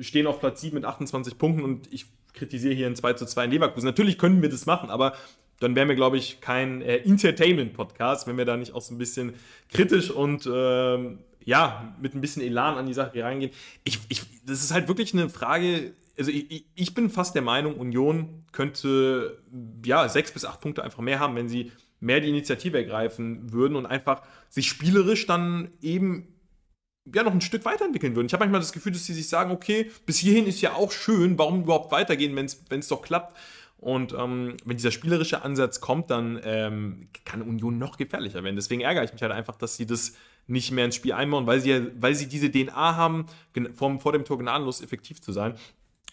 Stehen 0.00 0.26
auf 0.26 0.40
Platz 0.40 0.60
7 0.60 0.74
mit 0.74 0.84
28 0.84 1.38
Punkten 1.38 1.62
und 1.62 1.92
ich 1.92 2.06
kritisiere 2.34 2.74
hier 2.74 2.86
ein 2.86 2.96
2 2.96 3.14
zu 3.14 3.26
2 3.26 3.44
in 3.44 3.50
Leverkusen. 3.52 3.86
Natürlich 3.86 4.18
können 4.18 4.42
wir 4.42 4.48
das 4.48 4.66
machen, 4.66 4.90
aber 4.90 5.14
dann 5.60 5.74
wären 5.74 5.88
wir, 5.88 5.96
glaube 5.96 6.16
ich, 6.16 6.40
kein 6.40 6.82
äh, 6.82 6.98
Entertainment-Podcast, 6.98 8.26
wenn 8.26 8.36
wir 8.36 8.44
da 8.44 8.56
nicht 8.56 8.74
auch 8.74 8.82
so 8.82 8.94
ein 8.94 8.98
bisschen 8.98 9.34
kritisch 9.68 10.10
und 10.10 10.46
äh, 10.46 11.16
ja, 11.44 11.94
mit 12.00 12.14
ein 12.14 12.20
bisschen 12.20 12.42
Elan 12.42 12.76
an 12.76 12.86
die 12.86 12.94
Sache 12.94 13.22
reingehen. 13.22 13.52
Ich, 13.84 13.98
ich, 14.08 14.22
das 14.44 14.62
ist 14.62 14.72
halt 14.72 14.86
wirklich 14.88 15.14
eine 15.14 15.28
Frage. 15.28 15.94
Also 16.16 16.30
ich, 16.30 16.66
ich 16.74 16.94
bin 16.94 17.10
fast 17.10 17.34
der 17.34 17.42
Meinung, 17.42 17.76
Union 17.76 18.44
könnte 18.52 19.38
ja 19.84 20.08
sechs 20.08 20.32
bis 20.32 20.44
acht 20.44 20.60
Punkte 20.60 20.84
einfach 20.84 21.00
mehr 21.00 21.20
haben, 21.20 21.34
wenn 21.36 21.48
sie 21.48 21.72
mehr 22.00 22.20
die 22.20 22.28
Initiative 22.28 22.78
ergreifen 22.78 23.52
würden 23.52 23.76
und 23.76 23.86
einfach 23.86 24.22
sich 24.48 24.68
spielerisch 24.68 25.26
dann 25.26 25.70
eben 25.80 26.28
ja 27.14 27.22
noch 27.22 27.32
ein 27.32 27.40
Stück 27.40 27.64
weiterentwickeln 27.64 28.14
würden. 28.14 28.26
Ich 28.26 28.32
habe 28.32 28.44
manchmal 28.44 28.60
das 28.60 28.72
Gefühl, 28.72 28.92
dass 28.92 29.06
sie 29.06 29.14
sich 29.14 29.28
sagen, 29.28 29.50
okay, 29.50 29.90
bis 30.06 30.18
hierhin 30.18 30.46
ist 30.46 30.60
ja 30.60 30.74
auch 30.74 30.92
schön, 30.92 31.38
warum 31.38 31.62
überhaupt 31.62 31.90
weitergehen, 31.92 32.36
wenn 32.36 32.46
es 32.80 32.88
doch 32.88 33.02
klappt. 33.02 33.36
Und 33.78 34.12
ähm, 34.12 34.56
wenn 34.64 34.76
dieser 34.76 34.90
spielerische 34.90 35.42
Ansatz 35.42 35.80
kommt, 35.80 36.10
dann 36.10 36.40
ähm, 36.42 37.08
kann 37.24 37.42
Union 37.42 37.78
noch 37.78 37.96
gefährlicher 37.96 38.42
werden. 38.42 38.56
Deswegen 38.56 38.80
ärgere 38.80 39.04
ich 39.04 39.12
mich 39.12 39.22
halt 39.22 39.32
einfach, 39.32 39.56
dass 39.56 39.76
sie 39.76 39.86
das 39.86 40.14
nicht 40.48 40.72
mehr 40.72 40.86
ins 40.86 40.96
Spiel 40.96 41.12
einbauen, 41.12 41.46
weil 41.46 41.60
sie, 41.60 41.88
weil 42.00 42.14
sie 42.14 42.26
diese 42.26 42.50
DNA 42.50 42.96
haben, 42.96 43.26
vor, 43.74 44.00
vor 44.00 44.12
dem 44.12 44.24
Tor 44.24 44.38
gnadenlos 44.38 44.80
effektiv 44.80 45.20
zu 45.20 45.30
sein. 45.30 45.54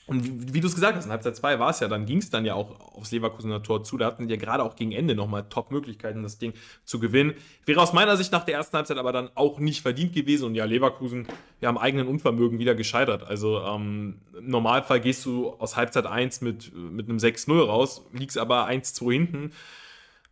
Und 0.07 0.23
wie, 0.23 0.53
wie 0.53 0.61
du 0.61 0.67
es 0.67 0.75
gesagt 0.75 0.95
hast, 0.95 1.05
in 1.05 1.11
Halbzeit 1.11 1.35
2 1.35 1.59
war 1.59 1.71
es 1.71 1.79
ja, 1.79 1.87
dann 1.87 2.05
ging 2.05 2.19
es 2.19 2.29
dann 2.29 2.45
ja 2.45 2.53
auch 2.53 2.79
aufs 2.95 3.11
Leverkusener 3.11 3.63
Tor 3.63 3.83
zu. 3.83 3.97
Da 3.97 4.05
hatten 4.05 4.27
die 4.27 4.33
ja 4.35 4.39
gerade 4.39 4.63
auch 4.63 4.75
gegen 4.75 4.91
Ende 4.91 5.15
nochmal 5.15 5.45
Top-Möglichkeiten, 5.49 6.21
das 6.21 6.37
Ding 6.37 6.53
zu 6.83 6.99
gewinnen. 6.99 7.33
Wäre 7.65 7.81
aus 7.81 7.91
meiner 7.91 8.15
Sicht 8.15 8.31
nach 8.31 8.43
der 8.43 8.55
ersten 8.55 8.77
Halbzeit 8.77 8.97
aber 8.97 9.11
dann 9.11 9.29
auch 9.33 9.57
nicht 9.57 9.81
verdient 9.81 10.13
gewesen. 10.13 10.45
Und 10.45 10.55
ja, 10.55 10.65
Leverkusen, 10.65 11.27
ja, 11.59 11.69
am 11.69 11.79
eigenen 11.79 12.07
Unvermögen 12.07 12.59
wieder 12.59 12.75
gescheitert. 12.75 13.23
Also 13.23 13.61
ähm, 13.61 14.19
im 14.37 14.49
Normalfall 14.49 15.01
gehst 15.01 15.25
du 15.25 15.49
aus 15.53 15.75
Halbzeit 15.75 16.05
1 16.05 16.41
mit, 16.41 16.75
mit 16.75 17.09
einem 17.09 17.17
6-0 17.17 17.65
raus, 17.65 18.05
liegst 18.13 18.37
aber 18.37 18.67
1-2 18.69 19.11
hinten. 19.11 19.51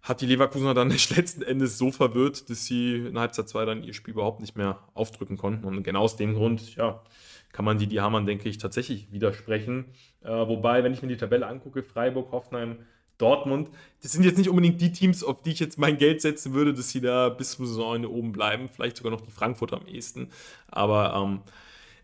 Hat 0.04 0.22
die 0.22 0.28
Leverkusener 0.28 0.76
dann 0.76 0.90
letzten 1.16 1.42
Endes 1.42 1.80
so 1.80 1.92
verwirrt, 1.92 2.48
dass 2.52 2.66
sie 2.66 2.98
in 3.08 3.18
Halbzeit 3.18 3.50
2 3.50 3.66
dann 3.66 3.84
ihr 3.84 3.96
Spiel 3.96 4.14
überhaupt 4.14 4.40
nicht 4.40 4.56
mehr 4.56 4.78
aufdrücken 4.94 5.38
konnten. 5.38 5.66
Und 5.66 5.82
genau 5.82 6.02
aus 6.02 6.16
dem 6.16 6.36
Grund, 6.36 6.76
ja, 6.76 7.02
kann 7.54 7.64
man 7.64 7.78
die, 7.78 7.88
die 7.88 8.02
Hamann, 8.02 8.26
denke 8.26 8.50
ich, 8.50 8.58
tatsächlich 8.58 9.12
widersprechen. 9.12 9.86
Äh, 10.24 10.30
wobei, 10.30 10.84
wenn 10.84 10.92
ich 10.92 11.02
mir 11.02 11.08
die 11.08 11.18
Tabelle 11.18 11.48
angucke, 11.48 11.84
Freiburg, 11.84 12.32
Hoffenheim, 12.32 12.80
Dortmund, 13.20 13.70
das 14.02 14.12
sind 14.12 14.26
jetzt 14.26 14.38
nicht 14.38 14.50
unbedingt 14.50 14.82
die 14.82 14.92
Teams, 14.92 15.24
auf 15.24 15.44
die 15.44 15.52
ich 15.52 15.60
jetzt 15.60 15.78
mein 15.78 15.98
Geld 15.98 16.20
setzen 16.20 16.54
würde, 16.54 16.74
dass 16.74 16.90
sie 16.90 17.00
da 17.00 17.30
bis 17.30 17.52
zum 17.52 17.66
Saisonende 17.68 18.12
oben 18.12 18.32
bleiben. 18.32 18.68
Vielleicht 18.68 18.98
sogar 18.98 19.12
noch 19.12 19.22
die 19.22 19.32
Frankfurter 19.32 19.78
am 19.78 19.88
ehesten. 19.88 20.30
Aber 20.68 21.14
ähm, 21.16 21.42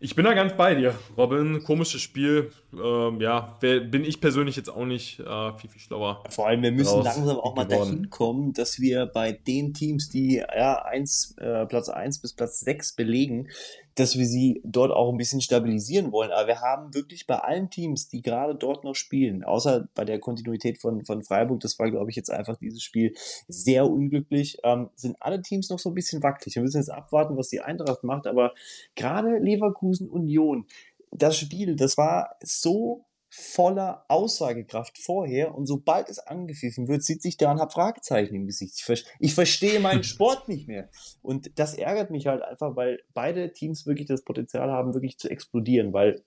ich 0.02 0.16
bin 0.16 0.24
da 0.24 0.32
ganz 0.32 0.56
bei 0.56 0.74
dir, 0.74 0.94
Robin. 1.18 1.62
Komisches 1.62 2.00
Spiel. 2.00 2.50
Ähm, 2.72 3.20
ja, 3.20 3.58
bin 3.60 4.04
ich 4.04 4.20
persönlich 4.20 4.56
jetzt 4.56 4.70
auch 4.70 4.86
nicht 4.86 5.20
äh, 5.20 5.52
viel, 5.58 5.68
viel 5.68 5.80
schlauer. 5.80 6.24
Vor 6.30 6.46
allem, 6.46 6.62
wir 6.62 6.72
müssen 6.72 7.02
langsam 7.02 7.36
auch 7.36 7.54
mal 7.54 7.66
dahin 7.66 8.08
kommen, 8.08 8.54
dass 8.54 8.80
wir 8.80 9.06
bei 9.06 9.32
den 9.32 9.74
Teams, 9.74 10.08
die 10.08 10.36
ja, 10.36 10.82
eins, 10.82 11.34
äh, 11.38 11.66
Platz 11.66 11.90
1 11.90 12.20
bis 12.20 12.32
Platz 12.32 12.60
6 12.60 12.96
belegen, 12.96 13.48
dass 13.96 14.16
wir 14.16 14.24
sie 14.24 14.62
dort 14.64 14.92
auch 14.92 15.10
ein 15.10 15.18
bisschen 15.18 15.42
stabilisieren 15.42 16.12
wollen. 16.12 16.30
Aber 16.30 16.46
wir 16.46 16.60
haben 16.60 16.94
wirklich 16.94 17.26
bei 17.26 17.36
allen 17.36 17.68
Teams, 17.68 18.08
die 18.08 18.22
gerade 18.22 18.54
dort 18.54 18.84
noch 18.84 18.94
spielen, 18.94 19.44
außer 19.44 19.88
bei 19.94 20.04
der 20.04 20.20
Kontinuität 20.20 20.78
von, 20.78 21.04
von 21.04 21.22
Freiburg, 21.22 21.60
das 21.60 21.78
war, 21.78 21.90
glaube 21.90 22.08
ich, 22.08 22.16
jetzt 22.16 22.30
einfach 22.30 22.56
dieses 22.56 22.82
Spiel 22.82 23.14
sehr 23.48 23.90
unglücklich, 23.90 24.58
ähm, 24.62 24.88
sind 24.94 25.16
alle 25.20 25.42
Teams 25.42 25.68
noch 25.68 25.78
so 25.78 25.90
ein 25.90 25.94
bisschen 25.94 26.22
wackelig. 26.22 26.54
Wir 26.54 26.62
müssen 26.62 26.78
jetzt 26.78 26.90
abwarten, 26.90 27.36
was 27.36 27.48
die 27.48 27.60
Eintracht 27.60 28.04
macht. 28.04 28.26
Aber 28.26 28.54
gerade 28.94 29.38
Leverkusen 29.38 29.89
Union, 29.98 30.66
das 31.10 31.36
Spiel, 31.36 31.76
das 31.76 31.96
war 31.96 32.36
so 32.42 33.06
voller 33.32 34.04
Aussagekraft 34.08 34.98
vorher 34.98 35.54
und 35.54 35.66
sobald 35.66 36.08
es 36.08 36.18
angepfiffen 36.18 36.88
wird, 36.88 37.04
sieht 37.04 37.22
sich 37.22 37.36
da 37.36 37.52
ein 37.52 37.70
Fragezeichen 37.70 38.34
im 38.34 38.46
Gesicht. 38.46 38.74
Ich, 38.76 38.84
ver 38.84 38.98
ich 39.20 39.34
verstehe 39.34 39.78
meinen 39.78 40.02
Sport 40.04 40.48
nicht 40.48 40.66
mehr. 40.66 40.90
Und 41.22 41.58
das 41.58 41.74
ärgert 41.74 42.10
mich 42.10 42.26
halt 42.26 42.42
einfach, 42.42 42.74
weil 42.74 43.00
beide 43.14 43.52
Teams 43.52 43.86
wirklich 43.86 44.08
das 44.08 44.24
Potenzial 44.24 44.70
haben, 44.70 44.94
wirklich 44.94 45.16
zu 45.18 45.30
explodieren, 45.30 45.92
weil 45.92 46.24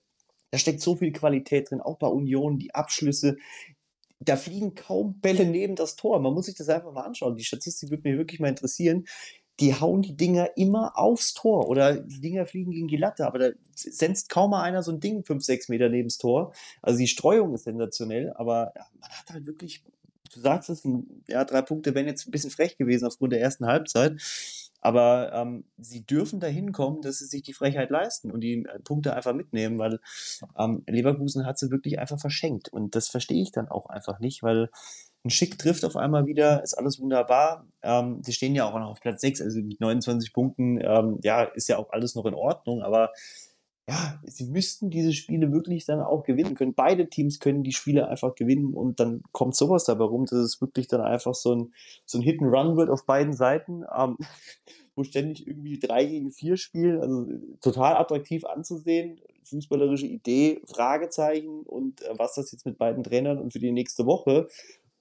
da 0.50 0.58
steckt 0.58 0.80
so 0.80 0.96
viel 0.96 1.12
Qualität 1.12 1.70
drin, 1.70 1.82
auch 1.82 1.98
bei 1.98 2.06
Union, 2.06 2.58
die 2.58 2.74
Abschlüsse, 2.74 3.36
da 4.20 4.36
fliegen 4.36 4.74
kaum 4.74 5.20
Bälle 5.20 5.44
neben 5.44 5.76
das 5.76 5.96
Tor. 5.96 6.20
Man 6.20 6.32
muss 6.32 6.46
sich 6.46 6.54
das 6.54 6.70
einfach 6.70 6.92
mal 6.92 7.02
anschauen. 7.02 7.36
Die 7.36 7.44
Statistik 7.44 7.90
würde 7.90 8.08
mich 8.08 8.16
wirklich 8.16 8.40
mal 8.40 8.48
interessieren 8.48 9.04
die 9.60 9.74
hauen 9.74 10.02
die 10.02 10.16
Dinger 10.16 10.56
immer 10.56 10.98
aufs 10.98 11.34
Tor 11.34 11.68
oder 11.68 11.96
die 11.96 12.20
Dinger 12.20 12.46
fliegen 12.46 12.72
gegen 12.72 12.88
die 12.88 12.96
Latte, 12.96 13.26
aber 13.26 13.38
da 13.38 13.48
senzt 13.74 14.28
kaum 14.28 14.50
mal 14.50 14.62
einer 14.62 14.82
so 14.82 14.90
ein 14.90 15.00
Ding 15.00 15.24
fünf, 15.24 15.44
sechs 15.44 15.68
Meter 15.68 15.88
neben 15.88 16.08
das 16.08 16.18
Tor. 16.18 16.52
Also 16.82 16.98
die 16.98 17.06
Streuung 17.06 17.54
ist 17.54 17.64
sensationell, 17.64 18.32
aber 18.34 18.72
man 19.00 19.10
hat 19.10 19.30
halt 19.30 19.46
wirklich, 19.46 19.84
du 20.32 20.40
sagst 20.40 20.70
es, 20.70 20.82
ja, 21.28 21.44
drei 21.44 21.62
Punkte 21.62 21.94
wären 21.94 22.06
jetzt 22.06 22.26
ein 22.26 22.32
bisschen 22.32 22.50
frech 22.50 22.76
gewesen 22.76 23.06
aufgrund 23.06 23.32
der 23.32 23.40
ersten 23.40 23.66
Halbzeit. 23.66 24.20
Aber 24.80 25.32
ähm, 25.32 25.64
sie 25.78 26.04
dürfen 26.04 26.40
dahin 26.40 26.72
kommen, 26.72 27.00
dass 27.00 27.18
sie 27.18 27.24
sich 27.24 27.40
die 27.40 27.54
Frechheit 27.54 27.88
leisten 27.88 28.30
und 28.30 28.42
die 28.42 28.66
äh, 28.66 28.78
Punkte 28.80 29.16
einfach 29.16 29.32
mitnehmen, 29.32 29.78
weil 29.78 29.98
ähm, 30.58 30.82
Leverkusen 30.86 31.46
hat 31.46 31.58
sie 31.58 31.70
wirklich 31.70 31.98
einfach 31.98 32.20
verschenkt. 32.20 32.68
Und 32.68 32.94
das 32.94 33.08
verstehe 33.08 33.40
ich 33.40 33.50
dann 33.50 33.68
auch 33.68 33.86
einfach 33.86 34.18
nicht, 34.20 34.42
weil 34.42 34.68
ein 35.24 35.30
Schick 35.30 35.58
trifft 35.58 35.84
auf 35.84 35.96
einmal 35.96 36.26
wieder, 36.26 36.62
ist 36.62 36.74
alles 36.74 37.00
wunderbar. 37.00 37.66
Ähm, 37.82 38.22
sie 38.22 38.32
stehen 38.32 38.54
ja 38.54 38.68
auch 38.68 38.78
noch 38.78 38.90
auf 38.90 39.00
Platz 39.00 39.22
6, 39.22 39.40
also 39.40 39.60
mit 39.60 39.80
29 39.80 40.32
Punkten, 40.32 40.78
ähm, 40.82 41.18
ja, 41.22 41.42
ist 41.42 41.68
ja 41.68 41.78
auch 41.78 41.90
alles 41.90 42.14
noch 42.14 42.26
in 42.26 42.34
Ordnung, 42.34 42.82
aber 42.82 43.10
ja, 43.88 44.18
sie 44.24 44.46
müssten 44.46 44.88
diese 44.88 45.12
Spiele 45.12 45.52
wirklich 45.52 45.84
dann 45.84 46.00
auch 46.00 46.24
gewinnen 46.24 46.54
können. 46.54 46.74
Beide 46.74 47.08
Teams 47.10 47.38
können 47.38 47.62
die 47.62 47.72
Spiele 47.72 48.08
einfach 48.08 48.34
gewinnen 48.34 48.72
und 48.72 48.98
dann 48.98 49.22
kommt 49.32 49.56
sowas 49.56 49.84
dabei 49.84 50.04
rum, 50.04 50.24
dass 50.24 50.38
es 50.38 50.60
wirklich 50.60 50.88
dann 50.88 51.02
einfach 51.02 51.34
so 51.34 51.54
ein, 51.54 51.74
so 52.06 52.18
ein 52.18 52.22
Hit 52.22 52.40
and 52.40 52.52
Run 52.52 52.76
wird 52.76 52.88
auf 52.88 53.04
beiden 53.04 53.34
Seiten, 53.34 53.84
ähm, 53.94 54.16
wo 54.96 55.04
ständig 55.04 55.46
irgendwie 55.46 55.78
drei 55.78 56.04
gegen 56.04 56.30
vier 56.30 56.56
spielen, 56.56 57.00
also 57.00 57.26
total 57.60 57.96
attraktiv 57.96 58.44
anzusehen, 58.44 59.20
fußballerische 59.42 60.06
Idee, 60.06 60.62
Fragezeichen 60.66 61.62
und 61.62 62.00
äh, 62.02 62.14
was 62.16 62.34
das 62.34 62.52
jetzt 62.52 62.64
mit 62.64 62.78
beiden 62.78 63.04
Trainern 63.04 63.38
und 63.38 63.52
für 63.52 63.58
die 63.58 63.72
nächste 63.72 64.06
Woche 64.06 64.48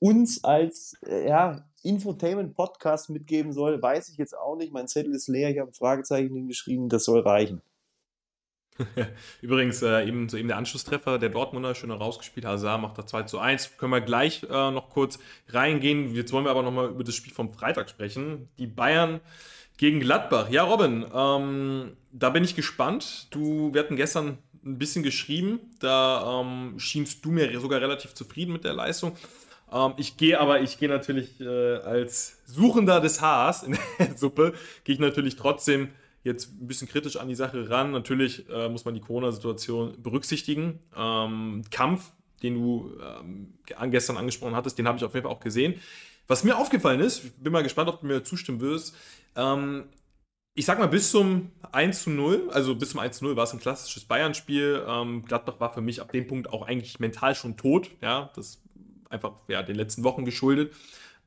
uns 0.03 0.43
als 0.43 0.97
äh, 1.07 1.29
ja, 1.29 1.65
Infotainment-Podcast 1.81 3.09
mitgeben 3.09 3.53
soll, 3.53 3.81
weiß 3.81 4.09
ich 4.09 4.17
jetzt 4.17 4.37
auch 4.37 4.57
nicht. 4.57 4.73
Mein 4.73 4.89
Zettel 4.89 5.15
ist 5.15 5.29
leer, 5.29 5.49
ich 5.49 5.59
habe 5.59 5.71
ein 5.71 5.73
Fragezeichen 5.73 6.35
hingeschrieben, 6.35 6.89
das 6.89 7.05
soll 7.05 7.21
reichen. 7.21 7.61
Übrigens, 9.41 9.81
äh, 9.81 10.05
eben, 10.05 10.27
so 10.27 10.35
eben 10.35 10.49
der 10.49 10.57
Anschlusstreffer 10.57 11.19
der 11.19 11.29
Dortmunder, 11.29 11.73
schön 11.73 11.89
rausgespielt. 11.89 12.45
Hazard 12.45 12.81
macht 12.81 12.97
da 12.97 13.05
2 13.05 13.23
zu 13.23 13.39
1. 13.39 13.77
Können 13.77 13.93
wir 13.93 14.01
gleich 14.01 14.43
äh, 14.43 14.71
noch 14.71 14.89
kurz 14.89 15.19
reingehen. 15.47 16.13
Jetzt 16.13 16.33
wollen 16.33 16.43
wir 16.43 16.51
aber 16.51 16.63
nochmal 16.63 16.89
über 16.89 17.05
das 17.05 17.15
Spiel 17.15 17.33
vom 17.33 17.53
Freitag 17.53 17.89
sprechen. 17.89 18.49
Die 18.59 18.67
Bayern 18.67 19.21
gegen 19.77 20.01
Gladbach. 20.01 20.49
Ja, 20.49 20.63
Robin, 20.63 21.05
ähm, 21.13 21.95
da 22.11 22.29
bin 22.29 22.43
ich 22.43 22.57
gespannt. 22.57 23.27
Du, 23.31 23.73
wir 23.73 23.81
hatten 23.81 23.95
gestern 23.95 24.39
ein 24.65 24.77
bisschen 24.77 25.03
geschrieben. 25.03 25.59
Da 25.79 26.41
ähm, 26.41 26.77
schienst 26.77 27.23
du 27.23 27.31
mir 27.31 27.57
sogar 27.61 27.79
relativ 27.79 28.15
zufrieden 28.15 28.51
mit 28.51 28.65
der 28.65 28.73
Leistung. 28.73 29.15
Ähm, 29.73 29.93
ich 29.97 30.17
gehe 30.17 30.39
aber, 30.39 30.61
ich 30.61 30.77
gehe 30.77 30.89
natürlich 30.89 31.39
äh, 31.41 31.77
als 31.77 32.41
Suchender 32.45 33.01
des 33.01 33.21
Haars 33.21 33.63
in 33.63 33.77
der 33.99 34.15
Suppe, 34.17 34.53
gehe 34.83 34.93
ich 34.93 34.99
natürlich 34.99 35.35
trotzdem 35.35 35.89
jetzt 36.23 36.51
ein 36.51 36.67
bisschen 36.67 36.87
kritisch 36.87 37.17
an 37.17 37.27
die 37.27 37.35
Sache 37.35 37.69
ran. 37.69 37.91
Natürlich 37.91 38.47
äh, 38.49 38.69
muss 38.69 38.85
man 38.85 38.93
die 38.93 39.01
Corona-Situation 39.01 40.01
berücksichtigen. 40.01 40.79
Ähm, 40.95 41.63
Kampf, 41.71 42.11
den 42.41 42.55
du 42.55 42.91
ähm, 43.01 43.53
gestern 43.91 44.17
angesprochen 44.17 44.55
hattest, 44.55 44.77
den 44.77 44.87
habe 44.87 44.97
ich 44.97 45.03
auf 45.03 45.13
jeden 45.13 45.25
Fall 45.25 45.35
auch 45.35 45.41
gesehen. 45.41 45.75
Was 46.27 46.43
mir 46.43 46.57
aufgefallen 46.57 47.01
ist, 47.01 47.25
ich 47.25 47.33
bin 47.33 47.51
mal 47.51 47.63
gespannt, 47.63 47.89
ob 47.89 47.99
du 47.99 48.07
mir 48.07 48.23
zustimmen 48.23 48.61
wirst, 48.61 48.95
ähm, 49.35 49.85
ich 50.55 50.65
sag 50.65 50.77
mal, 50.77 50.87
bis 50.87 51.09
zum 51.09 51.51
1 51.71 52.03
zu 52.03 52.11
0, 52.11 52.49
also 52.51 52.75
bis 52.75 52.91
zum 52.91 52.99
1 52.99 53.17
zu 53.17 53.25
0 53.25 53.35
war 53.35 53.45
es 53.45 53.53
ein 53.53 53.59
klassisches 53.59 54.05
Bayern-Spiel. 54.05 54.85
Ähm, 54.87 55.25
Gladbach 55.25 55.59
war 55.59 55.73
für 55.73 55.81
mich 55.81 55.99
ab 55.99 56.11
dem 56.11 56.27
Punkt 56.27 56.49
auch 56.53 56.61
eigentlich 56.67 56.99
mental 56.99 57.33
schon 57.33 57.57
tot. 57.57 57.89
Ja, 58.01 58.31
das 58.35 58.62
einfach 59.13 59.33
ja, 59.47 59.63
den 59.63 59.75
letzten 59.75 60.03
Wochen 60.03 60.25
geschuldet. 60.25 60.73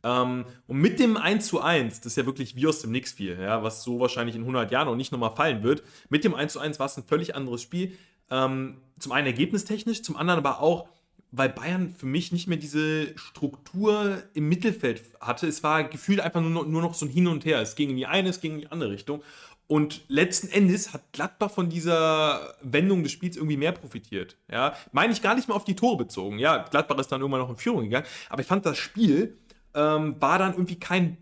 Ähm, 0.02 0.44
und 0.66 0.78
mit 0.78 1.00
dem 1.00 1.16
1 1.16 1.46
zu 1.46 1.60
1, 1.60 2.00
das 2.00 2.12
ist 2.12 2.16
ja 2.16 2.26
wirklich 2.26 2.54
wie 2.56 2.66
aus 2.66 2.80
dem 2.80 2.92
Nix 2.92 3.12
viel, 3.12 3.38
ja, 3.40 3.62
was 3.62 3.82
so 3.82 3.98
wahrscheinlich 3.98 4.36
in 4.36 4.42
100 4.42 4.70
Jahren 4.70 4.88
auch 4.88 4.96
nicht 4.96 5.12
nochmal 5.12 5.34
fallen 5.34 5.62
wird. 5.62 5.82
Mit 6.10 6.24
dem 6.24 6.34
1 6.34 6.52
zu 6.52 6.60
1 6.60 6.78
war 6.78 6.86
es 6.86 6.96
ein 6.96 7.04
völlig 7.04 7.34
anderes 7.34 7.62
Spiel. 7.62 7.96
Ähm, 8.30 8.78
zum 8.98 9.12
einen 9.12 9.26
ergebnistechnisch, 9.26 10.02
zum 10.02 10.16
anderen 10.16 10.38
aber 10.38 10.60
auch, 10.60 10.88
weil 11.32 11.48
Bayern 11.48 11.94
für 11.94 12.06
mich 12.06 12.32
nicht 12.32 12.46
mehr 12.46 12.56
diese 12.56 13.18
Struktur 13.18 14.22
im 14.34 14.48
Mittelfeld 14.48 15.02
hatte. 15.20 15.46
Es 15.46 15.62
war 15.62 15.84
gefühlt 15.84 16.20
einfach 16.20 16.40
nur 16.40 16.66
nur 16.66 16.82
noch 16.82 16.94
so 16.94 17.04
ein 17.04 17.10
Hin 17.10 17.26
und 17.26 17.44
Her. 17.44 17.60
Es 17.60 17.74
ging 17.74 17.90
in 17.90 17.96
die 17.96 18.06
eine, 18.06 18.28
es 18.28 18.40
ging 18.40 18.54
in 18.54 18.60
die 18.60 18.70
andere 18.70 18.90
Richtung. 18.90 19.22
Und 19.68 20.02
letzten 20.08 20.48
Endes 20.48 20.92
hat 20.92 21.12
Gladbach 21.12 21.50
von 21.50 21.68
dieser 21.68 22.54
Wendung 22.62 23.02
des 23.02 23.10
Spiels 23.10 23.36
irgendwie 23.36 23.56
mehr 23.56 23.72
profitiert. 23.72 24.36
Ja, 24.50 24.74
meine 24.92 25.12
ich 25.12 25.22
gar 25.22 25.34
nicht 25.34 25.48
mal 25.48 25.54
auf 25.54 25.64
die 25.64 25.74
Tore 25.74 25.96
bezogen. 25.96 26.38
Ja, 26.38 26.58
Gladbach 26.58 26.98
ist 26.98 27.10
dann 27.10 27.20
irgendwann 27.20 27.40
noch 27.40 27.50
in 27.50 27.56
Führung 27.56 27.84
gegangen. 27.84 28.06
Aber 28.28 28.40
ich 28.40 28.46
fand 28.46 28.64
das 28.64 28.78
Spiel 28.78 29.36
ähm, 29.76 30.20
war 30.20 30.38
dann 30.38 30.52
irgendwie 30.52 30.80
kein, 30.80 31.18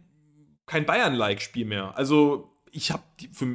kein 0.66 0.86
Bayern-like-Spiel 0.86 1.66
mehr. 1.66 1.96
Also 1.98 2.52
ich 2.70 2.90
habe 2.90 3.02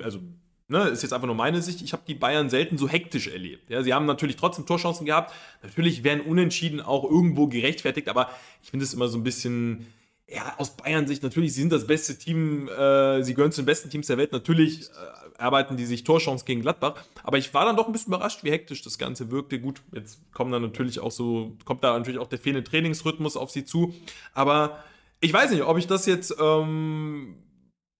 also 0.03 0.19
ne, 0.67 0.83
ist 0.89 1.01
jetzt 1.01 1.13
einfach 1.13 1.25
nur 1.25 1.35
meine 1.35 1.61
Sicht, 1.61 1.81
ich 1.81 1.93
habe 1.93 2.03
die 2.07 2.13
Bayern 2.13 2.49
selten 2.49 2.77
so 2.77 2.87
hektisch 2.87 3.27
erlebt. 3.27 3.69
Ja, 3.69 3.81
sie 3.81 3.93
haben 3.93 4.05
natürlich 4.05 4.35
trotzdem 4.35 4.65
Torchancen 4.65 5.05
gehabt. 5.05 5.33
Natürlich 5.63 6.03
wären 6.03 6.21
Unentschieden 6.21 6.81
auch 6.81 7.03
irgendwo 7.03 7.47
gerechtfertigt, 7.47 8.09
aber 8.09 8.29
ich 8.61 8.69
finde 8.69 8.85
es 8.85 8.93
immer 8.93 9.07
so 9.07 9.17
ein 9.17 9.23
bisschen, 9.23 9.87
ja, 10.31 10.53
aus 10.57 10.75
Bayern-Sicht 10.77 11.23
natürlich, 11.23 11.53
sie 11.53 11.61
sind 11.61 11.71
das 11.71 11.87
beste 11.87 12.17
Team, 12.17 12.67
äh, 12.67 13.23
sie 13.23 13.33
gehören 13.33 13.51
zu 13.51 13.61
den 13.61 13.65
besten 13.65 13.89
Teams 13.89 14.07
der 14.07 14.17
Welt. 14.17 14.31
Natürlich 14.31 14.83
äh, 14.83 15.39
arbeiten 15.39 15.75
die 15.75 15.85
sich 15.85 16.03
Torchancen 16.03 16.45
gegen 16.45 16.61
Gladbach, 16.61 17.03
aber 17.23 17.37
ich 17.37 17.53
war 17.53 17.65
dann 17.65 17.75
doch 17.75 17.87
ein 17.87 17.91
bisschen 17.91 18.13
überrascht, 18.13 18.43
wie 18.43 18.51
hektisch 18.51 18.81
das 18.83 18.97
Ganze 18.97 19.31
wirkte. 19.31 19.59
Gut, 19.59 19.81
jetzt 19.93 20.19
kommen 20.33 20.51
dann 20.51 20.61
natürlich 20.61 20.99
auch 20.99 21.11
so, 21.11 21.57
kommt 21.65 21.83
da 21.83 21.97
natürlich 21.97 22.19
auch 22.19 22.27
der 22.27 22.39
fehlende 22.39 22.69
Trainingsrhythmus 22.69 23.37
auf 23.37 23.49
sie 23.49 23.65
zu, 23.65 23.93
aber 24.33 24.83
ich 25.19 25.33
weiß 25.33 25.51
nicht, 25.51 25.63
ob 25.63 25.77
ich 25.77 25.87
das 25.87 26.05
jetzt 26.05 26.35
ähm, 26.39 27.35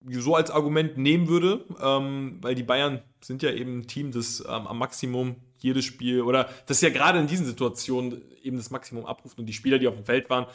so 0.08 0.36
als 0.36 0.52
Argument 0.52 0.98
nehmen 0.98 1.28
würde, 1.28 1.66
ähm, 1.82 2.38
weil 2.42 2.56
die 2.56 2.64
Bayern 2.64 3.02
sind 3.22 3.42
ja 3.42 3.52
eben 3.52 3.80
ein 3.80 3.88
Team, 3.88 4.12
das 4.12 4.42
ähm, 4.42 4.68
am 4.68 4.78
Maximum 4.78 5.36
jedes 5.58 5.84
Spiel 5.84 6.22
oder 6.22 6.48
das 6.68 6.80
ja 6.82 6.90
gerade 6.90 7.20
in 7.20 7.28
diesen 7.28 7.46
Situationen 7.46 8.22
eben 8.42 8.56
das 8.56 8.70
Maximum 8.70 9.06
abruft 9.06 9.40
und 9.40 9.46
die 9.46 9.54
Spieler, 9.54 9.78
die 9.78 9.88
auf 9.88 9.96
dem 9.96 10.06
Feld 10.06 10.30
waren, 10.30 10.46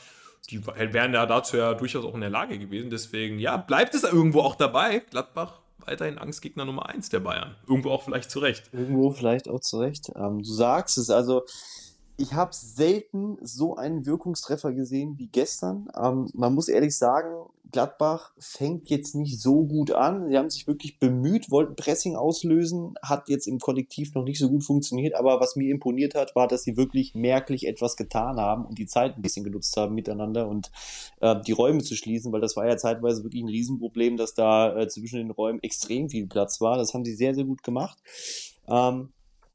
die 0.50 0.66
wären 0.66 1.14
ja 1.14 1.26
dazu 1.26 1.56
ja 1.56 1.74
durchaus 1.74 2.04
auch 2.04 2.14
in 2.14 2.20
der 2.20 2.30
Lage 2.30 2.58
gewesen. 2.58 2.90
Deswegen, 2.90 3.38
ja, 3.38 3.56
bleibt 3.56 3.94
es 3.94 4.04
irgendwo 4.04 4.40
auch 4.40 4.54
dabei. 4.54 5.00
Gladbach 5.10 5.60
weiterhin 5.86 6.18
Angstgegner 6.18 6.64
Nummer 6.64 6.88
1 6.88 7.10
der 7.10 7.20
Bayern. 7.20 7.56
Irgendwo 7.68 7.90
auch 7.90 8.02
vielleicht 8.02 8.30
zurecht. 8.30 8.70
Irgendwo 8.72 9.10
vielleicht 9.10 9.48
auch 9.48 9.60
zurecht. 9.60 10.10
Ähm, 10.16 10.38
du 10.38 10.52
sagst 10.52 10.98
es, 10.98 11.10
also 11.10 11.44
ich 12.16 12.32
habe 12.34 12.52
selten 12.54 13.38
so 13.42 13.76
einen 13.76 14.06
Wirkungstreffer 14.06 14.72
gesehen 14.72 15.18
wie 15.18 15.26
gestern. 15.26 15.88
Ähm, 16.00 16.28
man 16.32 16.54
muss 16.54 16.68
ehrlich 16.68 16.96
sagen, 16.96 17.46
Gladbach 17.72 18.32
fängt 18.38 18.88
jetzt 18.88 19.16
nicht 19.16 19.40
so 19.40 19.64
gut 19.64 19.90
an. 19.90 20.28
Sie 20.28 20.38
haben 20.38 20.48
sich 20.48 20.68
wirklich 20.68 21.00
bemüht, 21.00 21.50
wollten 21.50 21.74
Pressing 21.74 22.14
auslösen, 22.14 22.94
hat 23.02 23.28
jetzt 23.28 23.48
im 23.48 23.58
Kollektiv 23.58 24.14
noch 24.14 24.22
nicht 24.22 24.38
so 24.38 24.48
gut 24.48 24.62
funktioniert. 24.62 25.16
Aber 25.16 25.40
was 25.40 25.56
mir 25.56 25.72
imponiert 25.72 26.14
hat, 26.14 26.36
war, 26.36 26.46
dass 26.46 26.62
sie 26.62 26.76
wirklich 26.76 27.16
merklich 27.16 27.66
etwas 27.66 27.96
getan 27.96 28.36
haben 28.36 28.64
und 28.64 28.78
die 28.78 28.86
Zeit 28.86 29.16
ein 29.16 29.22
bisschen 29.22 29.42
genutzt 29.42 29.76
haben 29.76 29.94
miteinander 29.94 30.46
und 30.46 30.70
äh, 31.20 31.34
die 31.44 31.52
Räume 31.52 31.82
zu 31.82 31.96
schließen, 31.96 32.32
weil 32.32 32.40
das 32.40 32.54
war 32.54 32.66
ja 32.66 32.76
zeitweise 32.76 33.24
wirklich 33.24 33.42
ein 33.42 33.48
Riesenproblem, 33.48 34.16
dass 34.16 34.34
da 34.34 34.76
äh, 34.76 34.86
zwischen 34.86 35.16
den 35.16 35.32
Räumen 35.32 35.60
extrem 35.64 36.08
viel 36.08 36.28
Platz 36.28 36.60
war. 36.60 36.76
Das 36.76 36.94
haben 36.94 37.04
sie 37.04 37.14
sehr, 37.14 37.34
sehr 37.34 37.44
gut 37.44 37.64
gemacht. 37.64 37.98
Ähm, 38.68 39.08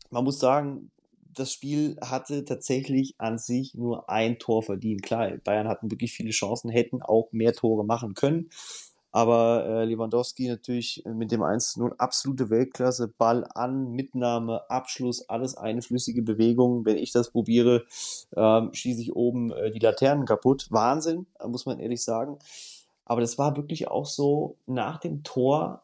man 0.10 0.24
muss 0.26 0.40
sagen, 0.40 0.92
das 1.34 1.52
Spiel 1.54 1.98
hatte 2.02 2.46
tatsächlich 2.46 3.16
an 3.18 3.38
sich 3.38 3.76
nur 3.76 4.10
ein 4.10 4.40
Tor 4.40 4.64
verdient. 4.64 5.04
Klar, 5.04 5.32
Bayern 5.44 5.68
hatten 5.68 5.92
wirklich 5.92 6.12
viele 6.14 6.32
Chancen, 6.32 6.70
hätten 6.70 7.02
auch 7.02 7.32
mehr 7.32 7.54
Tore 7.54 7.86
machen 7.86 8.14
können. 8.14 8.50
Aber 9.12 9.66
äh, 9.66 9.86
Lewandowski 9.86 10.48
natürlich 10.48 11.04
mit 11.06 11.32
dem 11.32 11.42
1-0 11.42 11.96
absolute 11.98 12.52
Weltklasse. 12.52 13.08
Ball 13.08 13.48
an, 13.56 13.92
Mitnahme, 13.92 14.70
Abschluss, 14.70 15.28
alles 15.28 15.56
eine 15.56 15.82
flüssige 15.82 16.22
Bewegung. 16.22 16.86
Wenn 16.86 16.98
ich 16.98 17.12
das 17.12 17.32
probiere, 17.32 17.86
ähm, 18.36 18.72
schieße 18.72 19.02
ich 19.02 19.16
oben 19.16 19.52
äh, 19.52 19.72
die 19.72 19.80
Laternen 19.80 20.26
kaputt. 20.26 20.68
Wahnsinn, 20.70 21.26
muss 21.44 21.66
man 21.66 21.80
ehrlich 21.80 22.04
sagen. 22.04 22.38
Aber 23.06 23.22
das 23.22 23.40
war 23.40 23.58
wirklich 23.58 23.88
auch 23.88 24.06
so 24.06 24.58
nach 24.68 25.00
dem 25.00 25.24
Tor 25.24 25.82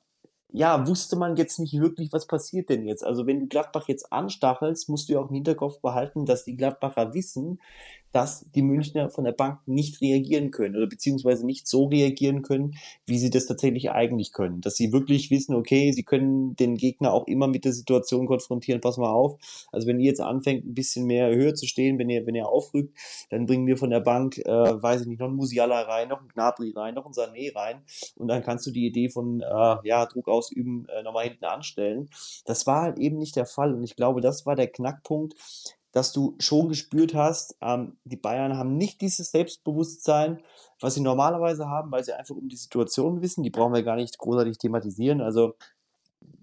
ja, 0.56 0.88
wusste 0.88 1.18
man 1.18 1.36
jetzt 1.36 1.60
nicht 1.60 1.74
wirklich, 1.80 2.14
was 2.14 2.28
passiert 2.28 2.70
denn 2.70 2.86
jetzt. 2.88 3.04
Also 3.04 3.28
wenn 3.28 3.42
du 3.42 3.48
Gladbach 3.48 3.90
jetzt 3.90 4.14
anstachelst, 4.14 4.88
musst 4.88 5.10
du 5.10 5.14
ja 5.14 5.20
auch 5.20 5.30
im 5.30 5.36
Hinterkopf 5.36 5.82
behalten, 5.82 6.26
dass 6.26 6.46
die 6.46 6.56
Gladbacher 6.56 7.14
wissen, 7.14 7.60
dass 8.16 8.46
die 8.56 8.62
Münchner 8.62 9.10
von 9.10 9.26
der 9.26 9.34
Bank 9.34 9.60
nicht 9.66 10.00
reagieren 10.00 10.50
können 10.50 10.78
oder 10.78 10.88
beziehungsweise 10.88 11.46
nicht 11.46 11.68
so 11.68 11.88
reagieren 11.88 12.44
können, 12.44 12.76
wie 13.06 13.20
sie 13.20 13.30
das 13.30 13.46
tatsächlich 13.46 13.92
eigentlich 13.92 14.32
können. 14.32 14.62
Dass 14.62 14.78
sie 14.78 14.94
wirklich 14.94 15.32
wissen, 15.32 15.54
okay, 15.54 15.92
sie 15.92 16.04
können 16.04 16.56
den 16.56 16.78
Gegner 16.78 17.12
auch 17.12 17.28
immer 17.28 17.48
mit 17.48 17.66
der 17.66 17.74
Situation 17.74 18.26
konfrontieren, 18.26 18.80
pass 18.80 18.96
mal 18.96 19.12
auf. 19.12 19.38
Also 19.74 19.88
wenn 19.88 20.00
ihr 20.00 20.06
jetzt 20.06 20.22
anfängt, 20.22 20.66
ein 20.66 20.74
bisschen 20.74 21.08
mehr 21.08 21.28
höher 21.28 21.56
zu 21.56 21.68
stehen, 21.68 22.00
wenn 22.00 22.10
ihr, 22.10 22.26
wenn 22.26 22.36
ihr 22.36 22.48
aufrückt, 22.48 22.98
dann 23.32 23.48
bringen 23.48 23.68
wir 23.68 23.76
von 23.76 23.90
der 23.90 24.00
Bank, 24.00 24.38
äh, 24.38 24.50
weiß 24.50 25.02
ich 25.02 25.08
nicht, 25.08 25.20
noch 25.20 25.28
ein 25.28 25.36
Musiala 25.36 25.82
rein, 25.82 26.08
noch 26.08 26.22
ein 26.22 26.30
Gnabry 26.30 26.72
rein, 26.74 26.94
noch 26.94 27.06
ein 27.06 27.12
Sané 27.12 27.54
rein 27.54 27.82
und 28.16 28.30
dann 28.30 28.44
kannst 28.44 28.66
du 28.66 28.72
die 28.72 28.88
Idee 28.88 29.10
von, 29.10 29.42
äh, 29.42 29.76
ja, 29.84 30.06
Druck 30.06 30.30
ausüben, 30.30 30.88
äh, 30.88 31.04
nochmal 31.04 31.26
hinten 31.26 31.44
anstellen. 31.44 32.10
Das 32.46 32.66
war 32.66 32.84
halt 32.84 32.98
eben 32.98 33.18
nicht 33.18 33.36
der 33.36 33.46
Fall 33.46 33.74
und 33.74 33.84
ich 33.84 33.98
glaube, 33.98 34.22
das 34.22 34.46
war 34.46 34.56
der 34.56 34.68
Knackpunkt, 34.68 35.36
dass 35.96 36.12
du 36.12 36.36
schon 36.40 36.68
gespürt 36.68 37.14
hast, 37.14 37.56
ähm, 37.62 37.96
die 38.04 38.18
Bayern 38.18 38.58
haben 38.58 38.76
nicht 38.76 39.00
dieses 39.00 39.32
Selbstbewusstsein, 39.32 40.44
was 40.82 40.96
sie 40.96 41.02
normalerweise 41.02 41.70
haben, 41.70 41.90
weil 41.90 42.04
sie 42.04 42.12
einfach 42.12 42.36
um 42.36 42.50
die 42.50 42.58
Situation 42.58 43.22
wissen. 43.22 43.44
Die 43.44 43.50
brauchen 43.50 43.74
wir 43.74 43.82
gar 43.82 43.96
nicht 43.96 44.18
großartig 44.18 44.58
thematisieren. 44.58 45.22
Also 45.22 45.56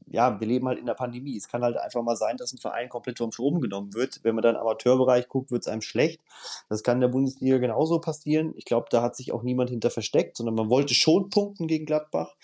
ja, 0.06 0.40
wir 0.40 0.46
leben 0.46 0.66
halt 0.68 0.78
in 0.78 0.86
der 0.86 0.94
Pandemie. 0.94 1.36
Es 1.36 1.48
kann 1.48 1.62
halt 1.62 1.76
einfach 1.76 2.02
mal 2.02 2.16
sein, 2.16 2.38
dass 2.38 2.54
ein 2.54 2.58
Verein 2.58 2.88
komplett 2.88 3.18
vom 3.18 3.30
Strom 3.30 3.60
genommen 3.60 3.92
wird. 3.92 4.20
Wenn 4.22 4.34
man 4.34 4.42
dann 4.42 4.56
Amateurbereich 4.56 5.28
guckt, 5.28 5.50
wird 5.50 5.64
es 5.64 5.68
einem 5.68 5.82
schlecht. 5.82 6.22
Das 6.70 6.82
kann 6.82 6.96
in 6.96 7.02
der 7.02 7.08
Bundesliga 7.08 7.58
genauso 7.58 7.98
passieren. 7.98 8.54
Ich 8.56 8.64
glaube, 8.64 8.86
da 8.90 9.02
hat 9.02 9.16
sich 9.16 9.32
auch 9.32 9.42
niemand 9.42 9.68
hinter 9.68 9.90
versteckt, 9.90 10.38
sondern 10.38 10.54
man 10.54 10.70
wollte 10.70 10.94
schon 10.94 11.28
punkten 11.28 11.66
gegen 11.66 11.84
Gladbach 11.84 12.36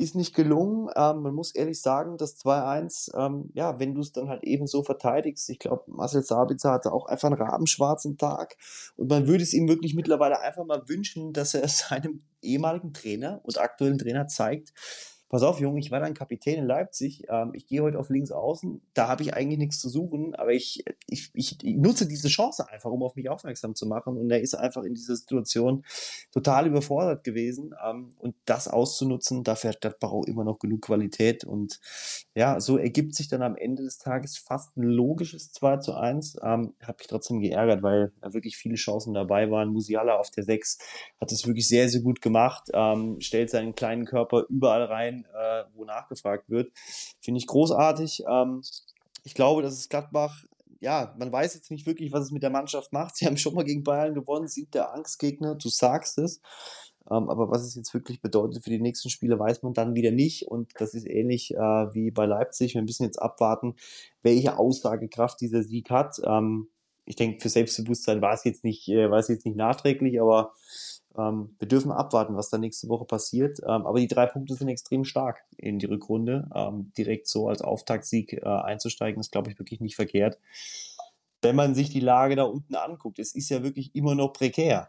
ist 0.00 0.14
nicht 0.14 0.34
gelungen. 0.34 0.88
Ähm, 0.96 1.22
man 1.22 1.34
muss 1.34 1.54
ehrlich 1.54 1.80
sagen, 1.80 2.16
das 2.16 2.38
2-1, 2.38 3.16
ähm, 3.16 3.50
ja, 3.54 3.78
wenn 3.78 3.94
du 3.94 4.00
es 4.00 4.12
dann 4.12 4.28
halt 4.28 4.42
eben 4.44 4.66
so 4.66 4.82
verteidigst, 4.82 5.48
ich 5.50 5.58
glaube, 5.58 5.84
Marcel 5.86 6.22
Sabitzer 6.22 6.72
hatte 6.72 6.92
auch 6.92 7.06
einfach 7.06 7.30
einen 7.30 7.40
rabenschwarzen 7.40 8.16
Tag 8.16 8.56
und 8.96 9.10
man 9.10 9.26
würde 9.26 9.42
es 9.42 9.52
ihm 9.52 9.68
wirklich 9.68 9.94
mittlerweile 9.94 10.40
einfach 10.40 10.64
mal 10.64 10.82
wünschen, 10.88 11.32
dass 11.32 11.54
er 11.54 11.68
seinem 11.68 12.22
ehemaligen 12.42 12.92
Trainer 12.92 13.40
und 13.44 13.58
aktuellen 13.58 13.98
Trainer 13.98 14.26
zeigt, 14.26 14.72
pass 15.30 15.42
auf, 15.42 15.60
Junge, 15.60 15.78
ich 15.78 15.90
war 15.90 16.00
dann 16.00 16.12
Kapitän 16.12 16.58
in 16.58 16.66
Leipzig, 16.66 17.24
ähm, 17.28 17.52
ich 17.54 17.66
gehe 17.66 17.82
heute 17.82 17.98
auf 17.98 18.10
links 18.10 18.32
außen, 18.32 18.82
da 18.94 19.08
habe 19.08 19.22
ich 19.22 19.32
eigentlich 19.32 19.58
nichts 19.58 19.78
zu 19.78 19.88
suchen, 19.88 20.34
aber 20.34 20.52
ich, 20.52 20.84
ich, 21.06 21.30
ich, 21.32 21.56
nutze 21.62 22.06
diese 22.06 22.28
Chance 22.28 22.68
einfach, 22.68 22.90
um 22.90 23.02
auf 23.02 23.16
mich 23.16 23.30
aufmerksam 23.30 23.74
zu 23.74 23.86
machen. 23.86 24.16
Und 24.16 24.30
er 24.30 24.40
ist 24.40 24.54
einfach 24.54 24.82
in 24.82 24.94
dieser 24.94 25.16
Situation 25.16 25.84
total 26.32 26.66
überfordert 26.66 27.24
gewesen. 27.24 27.74
Ähm, 27.84 28.10
und 28.18 28.34
das 28.44 28.68
auszunutzen, 28.68 29.44
dafür 29.44 29.70
hat 29.70 29.80
Gladbach 29.80 30.12
immer 30.26 30.44
noch 30.44 30.58
genug 30.58 30.82
Qualität. 30.82 31.44
Und 31.44 31.80
ja, 32.34 32.60
so 32.60 32.76
ergibt 32.76 33.14
sich 33.14 33.28
dann 33.28 33.42
am 33.42 33.56
Ende 33.56 33.84
des 33.84 33.98
Tages 33.98 34.36
fast 34.36 34.76
ein 34.76 34.82
logisches 34.82 35.52
2 35.52 35.76
zu 35.78 35.94
1. 35.94 36.38
Ähm, 36.42 36.74
habe 36.82 36.98
mich 36.98 37.06
trotzdem 37.06 37.40
geärgert, 37.40 37.82
weil 37.82 38.12
da 38.20 38.34
wirklich 38.34 38.56
viele 38.56 38.74
Chancen 38.74 39.14
dabei 39.14 39.50
waren. 39.50 39.72
Musiala 39.72 40.16
auf 40.16 40.30
der 40.30 40.44
6 40.44 40.78
hat 41.20 41.30
es 41.32 41.46
wirklich 41.46 41.68
sehr, 41.68 41.88
sehr 41.88 42.00
gut 42.00 42.20
gemacht, 42.20 42.70
ähm, 42.74 43.20
stellt 43.20 43.50
seinen 43.50 43.74
kleinen 43.74 44.04
Körper 44.04 44.46
überall 44.48 44.84
rein, 44.84 45.19
äh, 45.24 45.64
wo 45.74 45.84
nachgefragt 45.84 46.48
wird. 46.48 46.72
Finde 47.20 47.38
ich 47.38 47.46
großartig. 47.46 48.24
Ähm, 48.28 48.62
ich 49.24 49.34
glaube, 49.34 49.62
dass 49.62 49.74
es 49.74 49.88
Gladbach 49.88 50.44
ja, 50.80 51.14
man 51.18 51.30
weiß 51.30 51.54
jetzt 51.54 51.70
nicht 51.70 51.86
wirklich, 51.86 52.10
was 52.10 52.24
es 52.24 52.30
mit 52.30 52.42
der 52.42 52.50
Mannschaft 52.50 52.92
macht. 52.92 53.16
Sie 53.16 53.26
haben 53.26 53.36
schon 53.36 53.54
mal 53.54 53.64
gegen 53.64 53.84
Bayern 53.84 54.14
gewonnen, 54.14 54.48
sind 54.48 54.74
der 54.74 54.94
Angstgegner, 54.94 55.54
du 55.54 55.68
sagst 55.68 56.18
es. 56.18 56.40
Ähm, 57.10 57.28
aber 57.28 57.50
was 57.50 57.62
es 57.62 57.74
jetzt 57.74 57.92
wirklich 57.94 58.20
bedeutet 58.20 58.62
für 58.64 58.70
die 58.70 58.80
nächsten 58.80 59.10
Spiele, 59.10 59.38
weiß 59.38 59.62
man 59.62 59.74
dann 59.74 59.94
wieder 59.94 60.10
nicht. 60.10 60.46
Und 60.46 60.72
das 60.78 60.94
ist 60.94 61.08
ähnlich 61.08 61.54
äh, 61.54 61.58
wie 61.58 62.10
bei 62.10 62.26
Leipzig. 62.26 62.74
Wir 62.74 62.82
müssen 62.82 63.04
jetzt 63.04 63.20
abwarten, 63.20 63.74
welche 64.22 64.58
Aussagekraft 64.58 65.40
dieser 65.40 65.62
Sieg 65.62 65.90
hat. 65.90 66.20
Ähm, 66.24 66.68
ich 67.04 67.16
denke, 67.16 67.40
für 67.40 67.48
Selbstbewusstsein 67.48 68.22
war 68.22 68.34
es 68.34 68.44
jetzt 68.44 68.64
nicht, 68.64 68.88
äh, 68.88 69.10
war 69.10 69.18
es 69.18 69.28
jetzt 69.28 69.44
nicht 69.44 69.56
nachträglich, 69.56 70.20
aber 70.20 70.52
ähm, 71.16 71.54
wir 71.58 71.68
dürfen 71.68 71.90
abwarten, 71.90 72.36
was 72.36 72.50
da 72.50 72.58
nächste 72.58 72.88
Woche 72.88 73.04
passiert. 73.04 73.58
Ähm, 73.60 73.86
aber 73.86 73.98
die 73.98 74.08
drei 74.08 74.26
Punkte 74.26 74.54
sind 74.54 74.68
extrem 74.68 75.04
stark 75.04 75.44
in 75.56 75.78
die 75.78 75.86
Rückrunde. 75.86 76.48
Ähm, 76.54 76.92
direkt 76.96 77.26
so 77.26 77.48
als 77.48 77.62
Auftaktsieg 77.62 78.34
äh, 78.34 78.44
einzusteigen, 78.44 79.20
ist, 79.20 79.32
glaube 79.32 79.50
ich, 79.50 79.58
wirklich 79.58 79.80
nicht 79.80 79.96
verkehrt. 79.96 80.38
Wenn 81.42 81.56
man 81.56 81.74
sich 81.74 81.90
die 81.90 82.00
Lage 82.00 82.36
da 82.36 82.44
unten 82.44 82.74
anguckt, 82.74 83.18
es 83.18 83.34
ist 83.34 83.48
ja 83.48 83.62
wirklich 83.62 83.94
immer 83.94 84.14
noch 84.14 84.32
prekär. 84.32 84.88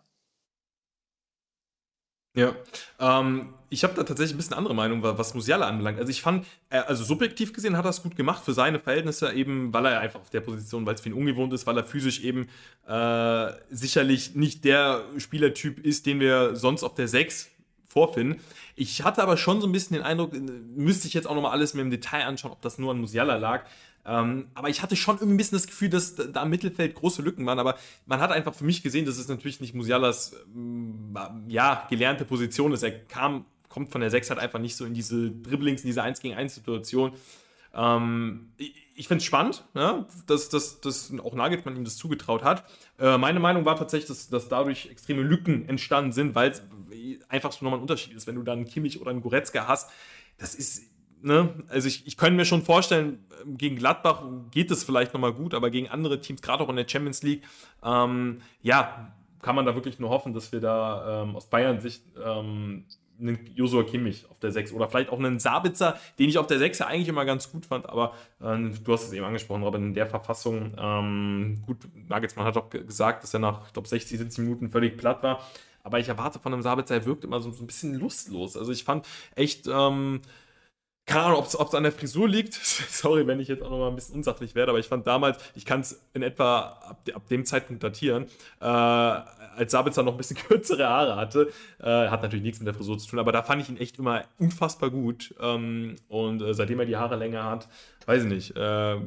Ja, 2.34 2.56
ähm, 3.00 3.54
ich 3.70 3.84
habe 3.84 3.94
da 3.94 4.04
tatsächlich 4.04 4.36
ein 4.36 4.38
bisschen 4.38 4.54
andere 4.54 4.74
Meinung, 4.74 5.02
was 5.02 5.34
Musiala 5.34 5.68
anbelangt. 5.68 6.00
Also 6.00 6.10
ich 6.10 6.22
fand, 6.22 6.46
also 6.70 7.04
subjektiv 7.04 7.54
gesehen 7.54 7.78
hat 7.78 7.86
er 7.86 7.90
es 7.90 8.04
gut 8.04 8.16
gemacht 8.16 8.44
für 8.44 8.54
seine 8.54 8.80
Verhältnisse, 8.80 9.34
eben 9.34 9.74
weil 9.74 9.86
er 9.86 10.00
einfach 10.00 10.22
auf 10.22 10.30
der 10.30 10.42
Position, 10.42 10.86
weil 10.86 10.96
es 10.96 11.02
für 11.02 11.10
ihn 11.10 11.16
ungewohnt 11.16 11.54
ist, 11.54 11.68
weil 11.68 11.78
er 11.78 11.84
physisch 11.84 12.22
eben 12.22 12.48
äh, 12.88 13.52
sicherlich 13.70 14.36
nicht 14.36 14.64
der 14.66 15.04
Spielertyp 15.18 15.80
ist, 15.86 16.06
den 16.06 16.20
wir 16.20 16.56
sonst 16.56 16.84
auf 16.84 16.96
der 16.96 17.08
6 17.08 17.50
vorfinden. 17.86 18.42
Ich 18.76 19.04
hatte 19.04 19.22
aber 19.22 19.36
schon 19.36 19.60
so 19.60 19.68
ein 19.68 19.72
bisschen 19.74 19.96
den 19.96 20.04
Eindruck, 20.04 20.34
müsste 20.34 21.08
ich 21.08 21.14
jetzt 21.14 21.28
auch 21.28 21.36
nochmal 21.36 21.52
alles 21.52 21.74
mir 21.74 21.82
im 21.82 21.92
Detail 21.92 22.26
anschauen, 22.26 22.52
ob 22.52 22.62
das 22.62 22.78
nur 22.78 22.92
an 22.92 23.00
Musiala 23.00 23.36
lag. 23.36 23.66
Ähm, 24.06 24.48
aber 24.54 24.70
ich 24.70 24.82
hatte 24.82 24.96
schon 24.96 25.18
irgendwie 25.18 25.36
ein 25.36 25.38
bisschen 25.38 25.58
das 25.58 25.68
Gefühl, 25.68 25.90
dass 25.90 26.16
da 26.16 26.44
im 26.44 26.50
Mittelfeld 26.50 26.96
große 26.96 27.22
Lücken 27.22 27.46
waren. 27.46 27.60
Aber 27.60 27.78
man 28.06 28.20
hat 28.20 28.32
einfach 28.32 28.54
für 28.54 28.64
mich 28.64 28.82
gesehen, 28.82 29.06
dass 29.06 29.18
es 29.18 29.28
natürlich 29.28 29.62
nicht 29.62 29.76
Musialas 29.76 30.34
ähm, 30.56 31.14
ja, 31.48 31.86
gelernte 31.90 32.26
Position 32.26 32.72
ist. 32.72 32.84
Er 32.84 32.92
kam, 32.92 33.46
kommt 33.70 33.92
von 33.92 34.02
der 34.02 34.10
6 34.10 34.30
halt 34.32 34.40
einfach 34.40 34.60
nicht 34.60 34.76
so 34.76 34.86
in 34.86 34.94
diese 34.94 35.32
Dribblings, 35.32 35.82
in 35.82 35.88
diese 35.88 36.04
1 36.04 36.20
gegen 36.20 36.36
1 36.36 36.56
Situation. 36.56 37.14
Ähm, 37.74 38.52
ich, 38.58 38.74
ich 38.96 39.08
finde 39.08 39.22
es 39.22 39.26
spannend, 39.26 39.64
ja, 39.74 40.06
dass, 40.28 40.50
dass, 40.50 40.82
dass 40.82 41.14
auch 41.24 41.34
Nagelsmann 41.34 41.76
ihm 41.76 41.86
das 41.86 41.96
zugetraut 41.96 42.44
hat. 42.44 42.66
Äh, 43.00 43.18
meine 43.18 43.40
Meinung 43.40 43.66
war 43.66 43.76
tatsächlich, 43.76 44.08
dass, 44.08 44.30
dass 44.30 44.50
dadurch 44.50 44.88
extreme 44.88 45.22
Lücken 45.22 45.68
entstanden 45.70 46.12
sind, 46.12 46.36
weil 46.36 46.52
es 46.52 46.62
einfach 47.30 47.52
so 47.52 47.64
nochmal 47.64 47.80
ein 47.80 47.82
Unterschied 47.82 48.14
ist, 48.14 48.28
wenn 48.28 48.36
du 48.36 48.44
dann 48.44 48.60
einen 48.60 48.68
Kimmich 48.68 49.00
oder 49.00 49.12
einen 49.12 49.22
Goretzka 49.22 49.68
hast. 49.68 49.90
Das 50.38 50.56
ist 50.56 50.91
ne, 51.22 51.54
also 51.70 51.88
ich, 51.88 52.06
ich 52.08 52.18
könnte 52.18 52.36
mir 52.36 52.46
schon 52.46 52.62
vorstellen, 52.62 53.24
gegen 53.46 53.76
Gladbach 53.76 54.24
geht 54.52 54.72
es 54.72 54.84
vielleicht 54.84 55.14
nochmal 55.14 55.34
gut, 55.34 55.54
aber 55.54 55.70
gegen 55.70 55.90
andere 55.90 56.20
Teams, 56.20 56.42
gerade 56.42 56.64
auch 56.64 56.70
in 56.70 56.76
der 56.76 56.88
Champions 56.88 57.24
League, 57.24 57.44
ähm, 57.84 58.42
ja, 58.62 59.14
kann 59.42 59.56
man 59.56 59.66
da 59.66 59.74
wirklich 59.76 60.00
nur 60.00 60.10
hoffen, 60.10 60.34
dass 60.34 60.52
wir 60.52 60.60
da 60.60 61.24
ähm, 61.24 61.36
aus 61.36 61.48
Bayern-Sicht 61.50 62.04
ähm, 62.24 62.86
einen 63.20 63.40
Josua 63.56 63.84
Kimmich 63.84 64.26
auf 64.30 64.40
der 64.40 64.52
6 64.52 64.74
oder 64.74 64.90
vielleicht 64.90 65.10
auch 65.10 65.20
einen 65.20 65.40
Sabitzer, 65.40 65.98
den 66.20 66.30
ich 66.30 66.38
auf 66.38 66.48
der 66.48 66.60
6 66.60 66.80
ja 66.80 66.88
eigentlich 66.88 67.08
immer 67.08 67.26
ganz 67.26 67.52
gut 67.52 67.66
fand, 67.66 67.88
aber 67.88 68.14
äh, 68.40 68.58
du 68.84 68.94
hast 68.94 69.06
es 69.06 69.14
eben 69.14 69.26
angesprochen, 69.26 69.64
Robin, 69.64 69.84
in 69.84 69.94
der 69.94 70.08
Verfassung, 70.08 70.74
ähm, 70.78 71.62
gut, 71.66 71.78
Nagelsmann 72.08 72.46
hat 72.46 72.58
auch 72.58 72.70
gesagt, 72.70 73.24
dass 73.24 73.34
er 73.34 73.40
nach, 73.40 73.68
ich 73.68 73.74
glaube, 73.74 73.88
60, 73.88 74.18
70 74.18 74.44
Minuten 74.44 74.70
völlig 74.70 74.98
platt 74.98 75.22
war, 75.24 75.40
aber 75.84 76.00
ich 76.00 76.08
erwarte 76.08 76.40
von 76.40 76.54
einem 76.54 76.62
Sabitzer, 76.62 76.96
er 76.96 77.06
wirkt 77.06 77.24
immer 77.24 77.40
so, 77.40 77.52
so 77.52 77.64
ein 77.64 77.68
bisschen 77.68 77.96
lustlos. 77.96 78.56
Also 78.56 78.72
ich 78.72 78.84
fand 78.84 79.08
echt, 79.36 79.68
ähm, 79.68 80.22
keine 81.06 81.26
Ahnung, 81.26 81.40
ob 81.40 81.46
es 81.46 81.76
an 81.76 81.84
der 81.84 81.92
Frisur 81.92 82.28
liegt. 82.28 82.54
Sorry, 82.90 83.26
wenn 83.28 83.40
ich 83.40 83.48
jetzt 83.48 83.64
auch 83.64 83.70
noch 83.70 83.80
mal 83.80 83.90
ein 83.90 83.96
bisschen 83.96 84.16
unsachlich 84.16 84.56
werde, 84.56 84.72
aber 84.72 84.80
ich 84.80 84.88
fand 84.88 85.08
damals, 85.08 85.38
ich 85.56 85.66
kann 85.66 85.82
es 85.82 86.02
in 86.14 86.24
etwa 86.24 86.60
ab, 86.60 87.02
ab, 87.14 87.28
dem 87.28 87.46
Zeitpunkt 87.46 87.84
datieren, 87.84 88.26
äh, 88.60 88.66
als 88.66 89.72
Sabitzer 89.72 90.04
noch 90.04 90.14
ein 90.14 90.18
bisschen 90.18 90.38
kürzere 90.48 90.88
Haare 90.88 91.16
hatte. 91.16 91.52
Äh, 91.80 92.08
hat 92.10 92.22
natürlich 92.22 92.44
nichts 92.44 92.60
mit 92.60 92.68
der 92.68 92.74
Frisur 92.74 92.98
zu 92.98 93.10
tun, 93.10 93.20
aber 93.20 93.32
da 93.32 93.44
fand 93.44 93.62
ich 93.62 93.70
ihn 93.70 93.78
echt 93.78 94.00
immer 94.00 94.24
unfassbar 94.38 94.90
gut. 94.90 95.34
Ähm, 95.42 95.96
und 96.08 96.42
äh, 96.42 96.54
seitdem 96.54 96.80
er 96.80 96.86
die 96.86 96.98
Haare 96.98 97.16
länger 97.16 97.44
hat, 97.44 97.68
weiß 98.06 98.24
ich 98.24 98.30
nicht, 98.30 98.56
äh, 98.56 98.98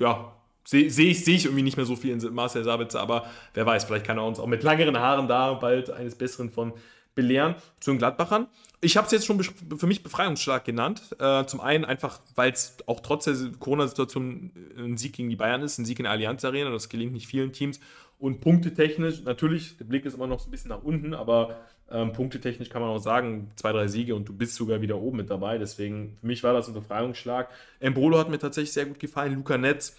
ja, 0.00 0.32
sehe 0.64 0.90
seh 0.90 1.10
ich, 1.10 1.24
seh 1.24 1.34
ich 1.34 1.44
irgendwie 1.44 1.62
nicht 1.62 1.76
mehr 1.76 1.86
so 1.86 1.96
viel 1.96 2.12
in 2.12 2.34
Marcel 2.34 2.64
Sabitzer, 2.64 3.00
aber 3.00 3.26
wer 3.52 3.66
weiß, 3.66 3.84
vielleicht 3.84 4.06
kann 4.06 4.18
er 4.18 4.24
uns 4.24 4.40
auch 4.40 4.46
mit 4.46 4.62
längeren 4.62 4.98
Haaren 4.98 5.28
da 5.28 5.52
bald 5.54 5.90
eines 5.90 6.14
Besseren 6.14 6.50
von 6.50 6.72
belehren 7.14 7.54
zu 7.80 7.92
den 7.92 7.98
Gladbachern. 7.98 8.48
Ich 8.84 8.98
habe 8.98 9.06
es 9.06 9.12
jetzt 9.12 9.24
schon 9.24 9.42
für 9.42 9.86
mich 9.86 10.02
Befreiungsschlag 10.02 10.64
genannt. 10.64 11.16
Äh, 11.18 11.46
zum 11.46 11.60
einen 11.60 11.86
einfach, 11.86 12.20
weil 12.34 12.52
es 12.52 12.76
auch 12.86 13.00
trotz 13.00 13.24
der 13.24 13.34
Corona-Situation 13.58 14.50
ein 14.76 14.98
Sieg 14.98 15.14
gegen 15.14 15.30
die 15.30 15.36
Bayern 15.36 15.62
ist, 15.62 15.78
ein 15.78 15.86
Sieg 15.86 15.98
in 15.98 16.02
der 16.04 16.12
Allianz 16.12 16.44
Arena. 16.44 16.70
Das 16.70 16.90
gelingt 16.90 17.14
nicht 17.14 17.26
vielen 17.26 17.52
Teams. 17.52 17.80
Und 18.18 18.40
punktetechnisch, 18.40 19.22
natürlich, 19.24 19.78
der 19.78 19.86
Blick 19.86 20.04
ist 20.04 20.14
immer 20.14 20.26
noch 20.26 20.38
so 20.38 20.48
ein 20.48 20.50
bisschen 20.50 20.68
nach 20.68 20.82
unten, 20.82 21.14
aber 21.14 21.56
ähm, 21.90 22.12
punktetechnisch 22.12 22.68
kann 22.68 22.82
man 22.82 22.90
auch 22.90 22.98
sagen, 22.98 23.50
zwei, 23.56 23.72
drei 23.72 23.88
Siege 23.88 24.14
und 24.14 24.28
du 24.28 24.34
bist 24.34 24.54
sogar 24.54 24.80
wieder 24.80 24.98
oben 24.98 25.18
mit 25.18 25.30
dabei. 25.30 25.58
Deswegen, 25.58 26.16
für 26.20 26.26
mich 26.26 26.42
war 26.42 26.52
das 26.52 26.68
ein 26.68 26.74
Befreiungsschlag. 26.74 27.48
Embolo 27.80 28.18
hat 28.18 28.28
mir 28.28 28.38
tatsächlich 28.38 28.72
sehr 28.72 28.86
gut 28.86 28.98
gefallen. 28.98 29.34
Luca 29.34 29.56
Netz, 29.56 29.96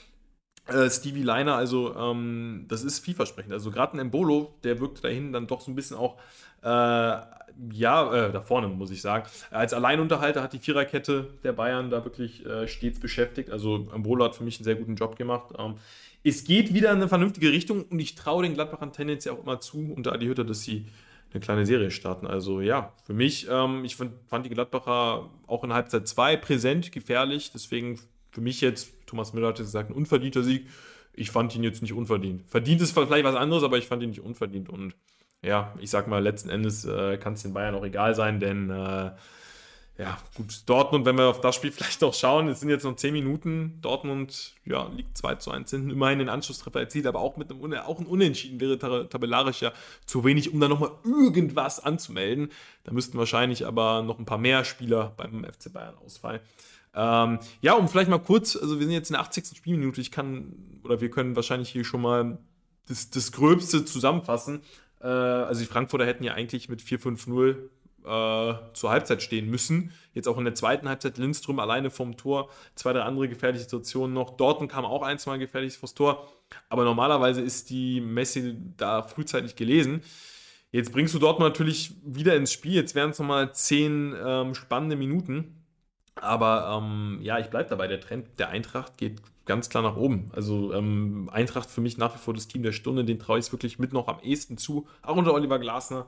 äh, 0.67 0.89
Stevie 0.89 1.23
Liner, 1.23 1.55
also 1.55 1.95
ähm, 1.95 2.65
das 2.67 2.83
ist 2.83 2.99
vielversprechend. 2.99 3.53
Also 3.53 3.71
gerade 3.71 3.93
ein 3.93 3.99
Embolo, 3.99 4.55
der 4.63 4.79
wirkte 4.79 5.03
dahin 5.03 5.31
dann 5.33 5.47
doch 5.47 5.61
so 5.61 5.71
ein 5.71 5.75
bisschen 5.75 5.97
auch 5.97 6.17
äh, 6.61 7.21
ja, 7.71 8.13
äh, 8.13 8.31
da 8.31 8.41
vorne 8.41 8.67
muss 8.67 8.91
ich 8.91 9.01
sagen. 9.01 9.25
Als 9.51 9.73
Alleinunterhalter 9.73 10.43
hat 10.43 10.53
die 10.53 10.59
Viererkette 10.59 11.29
der 11.43 11.53
Bayern 11.53 11.89
da 11.89 12.03
wirklich 12.03 12.45
äh, 12.45 12.67
stets 12.67 12.99
beschäftigt. 12.99 13.49
Also 13.49 13.87
Ambolo 13.91 14.25
hat 14.25 14.35
für 14.35 14.43
mich 14.43 14.57
einen 14.57 14.65
sehr 14.65 14.75
guten 14.75 14.95
Job 14.95 15.15
gemacht. 15.15 15.53
Ähm, 15.57 15.75
es 16.23 16.43
geht 16.43 16.73
wieder 16.73 16.89
in 16.91 16.97
eine 16.97 17.07
vernünftige 17.07 17.51
Richtung 17.51 17.83
und 17.83 17.99
ich 17.99 18.15
traue 18.15 18.43
den 18.43 18.55
Gladbachern 18.55 18.91
tendenziell 18.91 19.35
auch 19.35 19.43
immer 19.43 19.59
zu, 19.59 19.93
unter 19.95 20.11
Adi 20.11 20.25
Hütter, 20.25 20.43
dass 20.43 20.63
sie 20.63 20.87
eine 21.31 21.39
kleine 21.39 21.65
Serie 21.65 21.91
starten. 21.91 22.27
Also 22.27 22.61
ja, 22.61 22.93
für 23.05 23.13
mich, 23.13 23.47
ähm, 23.49 23.85
ich 23.85 23.95
fand, 23.95 24.13
fand 24.27 24.45
die 24.45 24.49
Gladbacher 24.49 25.29
auch 25.47 25.63
in 25.63 25.73
Halbzeit 25.73 26.07
2 26.07 26.37
präsent, 26.37 26.91
gefährlich. 26.91 27.51
Deswegen 27.53 27.99
für 28.31 28.41
mich 28.41 28.61
jetzt, 28.61 28.94
Thomas 29.05 29.33
Müller 29.33 29.49
hat 29.49 29.57
gesagt, 29.57 29.89
ein 29.89 29.95
unverdienter 29.95 30.43
Sieg. 30.43 30.67
Ich 31.13 31.31
fand 31.31 31.55
ihn 31.55 31.63
jetzt 31.63 31.81
nicht 31.81 31.93
unverdient. 31.93 32.43
Verdient 32.47 32.81
ist 32.81 32.91
vielleicht 32.91 33.23
was 33.23 33.35
anderes, 33.35 33.63
aber 33.63 33.77
ich 33.77 33.87
fand 33.87 34.03
ihn 34.03 34.09
nicht 34.09 34.21
unverdient 34.21 34.69
und 34.69 34.95
ja, 35.41 35.73
ich 35.79 35.89
sag 35.89 36.07
mal, 36.07 36.23
letzten 36.23 36.49
Endes 36.49 36.85
äh, 36.85 37.17
kann 37.17 37.33
es 37.33 37.43
den 37.43 37.53
Bayern 37.53 37.75
auch 37.75 37.85
egal 37.85 38.15
sein, 38.15 38.39
denn 38.39 38.69
äh, 38.69 39.11
ja, 39.97 40.17
gut, 40.35 40.63
Dortmund, 40.65 41.05
wenn 41.05 41.17
wir 41.17 41.27
auf 41.27 41.39
das 41.39 41.55
Spiel 41.55 41.71
vielleicht 41.71 42.01
noch 42.01 42.13
schauen, 42.13 42.49
es 42.49 42.59
sind 42.59 42.69
jetzt 42.69 42.83
noch 42.83 42.95
10 42.95 43.13
Minuten. 43.13 43.79
Dortmund 43.81 44.55
ja, 44.65 44.89
liegt 44.93 45.17
2 45.17 45.35
zu 45.35 45.51
1 45.51 45.69
hinten, 45.69 45.89
immerhin 45.91 46.19
den 46.19 46.29
Anschlusstreffer 46.29 46.79
erzielt, 46.79 47.07
aber 47.07 47.19
auch 47.21 47.37
mit 47.37 47.49
einem 47.49 47.73
auch 47.75 47.99
ein 47.99 48.05
Unentschieden 48.05 48.59
wäre 48.59 48.77
tabellarisch 48.77 49.61
ja 49.61 49.71
zu 50.05 50.25
wenig, 50.25 50.53
um 50.53 50.59
da 50.59 50.67
nochmal 50.67 50.91
irgendwas 51.05 51.79
anzumelden. 51.79 52.49
Da 52.83 52.91
müssten 52.91 53.17
wahrscheinlich 53.17 53.65
aber 53.65 54.01
noch 54.01 54.19
ein 54.19 54.25
paar 54.25 54.37
mehr 54.37 54.65
Spieler 54.65 55.13
beim 55.15 55.45
FC 55.45 55.71
Bayern 55.71 55.95
ausfallen. 56.03 56.41
Ähm, 56.95 57.39
ja, 57.61 57.73
um 57.73 57.87
vielleicht 57.89 58.09
mal 58.09 58.19
kurz, 58.19 58.55
also 58.55 58.79
wir 58.79 58.85
sind 58.85 58.93
jetzt 58.93 59.09
in 59.09 59.15
der 59.15 59.21
80. 59.21 59.57
Spielminute, 59.57 59.99
ich 59.99 60.11
kann, 60.11 60.79
oder 60.83 61.01
wir 61.01 61.09
können 61.09 61.35
wahrscheinlich 61.35 61.69
hier 61.69 61.83
schon 61.83 62.01
mal 62.01 62.37
das, 62.87 63.09
das 63.09 63.31
Gröbste 63.31 63.83
zusammenfassen. 63.83 64.61
Äh, 65.01 65.07
also 65.07 65.59
die 65.61 65.67
Frankfurter 65.67 66.05
hätten 66.05 66.23
ja 66.23 66.33
eigentlich 66.33 66.69
mit 66.69 66.81
4-5-0 66.81 67.57
äh, 68.05 68.53
zur 68.73 68.89
Halbzeit 68.91 69.21
stehen 69.21 69.49
müssen. 69.49 69.91
Jetzt 70.13 70.27
auch 70.27 70.37
in 70.37 70.45
der 70.45 70.55
zweiten 70.55 70.87
Halbzeit 70.87 71.17
Lindström 71.17 71.59
alleine 71.59 71.89
vom 71.89 72.15
Tor, 72.15 72.49
zwei, 72.75 72.93
drei 72.93 73.01
andere 73.01 73.27
gefährliche 73.27 73.63
Situationen 73.63 74.13
noch. 74.13 74.37
Dortmund 74.37 74.71
kam 74.71 74.85
auch 74.85 75.01
ein, 75.01 75.19
zwei 75.19 75.37
gefährlich 75.37 75.77
vors 75.77 75.95
Tor. 75.95 76.31
Aber 76.69 76.85
normalerweise 76.85 77.41
ist 77.41 77.69
die 77.69 77.99
Messi 78.01 78.55
da 78.77 79.01
frühzeitig 79.01 79.55
gelesen. 79.55 80.01
Jetzt 80.71 80.91
bringst 80.91 81.13
du 81.13 81.19
Dortmund 81.19 81.49
natürlich 81.49 81.95
wieder 82.05 82.35
ins 82.35 82.53
Spiel. 82.53 82.73
Jetzt 82.73 82.95
wären 82.95 83.09
es 83.09 83.19
nochmal 83.19 83.53
zehn 83.53 84.15
ähm, 84.23 84.53
spannende 84.53 84.95
Minuten. 84.95 85.64
Aber 86.21 86.81
ähm, 86.81 87.19
ja, 87.21 87.39
ich 87.39 87.47
bleibe 87.47 87.69
dabei. 87.69 87.87
Der 87.87 87.99
Trend 87.99 88.27
der 88.39 88.49
Eintracht 88.49 88.97
geht 88.97 89.21
ganz 89.45 89.69
klar 89.69 89.83
nach 89.83 89.95
oben. 89.95 90.31
Also 90.33 90.73
ähm, 90.73 91.29
Eintracht 91.31 91.69
für 91.69 91.81
mich 91.81 91.97
nach 91.97 92.15
wie 92.15 92.19
vor 92.19 92.33
das 92.33 92.47
Team 92.47 92.63
der 92.63 92.71
Stunde, 92.71 93.05
den 93.05 93.19
traue 93.19 93.39
ich 93.39 93.51
wirklich 93.51 93.79
mit 93.79 93.93
noch 93.93 94.07
am 94.07 94.19
ehesten 94.21 94.57
zu, 94.57 94.87
auch 95.01 95.15
unter 95.15 95.33
Oliver 95.33 95.59
Glasner. 95.59 96.07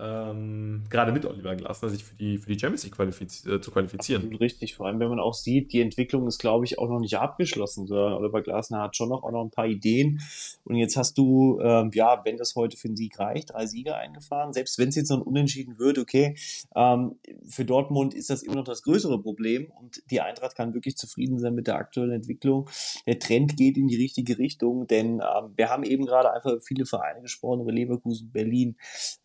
Ähm, 0.00 0.84
gerade 0.88 1.12
mit 1.12 1.24
Oliver 1.24 1.56
Glasner, 1.56 1.88
sich 1.88 2.04
für 2.04 2.14
die, 2.14 2.38
für 2.38 2.50
die 2.52 2.58
Champions 2.58 2.84
League 2.84 2.94
qualifiz 2.94 3.44
äh, 3.46 3.60
zu 3.60 3.70
qualifizieren. 3.70 4.22
Absolut 4.22 4.40
richtig, 4.40 4.74
vor 4.74 4.86
allem 4.86 5.00
wenn 5.00 5.08
man 5.08 5.20
auch 5.20 5.34
sieht, 5.34 5.72
die 5.72 5.80
Entwicklung 5.80 6.26
ist, 6.26 6.38
glaube 6.38 6.64
ich, 6.64 6.78
auch 6.78 6.88
noch 6.88 7.00
nicht 7.00 7.16
abgeschlossen. 7.16 7.90
Oliver 7.90 8.42
Glasner 8.42 8.82
hat 8.82 8.96
schon 8.96 9.08
noch, 9.08 9.22
auch 9.22 9.30
noch 9.30 9.44
ein 9.44 9.50
paar 9.50 9.66
Ideen. 9.66 10.20
Und 10.64 10.76
jetzt 10.76 10.96
hast 10.96 11.18
du, 11.18 11.60
ähm, 11.60 11.90
ja, 11.94 12.22
wenn 12.24 12.36
das 12.36 12.54
heute 12.54 12.76
für 12.76 12.88
einen 12.88 12.96
Sieg 12.96 13.18
reicht, 13.18 13.52
drei 13.52 13.66
Sieger 13.66 13.96
eingefahren. 13.96 14.52
Selbst 14.52 14.78
wenn 14.78 14.88
es 14.88 14.96
jetzt 14.96 15.10
noch 15.10 15.20
Unentschieden 15.20 15.78
wird, 15.78 15.98
okay, 15.98 16.36
ähm, 16.74 17.16
für 17.48 17.64
Dortmund 17.64 18.14
ist 18.14 18.30
das 18.30 18.42
immer 18.42 18.56
noch 18.56 18.64
das 18.64 18.82
größere 18.82 19.20
Problem. 19.20 19.70
Und 19.80 20.02
die 20.10 20.20
Eintracht 20.20 20.56
kann 20.56 20.74
wirklich 20.74 20.96
zufrieden 20.96 21.38
sein 21.38 21.54
mit 21.54 21.66
der 21.66 21.76
aktuellen 21.76 22.12
Entwicklung. 22.12 22.68
Der 23.06 23.18
Trend 23.18 23.56
geht 23.56 23.76
in 23.76 23.88
die 23.88 23.96
richtige 23.96 24.38
Richtung, 24.38 24.86
denn 24.86 25.20
ähm, 25.20 25.52
wir 25.56 25.68
haben 25.70 25.82
eben 25.82 26.06
gerade 26.06 26.32
einfach 26.32 26.52
viele 26.62 26.86
Vereine 26.86 27.20
gesprochen, 27.22 27.62
über 27.62 27.72
Leverkusen, 27.72 28.30
Berlin, 28.30 28.76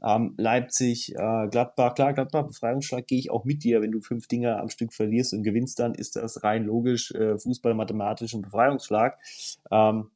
ähm, 0.03 0.33
Leipzig, 0.37 0.62
Leipzig, 0.63 1.13
äh, 1.15 1.47
Gladbach, 1.49 1.93
klar, 1.93 2.13
Gladbach, 2.13 2.47
Befreiungsschlag 2.47 3.05
gehe 3.05 3.19
ich 3.19 3.31
auch 3.31 3.43
mit 3.43 3.63
dir. 3.63 3.81
Wenn 3.81 3.91
du 3.91 4.01
fünf 4.01 4.27
Dinge 4.27 4.59
am 4.59 4.69
Stück 4.69 4.93
verlierst 4.93 5.33
und 5.33 5.43
gewinnst, 5.43 5.79
dann 5.79 5.93
ist 5.93 6.15
das 6.15 6.43
rein 6.43 6.63
logisch 6.63 7.11
äh, 7.11 7.37
Fußball, 7.37 7.73
mathematisch 7.73 8.33
und 8.33 8.43
Befreiungsschlag. 8.43 9.19
Ähm, 9.71 10.11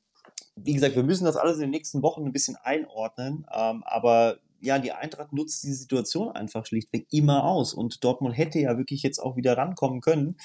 wie 0.55 0.73
gesagt, 0.73 0.95
wir 0.95 1.03
müssen 1.03 1.25
das 1.25 1.35
alles 1.35 1.55
in 1.55 1.63
den 1.63 1.71
nächsten 1.71 2.01
Wochen 2.01 2.25
ein 2.25 2.31
bisschen 2.31 2.55
einordnen, 2.63 3.45
ähm, 3.53 3.83
aber 3.85 4.37
ja, 4.61 4.79
die 4.79 4.91
Eintracht 4.91 5.33
nutzt 5.33 5.63
die 5.63 5.73
Situation 5.73 6.29
einfach 6.29 6.65
schlichtweg 6.65 7.07
immer 7.11 7.45
aus. 7.45 7.73
Und 7.73 8.03
Dortmund 8.03 8.37
hätte 8.37 8.59
ja 8.59 8.77
wirklich 8.77 9.03
jetzt 9.03 9.19
auch 9.19 9.35
wieder 9.35 9.57
rankommen 9.57 10.01
können, 10.01 10.37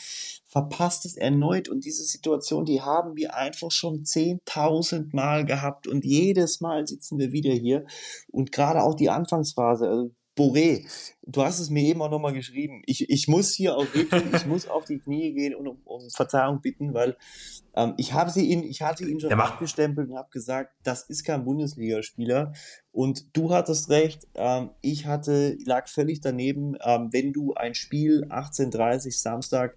verpasst 0.46 1.04
es 1.06 1.16
erneut. 1.16 1.68
Und 1.68 1.84
diese 1.84 2.04
Situation, 2.04 2.64
die 2.64 2.82
haben 2.82 3.16
wir 3.16 3.34
einfach 3.34 3.70
schon 3.70 4.04
10.000 4.04 5.14
Mal 5.14 5.44
gehabt. 5.44 5.86
Und 5.86 6.04
jedes 6.04 6.60
Mal 6.60 6.86
sitzen 6.86 7.18
wir 7.18 7.32
wieder 7.32 7.52
hier. 7.52 7.84
Und 8.30 8.52
gerade 8.52 8.82
auch 8.82 8.94
die 8.94 9.10
Anfangsphase, 9.10 9.88
also 9.88 10.10
Boré, 10.34 10.86
du 11.26 11.42
hast 11.42 11.60
es 11.60 11.68
mir 11.68 11.82
eben 11.82 12.00
auch 12.00 12.10
nochmal 12.10 12.32
geschrieben. 12.32 12.82
Ich, 12.86 13.10
ich 13.10 13.28
muss 13.28 13.52
hier 13.52 13.76
auch 13.76 13.86
wirklich, 13.94 14.24
ich 14.34 14.46
muss 14.46 14.66
auf 14.66 14.86
die 14.86 14.98
Knie 14.98 15.32
gehen 15.34 15.54
und 15.54 15.66
um, 15.66 15.78
um 15.84 16.10
Verzeihung 16.10 16.60
bitten, 16.62 16.94
weil 16.94 17.16
ähm, 17.74 17.94
ich 17.98 18.14
habe 18.14 18.30
sie 18.30 18.46
ihn, 18.46 18.62
ich 18.62 18.80
hatte 18.80 19.04
ihn 19.04 19.20
schon 19.20 19.32
abgestempelt 19.32 20.08
und 20.08 20.16
habe 20.16 20.30
gesagt, 20.30 20.72
das 20.84 21.02
ist 21.08 21.24
kein 21.24 21.44
Bundesligaspieler. 21.44 22.52
Und 22.92 23.36
du 23.36 23.52
hattest 23.52 23.90
recht, 23.90 24.26
ähm, 24.34 24.70
ich 24.80 25.06
hatte, 25.06 25.58
lag 25.66 25.88
völlig 25.88 26.20
daneben, 26.20 26.76
ähm, 26.82 27.08
wenn 27.12 27.32
du 27.32 27.52
ein 27.54 27.74
Spiel 27.74 28.24
18:30 28.30 29.20
Samstag 29.20 29.76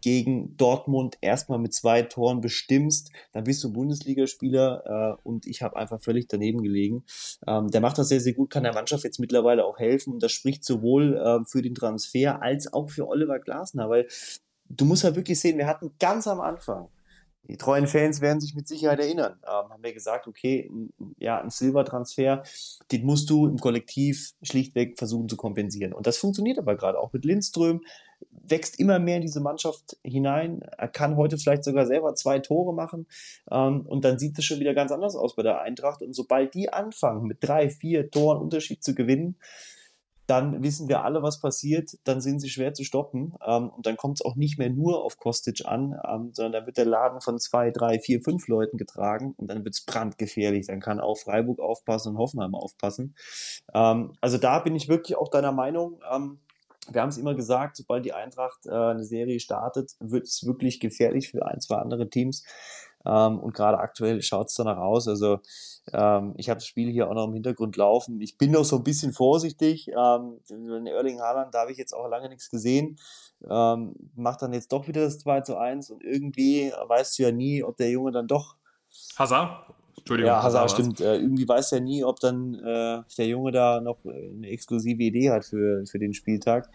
gegen 0.00 0.56
Dortmund 0.56 1.18
erstmal 1.20 1.58
mit 1.58 1.74
zwei 1.74 2.02
Toren 2.02 2.40
bestimmst, 2.40 3.10
dann 3.32 3.44
bist 3.44 3.62
du 3.64 3.72
Bundesligaspieler 3.72 5.18
äh, 5.18 5.28
und 5.28 5.46
ich 5.46 5.62
habe 5.62 5.76
einfach 5.76 6.00
völlig 6.00 6.28
daneben 6.28 6.62
gelegen. 6.62 7.04
Ähm, 7.46 7.70
der 7.70 7.80
macht 7.80 7.98
das 7.98 8.08
sehr, 8.08 8.20
sehr 8.20 8.34
gut, 8.34 8.50
kann 8.50 8.64
der 8.64 8.74
Mannschaft 8.74 9.04
jetzt 9.04 9.20
mittlerweile 9.20 9.64
auch 9.64 9.78
helfen 9.78 10.12
und 10.12 10.22
das 10.22 10.32
spricht 10.32 10.64
sowohl 10.64 11.16
äh, 11.16 11.44
für 11.44 11.62
den 11.62 11.74
Transfer 11.74 12.42
als 12.42 12.72
auch 12.72 12.90
für 12.90 13.08
Oliver 13.08 13.38
Glasner, 13.38 13.88
weil 13.90 14.06
du 14.68 14.84
musst 14.84 15.04
ja 15.04 15.14
wirklich 15.16 15.40
sehen, 15.40 15.58
wir 15.58 15.66
hatten 15.66 15.92
ganz 15.98 16.26
am 16.26 16.40
Anfang 16.40 16.88
die 17.48 17.56
treuen 17.56 17.86
Fans 17.86 18.20
werden 18.20 18.40
sich 18.40 18.54
mit 18.54 18.68
Sicherheit 18.68 19.00
erinnern. 19.00 19.38
Ähm, 19.42 19.70
haben 19.70 19.82
wir 19.82 19.94
gesagt, 19.94 20.26
okay, 20.26 20.70
ja, 21.18 21.40
ein 21.40 21.50
Silbertransfer, 21.50 22.42
den 22.92 23.06
musst 23.06 23.30
du 23.30 23.46
im 23.46 23.58
Kollektiv 23.58 24.34
schlichtweg 24.42 24.98
versuchen 24.98 25.28
zu 25.28 25.36
kompensieren. 25.36 25.94
Und 25.94 26.06
das 26.06 26.18
funktioniert 26.18 26.58
aber 26.58 26.76
gerade 26.76 26.98
auch 26.98 27.12
mit 27.12 27.24
Lindström, 27.24 27.80
wächst 28.30 28.78
immer 28.78 28.98
mehr 28.98 29.16
in 29.16 29.22
diese 29.22 29.40
Mannschaft 29.40 29.96
hinein. 30.02 30.62
Er 30.76 30.88
kann 30.88 31.16
heute 31.16 31.38
vielleicht 31.38 31.64
sogar 31.64 31.86
selber 31.86 32.14
zwei 32.14 32.38
Tore 32.38 32.74
machen. 32.74 33.06
Ähm, 33.50 33.86
und 33.86 34.04
dann 34.04 34.18
sieht 34.18 34.38
es 34.38 34.44
schon 34.44 34.60
wieder 34.60 34.74
ganz 34.74 34.92
anders 34.92 35.16
aus 35.16 35.36
bei 35.36 35.42
der 35.42 35.60
Eintracht. 35.60 36.02
Und 36.02 36.14
sobald 36.14 36.54
die 36.54 36.72
anfangen, 36.72 37.26
mit 37.26 37.38
drei, 37.40 37.68
vier 37.68 38.10
Toren 38.10 38.40
Unterschied 38.40 38.82
zu 38.82 38.94
gewinnen, 38.94 39.36
dann 40.28 40.62
wissen 40.62 40.88
wir 40.88 41.04
alle, 41.04 41.22
was 41.22 41.40
passiert, 41.40 41.96
dann 42.04 42.20
sind 42.20 42.40
sie 42.40 42.50
schwer 42.50 42.74
zu 42.74 42.84
stoppen 42.84 43.32
ähm, 43.46 43.70
und 43.70 43.86
dann 43.86 43.96
kommt 43.96 44.20
es 44.20 44.24
auch 44.24 44.36
nicht 44.36 44.58
mehr 44.58 44.68
nur 44.68 45.02
auf 45.02 45.16
Kostic 45.16 45.64
an, 45.64 45.98
ähm, 46.06 46.32
sondern 46.34 46.52
dann 46.52 46.66
wird 46.66 46.76
der 46.76 46.84
Laden 46.84 47.22
von 47.22 47.38
zwei, 47.38 47.70
drei, 47.70 47.98
vier, 47.98 48.20
fünf 48.20 48.46
Leuten 48.46 48.76
getragen 48.76 49.34
und 49.38 49.48
dann 49.48 49.64
wird 49.64 49.74
es 49.74 49.86
brandgefährlich. 49.86 50.66
Dann 50.66 50.80
kann 50.80 51.00
auch 51.00 51.16
Freiburg 51.16 51.60
aufpassen 51.60 52.10
und 52.10 52.18
Hoffenheim 52.18 52.54
aufpassen. 52.54 53.14
Ähm, 53.72 54.12
also 54.20 54.36
da 54.36 54.58
bin 54.58 54.76
ich 54.76 54.88
wirklich 54.88 55.16
auch 55.16 55.28
deiner 55.28 55.52
Meinung. 55.52 56.02
Wir 56.90 57.02
haben 57.02 57.08
es 57.08 57.18
immer 57.18 57.34
gesagt, 57.34 57.76
sobald 57.76 58.04
die 58.04 58.12
Eintracht 58.12 58.66
äh, 58.66 58.70
eine 58.70 59.04
Serie 59.04 59.40
startet, 59.40 59.92
wird 60.00 60.24
es 60.24 60.46
wirklich 60.46 60.80
gefährlich 60.80 61.30
für 61.30 61.46
ein, 61.46 61.60
zwei 61.60 61.76
andere 61.76 62.08
Teams. 62.08 62.44
Ähm, 63.06 63.38
und 63.38 63.54
gerade 63.54 63.78
aktuell 63.78 64.20
schaut 64.22 64.48
es 64.48 64.54
danach 64.54 64.78
aus. 64.78 65.08
Also 65.08 65.40
ähm, 65.92 66.34
ich 66.36 66.50
habe 66.50 66.58
das 66.58 66.66
Spiel 66.66 66.90
hier 66.90 67.08
auch 67.08 67.14
noch 67.14 67.26
im 67.26 67.34
Hintergrund 67.34 67.76
laufen. 67.76 68.20
Ich 68.20 68.36
bin 68.36 68.50
noch 68.50 68.64
so 68.64 68.76
ein 68.76 68.84
bisschen 68.84 69.12
vorsichtig. 69.12 69.88
Ähm, 69.88 70.40
in 70.48 70.86
Erling 70.86 71.20
Haaland, 71.20 71.54
da 71.54 71.60
habe 71.60 71.72
ich 71.72 71.78
jetzt 71.78 71.94
auch 71.94 72.08
lange 72.08 72.28
nichts 72.28 72.50
gesehen. 72.50 72.98
Ähm, 73.48 73.94
macht 74.16 74.42
dann 74.42 74.52
jetzt 74.52 74.72
doch 74.72 74.88
wieder 74.88 75.02
das 75.02 75.18
2 75.20 75.42
zu 75.42 75.56
1 75.56 75.90
und 75.90 76.02
irgendwie 76.02 76.72
weißt 76.86 77.18
du 77.18 77.22
ja 77.22 77.32
nie, 77.32 77.62
ob 77.62 77.76
der 77.76 77.90
Junge 77.90 78.10
dann 78.10 78.26
doch. 78.26 78.56
Hazard? 79.16 79.74
Entschuldigung. 80.08 80.28
Ja, 80.28 80.42
Hazard 80.42 80.70
stimmt. 80.70 81.00
Äh, 81.00 81.16
irgendwie 81.16 81.46
weiß 81.46 81.70
ja 81.72 81.80
nie, 81.80 82.02
ob 82.02 82.18
dann 82.18 82.54
äh, 82.54 83.02
der 83.18 83.26
Junge 83.26 83.52
da 83.52 83.80
noch 83.82 83.98
eine 84.06 84.48
exklusive 84.48 85.02
Idee 85.02 85.30
hat 85.30 85.44
für, 85.44 85.84
für 85.84 85.98
den 85.98 86.14
Spieltag. 86.14 86.70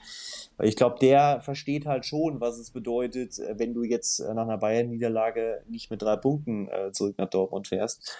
Weil 0.57 0.67
ich 0.67 0.75
glaube, 0.75 0.97
der 1.01 1.41
versteht 1.41 1.87
halt 1.87 2.05
schon, 2.05 2.39
was 2.39 2.59
es 2.59 2.69
bedeutet, 2.69 3.39
äh, 3.39 3.55
wenn 3.57 3.73
du 3.73 3.83
jetzt 3.83 4.19
äh, 4.19 4.31
nach 4.35 4.43
einer 4.43 4.59
Bayern-Niederlage 4.59 5.63
nicht 5.67 5.89
mit 5.89 6.03
drei 6.03 6.15
Punkten 6.15 6.67
äh, 6.67 6.91
zurück 6.91 7.15
nach 7.17 7.29
Dortmund 7.29 7.67
fährst. 7.67 8.15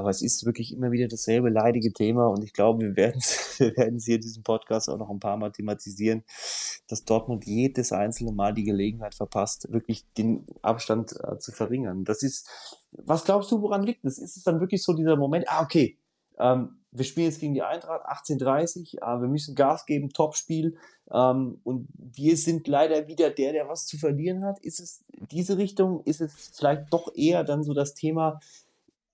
Aber 0.00 0.08
es 0.08 0.22
ist 0.22 0.46
wirklich 0.46 0.72
immer 0.72 0.92
wieder 0.92 1.08
dasselbe 1.08 1.50
leidige 1.50 1.92
Thema 1.92 2.26
und 2.28 2.42
ich 2.42 2.54
glaube, 2.54 2.82
wir 2.86 2.96
werden 2.96 3.18
es 3.18 3.58
hier 3.58 4.14
in 4.14 4.22
diesem 4.22 4.42
Podcast 4.42 4.88
auch 4.88 4.96
noch 4.96 5.10
ein 5.10 5.20
paar 5.20 5.36
Mal 5.36 5.52
thematisieren, 5.52 6.24
dass 6.88 7.04
Dortmund 7.04 7.44
jedes 7.44 7.92
einzelne 7.92 8.32
Mal 8.32 8.54
die 8.54 8.64
Gelegenheit 8.64 9.14
verpasst, 9.14 9.70
wirklich 9.70 10.10
den 10.14 10.46
Abstand 10.62 11.12
äh, 11.22 11.38
zu 11.38 11.52
verringern. 11.52 12.04
Das 12.04 12.22
ist, 12.22 12.48
was 12.92 13.24
glaubst 13.24 13.52
du, 13.52 13.60
woran 13.60 13.82
liegt 13.82 14.06
das? 14.06 14.16
Ist 14.16 14.38
es 14.38 14.42
dann 14.42 14.58
wirklich 14.58 14.82
so 14.82 14.94
dieser 14.94 15.16
Moment, 15.16 15.44
ah, 15.48 15.62
okay, 15.62 15.98
ähm, 16.38 16.78
wir 16.92 17.04
spielen 17.04 17.26
jetzt 17.26 17.40
gegen 17.40 17.52
die 17.52 17.62
Eintracht 17.62 18.06
18:30, 18.06 19.02
äh, 19.02 19.20
wir 19.20 19.28
müssen 19.28 19.54
Gas 19.54 19.84
geben, 19.84 20.08
Topspiel 20.14 20.78
ähm, 21.12 21.60
und 21.62 21.88
wir 21.92 22.38
sind 22.38 22.66
leider 22.66 23.06
wieder 23.06 23.28
der, 23.28 23.52
der 23.52 23.68
was 23.68 23.84
zu 23.84 23.98
verlieren 23.98 24.46
hat. 24.46 24.58
Ist 24.60 24.80
es 24.80 25.04
diese 25.30 25.58
Richtung? 25.58 26.02
Ist 26.04 26.22
es 26.22 26.52
vielleicht 26.54 26.90
doch 26.90 27.14
eher 27.14 27.44
dann 27.44 27.64
so 27.64 27.74
das 27.74 27.92
Thema, 27.92 28.40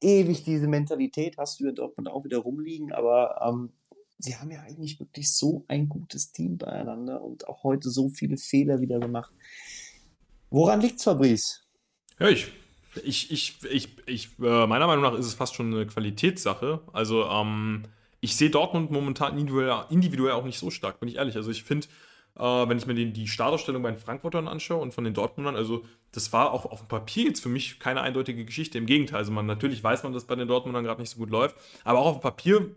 ewig 0.01 0.45
diese 0.45 0.69
Mentalität 0.69 1.37
hast 1.39 1.61
du 1.61 1.67
ja 1.67 1.73
Dortmund 1.73 2.09
auch 2.09 2.25
wieder 2.25 2.39
rumliegen, 2.39 2.93
aber 2.93 3.41
ähm, 3.47 3.71
sie 4.19 4.37
haben 4.37 4.51
ja 4.51 4.61
eigentlich 4.61 4.99
wirklich 5.01 5.33
so 5.33 5.65
ein 5.69 5.89
gutes 5.89 6.33
Team 6.33 6.59
beieinander 6.59 7.23
und 7.23 7.49
auch 7.49 7.65
heute 7.65 7.91
so 7.91 8.09
viele 8.09 8.37
Fehler 8.37 8.81
wieder 8.81 8.99
gemacht. 8.99 9.33
Woran 10.51 10.81
liegt's, 10.81 11.05
Fabrice? 11.05 11.63
Ja, 12.19 12.29
ich, 12.29 12.47
ich, 13.05 13.31
ich, 13.31 13.59
ich, 13.71 13.89
ich 14.07 14.29
äh, 14.39 14.67
meiner 14.67 14.87
Meinung 14.87 15.03
nach 15.03 15.15
ist 15.15 15.27
es 15.27 15.35
fast 15.35 15.55
schon 15.55 15.73
eine 15.73 15.87
Qualitätssache. 15.87 16.81
Also, 16.93 17.25
ähm, 17.25 17.85
ich 18.21 18.37
sehe 18.37 18.51
Dortmund 18.51 18.91
momentan 18.91 19.39
individuell, 19.39 19.85
individuell 19.91 20.33
auch 20.33 20.45
nicht 20.45 20.59
so 20.59 20.71
stark, 20.71 21.01
bin 21.01 21.09
ich 21.09 21.17
ehrlich. 21.17 21.37
Also, 21.37 21.51
ich 21.51 21.65
finde, 21.65 21.89
äh, 22.37 22.69
wenn 22.69 22.79
ich 22.79 22.87
mir 22.87 22.95
den, 22.95 23.13
die 23.13 23.29
Startausstellung 23.29 23.83
bei 23.83 23.91
den 23.91 23.99
Frankfurtern 23.99 24.49
anschaue 24.49 24.81
und 24.81 24.93
von 24.93 25.05
den 25.05 25.15
Dortmundern, 25.15 25.57
also 25.57 25.85
das 26.13 26.33
war 26.33 26.53
auch 26.53 26.67
auf 26.67 26.81
dem 26.81 26.89
Papier 26.89 27.25
jetzt 27.25 27.43
für 27.43 27.49
mich 27.49 27.79
keine 27.79 28.01
eindeutige 28.01 28.45
Geschichte. 28.45 28.79
Im 28.79 28.87
Gegenteil, 28.87 29.19
also 29.19 29.33
man 29.33 29.47
natürlich 29.47 29.83
weiß 29.83 30.03
man, 30.03 30.13
dass 30.13 30.25
bei 30.25 30.35
den 30.35 30.49
Dortmundern 30.49 30.85
gerade 30.85 31.01
nicht 31.01 31.11
so 31.11 31.19
gut 31.19 31.31
läuft, 31.31 31.57
aber 31.85 31.99
auch 31.99 32.07
auf 32.07 32.19
dem 32.19 32.23
Papier 32.23 32.71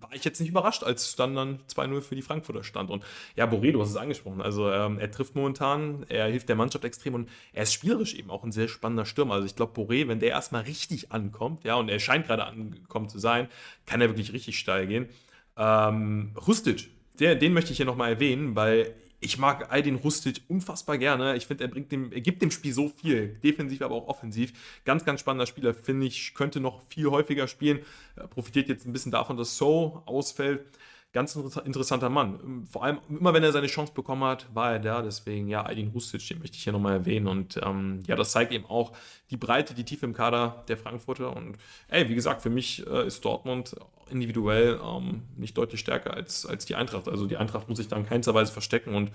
war 0.00 0.14
ich 0.14 0.24
jetzt 0.24 0.40
nicht 0.40 0.50
überrascht, 0.50 0.84
als 0.84 1.16
dann 1.16 1.34
dann 1.34 1.60
2-0 1.68 2.00
für 2.02 2.14
die 2.14 2.22
Frankfurter 2.22 2.62
stand. 2.62 2.90
Und 2.90 3.02
ja, 3.34 3.46
Boré, 3.46 3.72
du 3.72 3.80
hast 3.80 3.90
es 3.90 3.96
angesprochen. 3.96 4.40
Also 4.42 4.70
ähm, 4.70 4.98
er 4.98 5.10
trifft 5.10 5.34
momentan, 5.34 6.04
er 6.08 6.26
hilft 6.26 6.48
der 6.48 6.56
Mannschaft 6.56 6.84
extrem 6.84 7.14
und 7.14 7.28
er 7.52 7.62
ist 7.62 7.72
spielerisch 7.72 8.14
eben 8.14 8.30
auch 8.30 8.44
ein 8.44 8.52
sehr 8.52 8.68
spannender 8.68 9.06
Stürmer. 9.06 9.34
Also 9.34 9.46
ich 9.46 9.56
glaube, 9.56 9.80
Boré, 9.80 10.06
wenn 10.08 10.20
der 10.20 10.30
erstmal 10.30 10.62
richtig 10.62 11.12
ankommt, 11.12 11.64
ja, 11.64 11.76
und 11.76 11.88
er 11.88 11.98
scheint 11.98 12.26
gerade 12.26 12.44
angekommen 12.44 13.08
zu 13.08 13.18
sein, 13.18 13.48
kann 13.86 14.00
er 14.00 14.08
wirklich 14.08 14.32
richtig 14.32 14.58
steil 14.58 14.86
gehen. 14.86 15.08
Ähm, 15.56 16.32
Rustic, 16.46 16.90
der, 17.18 17.34
den 17.34 17.52
möchte 17.52 17.72
ich 17.72 17.78
hier 17.78 17.86
nochmal 17.86 18.12
erwähnen, 18.12 18.54
weil 18.54 18.94
ich 19.20 19.38
mag 19.38 19.72
Aydin 19.72 19.96
Rustic 19.96 20.42
unfassbar 20.48 20.98
gerne. 20.98 21.36
Ich 21.36 21.46
finde, 21.46 21.64
er 21.64 21.68
bringt 21.68 21.90
dem, 21.90 22.12
er 22.12 22.20
gibt 22.20 22.42
dem 22.42 22.50
Spiel 22.50 22.72
so 22.72 22.88
viel, 22.88 23.38
defensiv, 23.42 23.82
aber 23.82 23.94
auch 23.94 24.08
offensiv. 24.08 24.52
Ganz, 24.84 25.04
ganz 25.04 25.20
spannender 25.20 25.46
Spieler, 25.46 25.74
finde 25.74 26.06
ich, 26.06 26.34
könnte 26.34 26.60
noch 26.60 26.82
viel 26.88 27.06
häufiger 27.06 27.48
spielen. 27.48 27.80
Er 28.16 28.26
profitiert 28.26 28.68
jetzt 28.68 28.86
ein 28.86 28.92
bisschen 28.92 29.12
davon, 29.12 29.36
dass 29.36 29.56
So 29.56 30.02
ausfällt 30.06 30.66
ganz 31.12 31.34
interessanter 31.34 32.10
Mann. 32.10 32.66
Vor 32.70 32.84
allem, 32.84 32.98
immer 33.08 33.32
wenn 33.32 33.42
er 33.42 33.52
seine 33.52 33.68
Chance 33.68 33.92
bekommen 33.94 34.24
hat, 34.24 34.54
war 34.54 34.72
er 34.72 34.78
da. 34.78 35.02
Deswegen, 35.02 35.48
ja, 35.48 35.64
Aydin 35.64 35.88
Rustic, 35.88 36.26
den 36.28 36.40
möchte 36.40 36.56
ich 36.56 36.64
hier 36.64 36.72
nochmal 36.72 36.92
erwähnen. 36.92 37.26
Und 37.26 37.58
ähm, 37.64 38.02
ja, 38.06 38.16
das 38.16 38.32
zeigt 38.32 38.52
eben 38.52 38.66
auch 38.66 38.92
die 39.30 39.38
Breite, 39.38 39.72
die 39.72 39.84
Tiefe 39.84 40.04
im 40.04 40.12
Kader 40.12 40.64
der 40.68 40.76
Frankfurter. 40.76 41.34
Und 41.34 41.56
ey, 41.88 42.08
wie 42.08 42.14
gesagt, 42.14 42.42
für 42.42 42.50
mich 42.50 42.86
äh, 42.86 43.06
ist 43.06 43.24
Dortmund 43.24 43.76
individuell 44.10 44.78
ähm, 44.84 45.22
nicht 45.36 45.56
deutlich 45.56 45.80
stärker 45.80 46.12
als, 46.12 46.44
als 46.44 46.66
die 46.66 46.74
Eintracht. 46.74 47.08
Also 47.08 47.26
die 47.26 47.38
Eintracht 47.38 47.68
muss 47.68 47.78
sich 47.78 47.88
da 47.88 47.96
in 47.96 48.06
keinster 48.06 48.34
Weise 48.34 48.52
verstecken. 48.52 48.94
Und 48.94 49.10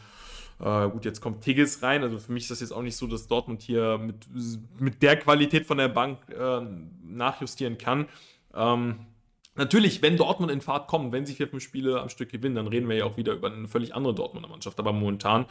äh, 0.60 0.90
gut, 0.90 1.06
jetzt 1.06 1.22
kommt 1.22 1.44
Tigges 1.44 1.84
rein. 1.84 2.04
Also 2.04 2.20
für 2.20 2.32
mich 2.32 2.44
ist 2.44 2.52
das 2.52 2.62
jetzt 2.62 2.72
auch 2.72 2.82
nicht 2.82 2.98
so, 2.98 3.08
dass 3.08 3.28
Dortmund 3.28 3.62
hier 3.62 3.98
mit, 3.98 4.28
mit 4.80 5.02
der 5.02 5.18
Qualität 5.18 5.66
von 5.66 5.78
der 5.78 5.90
Bank 5.90 6.18
äh, 6.30 6.62
nachjustieren 7.04 7.78
kann. 7.78 8.08
Ähm, 8.54 9.06
Natürlich, 9.56 10.02
wenn 10.02 10.18
Dortmund 10.18 10.52
in 10.52 10.62
Fahrt 10.62 10.88
kommt, 10.88 11.12
wenn 11.12 11.26
sie 11.26 11.34
vier, 11.34 11.48
fünf 11.48 11.64
Spiele 11.64 12.02
am 12.02 12.10
Stück 12.10 12.30
gewinnen, 12.30 12.56
dann 12.56 12.68
reden 12.68 12.88
wir 12.88 12.96
ja 12.96 13.06
auch 13.06 13.18
wieder 13.18 13.34
über 13.34 13.52
eine 13.52 13.68
völlig 13.68 13.94
andere 13.94 14.16
Dortmunder 14.16 14.48
Mannschaft. 14.48 14.80
Aber 14.80 14.94
momentan 14.94 15.46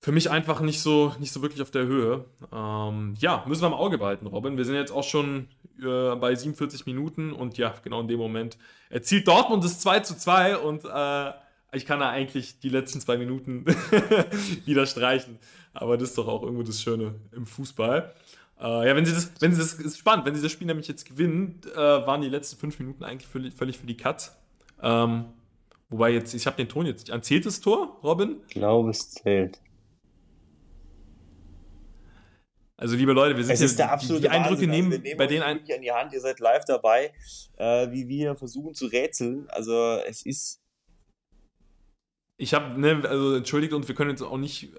für 0.00 0.12
mich 0.12 0.30
einfach 0.30 0.60
nicht 0.60 0.80
so, 0.80 1.14
nicht 1.18 1.32
so 1.32 1.42
wirklich 1.42 1.60
auf 1.60 1.70
der 1.70 1.86
Höhe. 1.86 2.24
Ähm, 2.52 3.16
ja, 3.18 3.44
müssen 3.46 3.62
wir 3.62 3.66
im 3.66 3.74
Auge 3.74 3.98
behalten, 3.98 4.26
Robin. 4.26 4.56
Wir 4.56 4.64
sind 4.64 4.76
jetzt 4.76 4.92
auch 4.92 5.04
schon 5.04 5.48
äh, 5.82 6.14
bei 6.16 6.34
47 6.34 6.86
Minuten 6.86 7.32
und 7.32 7.58
ja, 7.58 7.74
genau 7.82 8.00
in 8.00 8.08
dem 8.08 8.18
Moment 8.18 8.56
erzielt 8.88 9.28
Dortmund 9.28 9.64
das 9.64 9.80
2 9.80 10.00
zu 10.00 10.16
2 10.16 10.56
und 10.56 10.84
äh, 10.84 11.32
ich 11.72 11.86
kann 11.86 12.00
da 12.00 12.10
eigentlich 12.10 12.58
die 12.60 12.68
letzten 12.68 13.00
zwei 13.00 13.16
Minuten 13.16 13.64
wieder 14.64 14.86
streichen. 14.86 15.38
Aber 15.72 15.96
das 15.96 16.10
ist 16.10 16.18
doch 16.18 16.26
auch 16.26 16.42
irgendwo 16.42 16.62
das 16.62 16.82
Schöne 16.82 17.14
im 17.32 17.46
Fußball. 17.46 18.12
Äh, 18.60 18.88
ja, 18.88 18.94
wenn 18.94 19.06
sie 19.06 19.14
das, 19.14 19.32
wenn 19.40 19.52
sie 19.52 19.58
das 19.58 19.74
ist 19.74 19.98
spannend, 19.98 20.26
wenn 20.26 20.34
sie 20.34 20.42
das 20.42 20.52
Spiel 20.52 20.66
nämlich 20.66 20.86
jetzt 20.86 21.06
gewinnen, 21.06 21.60
äh, 21.72 21.76
waren 21.76 22.20
die 22.20 22.28
letzten 22.28 22.58
fünf 22.58 22.78
Minuten 22.78 23.04
eigentlich 23.04 23.28
völlig, 23.28 23.54
völlig 23.54 23.78
für 23.78 23.86
die 23.86 23.96
Katz. 23.96 24.36
Ähm, 24.82 25.24
wobei 25.88 26.10
jetzt, 26.10 26.34
ich 26.34 26.46
habe 26.46 26.56
den 26.56 26.68
Ton 26.68 26.84
jetzt 26.84 27.08
nicht. 27.08 27.24
Zählt 27.24 27.46
das 27.46 27.60
Tor, 27.60 27.98
Robin? 28.02 28.36
Ich 28.48 28.54
glaube, 28.54 28.90
es 28.90 29.10
zählt. 29.10 29.60
Also, 32.76 32.96
liebe 32.96 33.12
Leute, 33.12 33.36
wir 33.36 33.44
sind 33.44 33.52
es 33.52 33.60
ist 33.60 33.78
der 33.78 33.92
absolute 33.92 34.22
die, 34.22 34.28
die 34.28 34.34
Eindrücke 34.34 34.62
Wahnsinn. 34.62 34.70
nehmen, 34.70 34.92
also, 34.92 35.02
wir 35.02 35.08
nehmen 35.10 35.18
bei 35.18 35.26
denen 35.26 35.42
ein. 35.42 35.58
an 35.58 35.82
die 35.82 35.92
Hand, 35.92 36.12
ihr 36.12 36.20
seid 36.20 36.40
live 36.40 36.64
dabei, 36.64 37.12
äh, 37.58 37.90
wie 37.90 38.08
wir 38.08 38.36
versuchen 38.36 38.74
zu 38.74 38.86
rätseln. 38.86 39.48
Also, 39.50 39.98
es 40.06 40.24
ist. 40.24 40.62
Ich 42.38 42.54
habe, 42.54 42.80
ne, 42.80 43.02
also 43.06 43.36
entschuldigt 43.36 43.74
uns, 43.74 43.86
wir 43.86 43.94
können 43.94 44.10
jetzt 44.10 44.22
auch 44.22 44.38
nicht, 44.38 44.74
äh, 44.74 44.78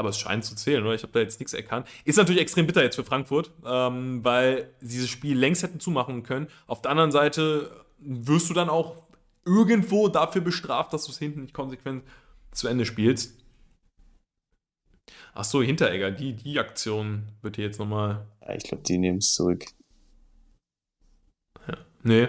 aber 0.00 0.08
es 0.08 0.18
scheint 0.18 0.44
zu 0.44 0.56
zählen, 0.56 0.82
oder? 0.84 0.94
Ich 0.94 1.02
habe 1.02 1.12
da 1.12 1.20
jetzt 1.20 1.38
nichts 1.38 1.52
erkannt. 1.52 1.86
Ist 2.04 2.16
natürlich 2.16 2.40
extrem 2.42 2.66
bitter 2.66 2.82
jetzt 2.82 2.96
für 2.96 3.04
Frankfurt, 3.04 3.52
ähm, 3.64 4.24
weil 4.24 4.68
sie 4.80 4.94
dieses 4.96 5.08
Spiel 5.10 5.38
längst 5.38 5.62
hätten 5.62 5.78
zumachen 5.78 6.22
können. 6.24 6.48
Auf 6.66 6.82
der 6.82 6.90
anderen 6.90 7.12
Seite 7.12 7.84
wirst 8.00 8.50
du 8.50 8.54
dann 8.54 8.68
auch 8.68 9.02
irgendwo 9.44 10.08
dafür 10.08 10.42
bestraft, 10.42 10.92
dass 10.92 11.04
du 11.04 11.12
es 11.12 11.18
hinten 11.18 11.42
nicht 11.42 11.54
konsequent 11.54 12.02
zu 12.52 12.66
Ende 12.68 12.84
spielst. 12.84 13.38
Ach 15.32 15.44
so, 15.44 15.62
Hinteregger, 15.62 16.10
die, 16.10 16.34
die 16.34 16.58
Aktion 16.58 17.28
wird 17.42 17.56
hier 17.56 17.66
jetzt 17.66 17.78
nochmal. 17.78 18.26
Ich 18.56 18.64
glaube, 18.64 18.82
die 18.82 18.98
nehmen 18.98 19.18
es 19.18 19.32
zurück. 19.34 19.64
Ja. 21.68 21.74
Nee. 22.02 22.28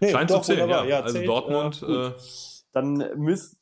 Nee, 0.00 0.10
Scheint 0.10 0.30
doch, 0.30 0.42
zu 0.42 0.48
zählen, 0.52 0.62
wunderbar. 0.62 0.84
ja. 0.84 0.98
Ja, 0.98 1.00
also 1.04 1.14
zählt, 1.16 1.28
Dortmund. 1.28 1.82
äh, 1.82 2.06
Äh, 2.08 2.12
Dann 2.72 3.04
müsst, 3.16 3.61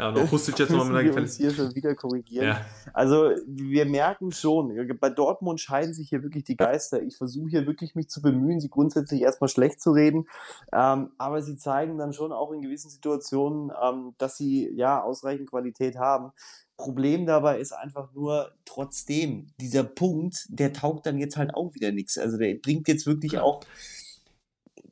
ja, 0.00 0.10
noch 0.12 0.32
Hustic 0.32 0.58
jetzt 0.58 0.70
nochmal 0.70 1.04
mit 1.04 1.14
wir 1.14 1.22
uns 1.22 1.36
hier 1.36 1.52
schon 1.52 1.74
wieder 1.74 1.94
korrigieren. 1.94 2.46
Ja. 2.48 2.60
Also 2.92 3.30
wir 3.46 3.84
merken 3.84 4.32
schon, 4.32 4.74
bei 4.98 5.10
Dortmund 5.10 5.60
scheiden 5.60 5.92
sich 5.94 6.08
hier 6.08 6.22
wirklich 6.22 6.44
die 6.44 6.56
Geister. 6.56 7.02
Ich 7.02 7.16
versuche 7.16 7.50
hier 7.50 7.66
wirklich 7.66 7.94
mich 7.94 8.08
zu 8.08 8.22
bemühen, 8.22 8.60
sie 8.60 8.70
grundsätzlich 8.70 9.20
erstmal 9.22 9.48
schlecht 9.48 9.80
zu 9.80 9.92
reden, 9.92 10.26
ähm, 10.72 11.10
aber 11.18 11.42
sie 11.42 11.56
zeigen 11.56 11.98
dann 11.98 12.12
schon 12.12 12.32
auch 12.32 12.52
in 12.52 12.62
gewissen 12.62 12.90
Situationen, 12.90 13.70
ähm, 13.82 14.14
dass 14.18 14.36
sie 14.36 14.70
ja 14.74 15.02
ausreichend 15.02 15.50
Qualität 15.50 15.96
haben. 15.96 16.32
Problem 16.76 17.26
dabei 17.26 17.60
ist 17.60 17.72
einfach 17.72 18.12
nur, 18.14 18.52
trotzdem, 18.64 19.48
dieser 19.60 19.84
Punkt, 19.84 20.46
der 20.48 20.72
taugt 20.72 21.04
dann 21.04 21.18
jetzt 21.18 21.36
halt 21.36 21.54
auch 21.54 21.74
wieder 21.74 21.92
nichts. 21.92 22.16
Also 22.16 22.38
der 22.38 22.54
bringt 22.54 22.88
jetzt 22.88 23.06
wirklich 23.06 23.32
Ja. 23.32 23.42
auch 23.42 23.60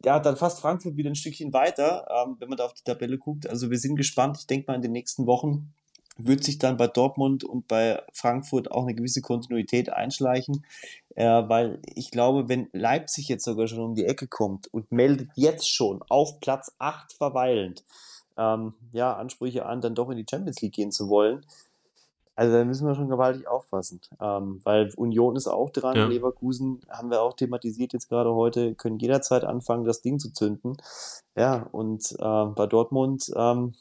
ja, 0.05 0.21
dann 0.21 0.37
fast 0.37 0.61
Frankfurt 0.61 0.97
wieder 0.97 1.11
ein 1.11 1.17
Stückchen 1.17 1.53
weiter, 1.53 2.07
ähm, 2.11 2.37
wenn 2.39 2.49
man 2.49 2.59
da 2.59 2.67
auf 2.67 2.75
die 2.75 2.85
Tabelle 2.85 3.19
guckt. 3.19 3.49
Also 3.49 3.71
wir 3.71 3.79
sind 3.79 3.97
gespannt. 3.97 4.39
Ich 4.41 4.47
denke 4.47 4.67
mal, 4.69 4.77
in 4.77 4.83
den 4.83 4.93
nächsten 4.93 5.27
Wochen 5.27 5.73
wird 6.19 6.45
sich 6.45 6.59
dann 6.59 6.77
bei 6.77 6.89
Dortmund 6.89 7.45
und 7.45 7.69
bei 7.69 8.03
Frankfurt 8.13 8.71
auch 8.71 8.83
eine 8.83 8.95
gewisse 8.95 9.23
Kontinuität 9.23 9.91
einschleichen, 9.91 10.65
äh, 11.15 11.25
weil 11.25 11.81
ich 11.95 12.11
glaube, 12.11 12.49
wenn 12.49 12.69
Leipzig 12.73 13.29
jetzt 13.29 13.45
sogar 13.45 13.69
schon 13.69 13.81
um 13.81 13.95
die 13.95 14.05
Ecke 14.05 14.27
kommt 14.27 14.67
und 14.73 14.91
meldet 14.91 15.31
jetzt 15.37 15.73
schon 15.73 16.03
auf 16.09 16.41
Platz 16.41 16.75
8 16.79 17.13
verweilend, 17.13 17.85
ähm, 18.37 18.75
ja, 18.93 19.17
Ansprüche 19.17 19.67
an, 19.67 19.81
dann 19.81 19.95
doch 19.95 20.11
in 20.11 20.17
die 20.17 20.27
Champions 20.29 20.61
League 20.61 20.75
gehen 20.75 20.93
zu 20.93 21.09
wollen, 21.09 21.47
also 22.39 22.57
da 22.57 22.65
müssen 22.65 22.87
wir 22.87 22.95
schon 22.95 23.09
gewaltig 23.09 23.49
aufpassen, 23.49 24.01
ähm, 24.21 24.61
weil 24.63 24.93
Union 24.95 25.35
ist 25.35 25.49
auch 25.49 25.71
dran, 25.71 25.97
Ja. 25.97 26.07
Leverkusen 26.07 26.81
haben 26.89 27.11
wir 27.11 27.21
auch 27.21 27.33
thematisiert 27.33 27.93
jetzt 27.93 28.09
gerade 28.09 28.33
heute, 28.33 28.77
können 28.77 29.01
jederzeit 29.01 29.43
anfangen, 29.43 29.85
das 29.85 30.03
Ding 30.03 30.21
zu 30.21 30.33
zünden. 30.33 30.77
Ja, 31.35 31.67
und 31.73 32.13
äh, 32.13 32.45
bei 32.55 32.69
Dortmund, 32.69 33.29
ähm, 33.35 33.75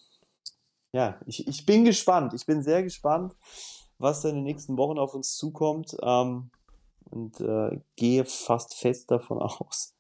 ja, 0.92 1.20
ich, 1.28 1.48
ich 1.48 1.68
bin 1.68 1.86
gespannt, 1.86 2.34
ich 2.34 2.48
bin 2.48 2.64
sehr 2.64 2.82
gespannt, 2.82 3.36
was 4.00 4.24
da 4.24 4.30
in 4.30 4.36
den 4.36 4.44
nächsten 4.44 4.76
Wochen 4.76 4.98
auf 4.98 5.14
uns 5.14 5.36
zukommt 5.38 5.96
ähm, 6.02 6.50
und 7.12 7.40
äh, 7.40 7.80
gehe 7.96 8.26
fast 8.26 8.74
fest 8.74 9.12
davon 9.12 9.38
aus, 9.40 9.94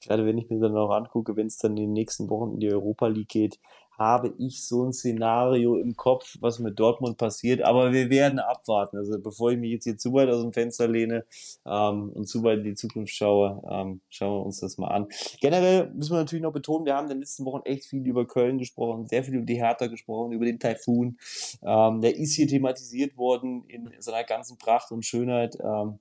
gerade 0.00 0.24
wenn 0.24 0.38
ich 0.38 0.48
mir 0.48 0.60
dann 0.60 0.76
auch 0.76 0.90
angucke, 0.90 1.34
wenn 1.34 1.48
es 1.48 1.58
dann 1.58 1.72
in 1.72 1.86
den 1.86 1.92
nächsten 1.92 2.30
Wochen 2.30 2.52
in 2.52 2.60
die 2.60 2.72
Europa 2.72 3.08
League 3.08 3.30
geht, 3.30 3.58
habe 3.98 4.34
ich 4.38 4.66
so 4.66 4.84
ein 4.84 4.92
Szenario 4.92 5.76
im 5.76 5.96
Kopf, 5.96 6.36
was 6.40 6.58
mit 6.58 6.78
Dortmund 6.78 7.16
passiert. 7.16 7.62
Aber 7.62 7.92
wir 7.92 8.10
werden 8.10 8.38
abwarten. 8.38 8.96
Also 8.96 9.18
bevor 9.20 9.52
ich 9.52 9.58
mich 9.58 9.70
jetzt 9.70 9.84
hier 9.84 9.96
zu 9.96 10.12
weit 10.12 10.28
aus 10.28 10.42
dem 10.42 10.52
Fenster 10.52 10.88
lehne 10.88 11.24
ähm, 11.64 12.10
und 12.10 12.26
zu 12.26 12.42
weit 12.42 12.58
in 12.58 12.64
die 12.64 12.74
Zukunft 12.74 13.14
schaue, 13.14 13.62
ähm, 13.70 14.00
schauen 14.08 14.40
wir 14.40 14.46
uns 14.46 14.60
das 14.60 14.78
mal 14.78 14.88
an. 14.88 15.06
Generell 15.40 15.90
müssen 15.94 16.12
wir 16.12 16.18
natürlich 16.18 16.42
noch 16.42 16.52
betonen, 16.52 16.86
wir 16.86 16.94
haben 16.94 17.04
in 17.04 17.10
den 17.10 17.20
letzten 17.20 17.44
Wochen 17.44 17.62
echt 17.64 17.84
viel 17.84 18.06
über 18.06 18.26
Köln 18.26 18.58
gesprochen, 18.58 19.06
sehr 19.06 19.22
viel 19.24 19.34
über 19.34 19.46
die 19.46 19.56
Hertha 19.56 19.86
gesprochen, 19.86 20.32
über 20.32 20.44
den 20.44 20.58
Taifun. 20.58 21.18
Ähm, 21.62 22.00
der 22.00 22.16
ist 22.16 22.34
hier 22.34 22.48
thematisiert 22.48 23.16
worden 23.16 23.64
in 23.68 23.90
seiner 23.98 24.24
ganzen 24.24 24.58
Pracht 24.58 24.90
und 24.90 25.04
Schönheit. 25.04 25.56
Ähm, 25.62 25.98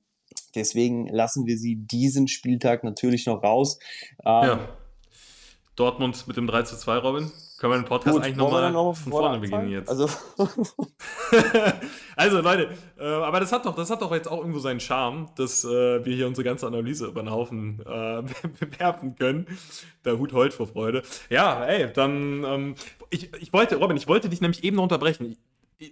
deswegen 0.56 1.08
lassen 1.08 1.46
wir 1.46 1.58
sie 1.58 1.76
diesen 1.76 2.28
Spieltag 2.28 2.84
natürlich 2.84 3.26
noch 3.26 3.44
raus. 3.44 3.78
Ähm, 4.26 4.44
Ja. 4.44 4.78
Dortmund 5.76 6.28
mit 6.28 6.38
dem 6.38 6.48
3 6.48 6.64
zu 6.64 6.78
2, 6.78 6.98
Robin. 6.98 7.32
Können 7.58 7.74
wir 7.74 7.80
den 7.80 7.86
Podcast 7.86 8.16
Gut, 8.16 8.24
eigentlich 8.24 8.36
nochmal 8.36 8.72
noch 8.72 8.94
von 8.94 9.12
vorne 9.12 9.40
beginnen 9.40 9.70
jetzt? 9.70 9.90
Also, 9.90 10.10
also 12.16 12.42
Leute, 12.42 12.72
äh, 13.00 13.06
aber 13.06 13.40
das 13.40 13.54
hat 13.54 13.66
doch, 13.66 13.74
das 13.74 13.90
hat 13.90 14.02
doch 14.02 14.12
jetzt 14.12 14.28
auch 14.28 14.40
irgendwo 14.40 14.60
seinen 14.60 14.82
Charme, 14.82 15.30
dass 15.38 15.64
äh, 15.64 16.04
wir 16.04 16.14
hier 16.14 16.28
unsere 16.28 16.44
ganze 16.44 16.68
Analyse 16.68 17.08
über 17.08 17.22
den 17.22 17.32
Haufen 17.32 17.80
äh, 17.86 18.22
bewerfen 18.60 19.16
können. 19.16 19.48
Der 20.04 20.20
Hut 20.20 20.34
heult 20.34 20.54
vor 20.54 20.68
Freude. 20.68 21.04
Ja, 21.30 21.64
ey, 21.64 21.92
dann 21.94 22.44
ähm, 22.44 22.76
ich, 23.10 23.34
ich 23.36 23.54
wollte, 23.54 23.78
Robin, 23.78 23.96
ich 23.96 24.08
wollte 24.08 24.28
dich 24.28 24.42
nämlich 24.42 24.64
eben 24.64 24.76
noch 24.76 24.84
unterbrechen. 24.84 25.38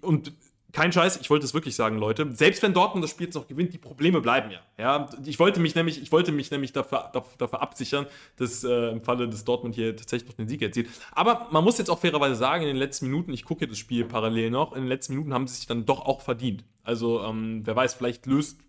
Und 0.01 0.33
kein 0.71 0.91
Scheiß, 0.91 1.17
ich 1.17 1.29
wollte 1.29 1.45
es 1.45 1.53
wirklich 1.53 1.75
sagen, 1.75 1.97
Leute. 1.97 2.29
Selbst 2.33 2.63
wenn 2.63 2.73
Dortmund 2.73 3.03
das 3.03 3.11
Spiel 3.11 3.27
jetzt 3.27 3.35
noch 3.35 3.47
gewinnt, 3.47 3.73
die 3.73 3.77
Probleme 3.77 4.21
bleiben 4.21 4.51
ja. 4.51 4.59
ja 4.77 5.09
ich 5.25 5.39
wollte 5.39 5.59
mich 5.59 5.75
nämlich, 5.75 6.01
ich 6.01 6.11
wollte 6.11 6.31
mich 6.31 6.51
nämlich 6.51 6.71
dafür, 6.71 7.09
dafür, 7.11 7.61
absichern, 7.61 8.05
dass 8.37 8.63
äh, 8.63 8.89
im 8.89 9.01
Falle 9.01 9.27
des 9.27 9.43
Dortmund 9.43 9.75
hier 9.75 9.95
tatsächlich 9.95 10.29
noch 10.29 10.37
den 10.37 10.47
Sieg 10.47 10.61
erzielt. 10.61 10.89
Aber 11.11 11.47
man 11.51 11.63
muss 11.63 11.77
jetzt 11.77 11.89
auch 11.89 11.99
fairerweise 11.99 12.35
sagen, 12.35 12.63
in 12.63 12.67
den 12.67 12.77
letzten 12.77 13.05
Minuten, 13.05 13.33
ich 13.33 13.43
gucke 13.43 13.67
das 13.67 13.77
Spiel 13.77 14.05
parallel 14.05 14.51
noch, 14.51 14.73
in 14.73 14.81
den 14.81 14.87
letzten 14.87 15.13
Minuten 15.13 15.33
haben 15.33 15.47
sie 15.47 15.55
sich 15.55 15.67
dann 15.67 15.85
doch 15.85 16.05
auch 16.05 16.21
verdient. 16.21 16.63
Also, 16.83 17.23
ähm, 17.23 17.61
wer 17.65 17.75
weiß, 17.75 17.93
vielleicht 17.93 18.25
löst 18.25 18.59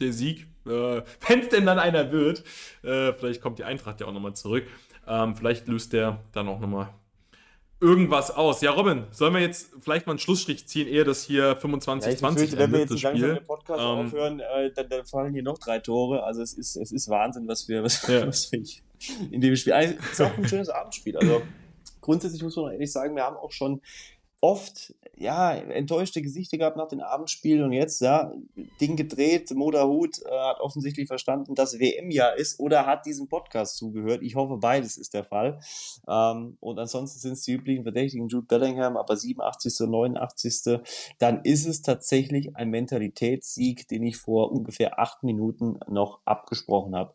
der 0.00 0.12
Sieg, 0.12 0.46
äh, 0.66 1.02
wenn 1.28 1.40
es 1.40 1.48
denn 1.48 1.66
dann 1.66 1.78
einer 1.78 2.12
wird, 2.12 2.44
äh, 2.82 3.12
vielleicht 3.12 3.40
kommt 3.40 3.58
die 3.58 3.64
Eintracht 3.64 4.00
ja 4.00 4.06
auch 4.06 4.12
nochmal 4.12 4.34
zurück. 4.34 4.66
Ähm, 5.06 5.34
vielleicht 5.36 5.66
löst 5.68 5.92
der 5.92 6.20
dann 6.32 6.48
auch 6.48 6.60
nochmal 6.60 6.92
irgendwas 7.82 8.30
aus. 8.30 8.60
Ja, 8.62 8.70
Robin, 8.70 9.04
sollen 9.10 9.34
wir 9.34 9.40
jetzt 9.40 9.72
vielleicht 9.80 10.06
mal 10.06 10.12
einen 10.12 10.18
Schlussstrich 10.20 10.66
ziehen, 10.68 10.86
ehe 10.86 11.04
das 11.04 11.24
hier 11.24 11.56
25, 11.56 12.06
ja, 12.06 12.12
ich 12.12 12.18
20 12.20 12.36
befürchte, 12.50 12.58
wenn 12.64 12.72
wir 12.72 12.80
jetzt 12.80 13.02
langsam 13.02 13.34
den 13.34 13.44
Podcast 13.44 13.80
Ähm, 13.80 13.86
aufhören, 13.86 14.40
äh, 14.40 14.72
dann, 14.72 14.88
dann 14.88 15.04
fallen 15.04 15.34
hier 15.34 15.42
noch 15.42 15.58
drei 15.58 15.80
Tore. 15.80 16.22
Also 16.22 16.42
es 16.42 16.54
ist, 16.54 16.76
es 16.76 16.92
ist 16.92 17.08
Wahnsinn, 17.10 17.48
was 17.48 17.68
wir, 17.68 17.82
was, 17.82 18.06
Ja. 18.06 18.26
was 18.26 18.50
wir 18.52 18.62
in 19.30 19.40
dem 19.40 19.56
Spiel. 19.56 19.72
Also, 19.72 19.94
es 20.00 20.12
ist 20.12 20.20
auch 20.22 20.38
ein 20.38 20.48
schönes 20.48 20.68
Abendspiel. 20.68 21.16
Also 21.18 21.42
grundsätzlich 22.00 22.42
muss 22.42 22.56
man 22.56 22.72
ehrlich 22.72 22.92
sagen, 22.92 23.16
wir 23.16 23.24
haben 23.24 23.36
auch 23.36 23.50
schon 23.52 23.80
oft 24.42 24.92
ja 25.16 25.54
enttäuschte 25.54 26.20
Gesichter 26.20 26.58
gehabt 26.58 26.76
nach 26.76 26.88
den 26.88 27.00
Abendspielen 27.00 27.62
und 27.62 27.72
jetzt 27.72 28.00
ja 28.00 28.32
Ding 28.80 28.96
gedreht. 28.96 29.52
Moda 29.52 29.86
Hut 29.86 30.20
äh, 30.24 30.30
hat 30.30 30.60
offensichtlich 30.60 31.06
verstanden, 31.06 31.54
dass 31.54 31.78
WM-Jahr 31.78 32.36
ist 32.36 32.58
oder 32.58 32.84
hat 32.84 33.06
diesem 33.06 33.28
Podcast 33.28 33.76
zugehört. 33.76 34.20
Ich 34.22 34.34
hoffe, 34.34 34.56
beides 34.56 34.96
ist 34.96 35.14
der 35.14 35.22
Fall. 35.22 35.60
Ähm, 36.08 36.56
und 36.58 36.78
ansonsten 36.78 37.20
sind 37.20 37.34
es 37.34 37.42
die 37.42 37.52
üblichen 37.52 37.84
Verdächtigen, 37.84 38.26
Jude 38.26 38.46
Bellingham, 38.46 38.96
aber 38.96 39.16
87., 39.16 39.88
89. 39.88 40.80
Dann 41.20 41.42
ist 41.44 41.66
es 41.66 41.82
tatsächlich 41.82 42.56
ein 42.56 42.70
Mentalitätssieg, 42.70 43.86
den 43.86 44.02
ich 44.02 44.16
vor 44.16 44.50
ungefähr 44.50 44.98
acht 44.98 45.22
Minuten 45.22 45.78
noch 45.88 46.18
abgesprochen 46.24 46.96
habe. 46.96 47.14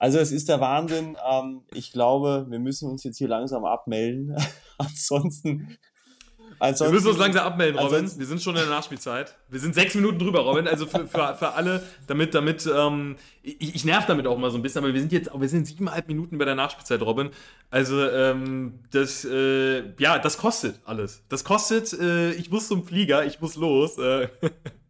Also 0.00 0.18
es 0.18 0.32
ist 0.32 0.48
der 0.48 0.60
Wahnsinn. 0.60 1.16
Ähm, 1.30 1.62
ich 1.72 1.92
glaube, 1.92 2.46
wir 2.48 2.58
müssen 2.58 2.90
uns 2.90 3.04
jetzt 3.04 3.18
hier 3.18 3.28
langsam 3.28 3.64
abmelden. 3.64 4.36
ansonsten, 4.78 5.78
wir 6.58 6.66
ansonsten 6.66 6.94
müssen 6.94 7.08
uns 7.08 7.18
langsam 7.18 7.46
abmelden, 7.46 7.78
Robin. 7.78 8.10
Wir 8.18 8.26
sind 8.26 8.42
schon 8.42 8.54
in 8.56 8.62
der 8.62 8.70
Nachspielzeit. 8.70 9.36
Wir 9.48 9.60
sind 9.60 9.74
sechs 9.74 9.94
Minuten 9.94 10.18
drüber, 10.18 10.40
Robin. 10.40 10.66
Also 10.66 10.86
für, 10.86 11.06
für, 11.06 11.36
für 11.36 11.52
alle, 11.52 11.82
damit, 12.06 12.34
damit, 12.34 12.68
ähm, 12.72 13.16
ich, 13.42 13.74
ich 13.74 13.84
nerv 13.84 14.06
damit 14.06 14.26
auch 14.26 14.38
mal 14.38 14.50
so 14.50 14.56
ein 14.56 14.62
bisschen, 14.62 14.84
aber 14.84 14.92
wir 14.92 15.00
sind 15.00 15.12
jetzt, 15.12 15.30
wir 15.34 15.48
sind 15.48 15.66
siebeneinhalb 15.66 16.08
Minuten 16.08 16.38
bei 16.38 16.44
der 16.44 16.54
Nachspielzeit, 16.54 17.00
Robin. 17.02 17.30
Also, 17.70 18.00
ähm, 18.08 18.80
das, 18.90 19.24
äh, 19.24 19.82
ja, 19.98 20.18
das 20.18 20.38
kostet 20.38 20.80
alles. 20.84 21.22
Das 21.28 21.44
kostet, 21.44 21.92
äh, 21.92 22.32
ich 22.32 22.50
muss 22.50 22.68
zum 22.68 22.84
Flieger, 22.84 23.24
ich 23.24 23.40
muss 23.40 23.56
los. 23.56 23.98
Äh, 23.98 24.28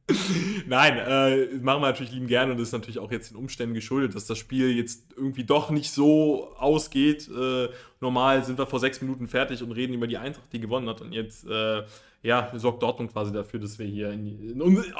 Nein, 0.66 0.98
äh, 0.98 1.46
machen 1.62 1.80
wir 1.80 1.88
natürlich 1.88 2.12
lieben 2.12 2.26
gerne 2.26 2.52
und 2.52 2.58
das 2.58 2.68
ist 2.68 2.72
natürlich 2.72 2.98
auch 2.98 3.10
jetzt 3.10 3.30
den 3.30 3.38
Umständen 3.38 3.74
geschuldet, 3.74 4.14
dass 4.14 4.26
das 4.26 4.36
Spiel 4.36 4.76
jetzt 4.76 5.12
irgendwie 5.16 5.44
doch 5.44 5.70
nicht 5.70 5.92
so 5.92 6.54
ausgeht. 6.58 7.28
Äh, 7.28 7.68
normal 8.00 8.44
sind 8.44 8.58
wir 8.58 8.66
vor 8.66 8.80
sechs 8.80 9.00
Minuten 9.00 9.28
fertig 9.28 9.62
und 9.62 9.72
reden 9.72 9.94
über 9.94 10.06
die 10.06 10.18
Eintracht, 10.18 10.52
die 10.52 10.60
gewonnen 10.60 10.88
hat 10.88 11.00
und 11.00 11.12
jetzt 11.12 11.46
äh, 11.46 11.82
ja, 12.22 12.50
sorgt 12.54 12.82
Dortmund 12.82 13.12
quasi 13.12 13.32
dafür, 13.32 13.60
dass 13.60 13.78
wir 13.78 13.86
hier 13.86 14.10
in 14.10 14.24
die, 14.24 14.50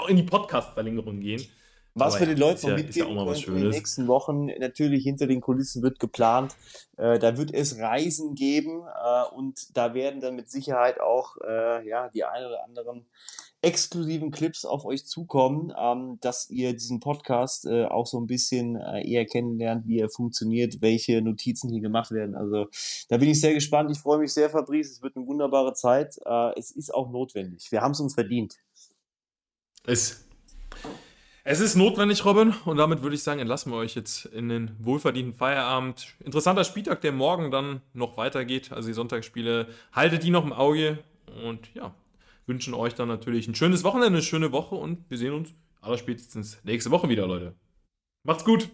in, 0.09 0.17
die 0.17 0.23
Podcast-Verlängerung 0.23 1.21
gehen. 1.21 1.45
Was 1.97 2.19
wir 2.19 2.27
den 2.27 2.39
Leuten 2.39 2.69
noch 2.69 2.77
mitgeben 2.77 3.15
ja, 3.17 3.33
in 3.33 3.55
den 3.55 3.69
nächsten 3.69 4.09
Wochen, 4.09 4.47
natürlich 4.59 5.05
hinter 5.05 5.29
den 5.29 5.41
Kulissen 5.41 5.83
wird 5.83 6.01
geplant, 6.01 6.57
äh, 6.97 7.21
da 7.21 7.37
wird 7.37 7.55
es 7.55 7.79
Reisen 7.79 8.35
geben 8.35 8.83
äh, 8.83 9.35
und 9.35 9.77
da 9.77 9.95
werden 9.95 10.21
dann 10.21 10.35
mit 10.35 10.51
Sicherheit 10.51 11.01
auch 11.01 11.37
äh, 11.47 11.89
ja, 11.89 12.09
die 12.09 12.25
ein 12.25 12.45
oder 12.45 12.65
anderen 12.65 13.07
exklusiven 13.65 14.31
Clips 14.31 14.65
auf 14.65 14.85
euch 14.85 15.07
zukommen, 15.07 15.73
ähm, 15.79 16.19
dass 16.21 16.51
ihr 16.51 16.73
diesen 16.73 17.01
Podcast 17.01 17.67
äh, 17.67 17.85
auch 17.87 18.07
so 18.07 18.19
ein 18.19 18.27
bisschen 18.27 18.77
äh, 18.77 19.09
eher 19.09 19.25
kennenlernt, 19.27 19.87
wie 19.87 19.99
er 19.99 20.09
funktioniert, 20.09 20.81
welche 20.81 21.23
Notizen 21.23 21.71
hier 21.71 21.81
gemacht 21.81 22.11
werden. 22.11 22.35
Also 22.35 22.67
da 23.09 23.17
bin 23.17 23.31
ich 23.31 23.41
sehr 23.41 23.55
gespannt. 23.55 23.91
Ich 23.91 23.99
freue 23.99 24.19
mich 24.19 24.33
sehr, 24.33 24.51
Fabrice. 24.51 24.93
Es 24.93 25.03
wird 25.03 25.17
eine 25.17 25.27
wunderbare 25.27 25.75
Zeit. 25.75 26.19
Äh, 26.25 26.59
es 26.59 26.71
ist 26.71 26.95
auch 26.95 27.11
notwendig. 27.11 27.71
Wir 27.73 27.81
haben 27.81 27.93
es 27.93 28.01
uns 28.01 28.15
verdient. 28.15 28.57
Es 29.87 30.25
es 31.47 31.61
ist 31.61 31.77
notwendig, 31.77 32.25
Robin, 32.25 32.55
und 32.65 32.79
damit 32.79 33.03
würde 33.03 33.15
ich 33.15 33.23
sagen, 33.23 33.39
entlassen 33.39 33.71
wir 33.71 33.77
euch 33.77 33.95
jetzt 33.95 34.25
in 34.25 34.49
den 34.49 34.71
wohlverdienten 34.79 35.35
Feierabend. 35.35 36.15
Interessanter 36.25 36.65
Spieltag, 36.65 37.03
der 37.03 37.13
morgen 37.13 37.51
dann 37.51 37.83
noch 37.93 38.17
weitergeht, 38.17 38.73
also 38.73 38.89
die 38.89 38.95
Sonntagsspiele. 38.95 39.69
Haltet 39.93 40.23
die 40.23 40.31
noch 40.31 40.43
im 40.43 40.55
Auge 40.55 41.01
und 41.45 41.69
ja, 41.75 41.95
wünschen 42.47 42.75
euch 42.75 42.95
dann 42.95 43.09
natürlich 43.09 43.49
ein 43.49 43.55
schönes 43.55 43.85
Wochenende, 43.85 44.19
eine 44.19 44.23
schöne 44.23 44.53
Woche 44.53 44.75
und 44.75 45.09
wir 45.11 45.19
sehen 45.19 45.35
uns 45.35 45.55
allerspätestens 45.81 46.59
nächste 46.65 46.91
Woche 46.91 47.09
wieder, 47.09 47.27
Leute. 47.27 47.55
Macht's 48.23 48.45
gut! 48.45 48.71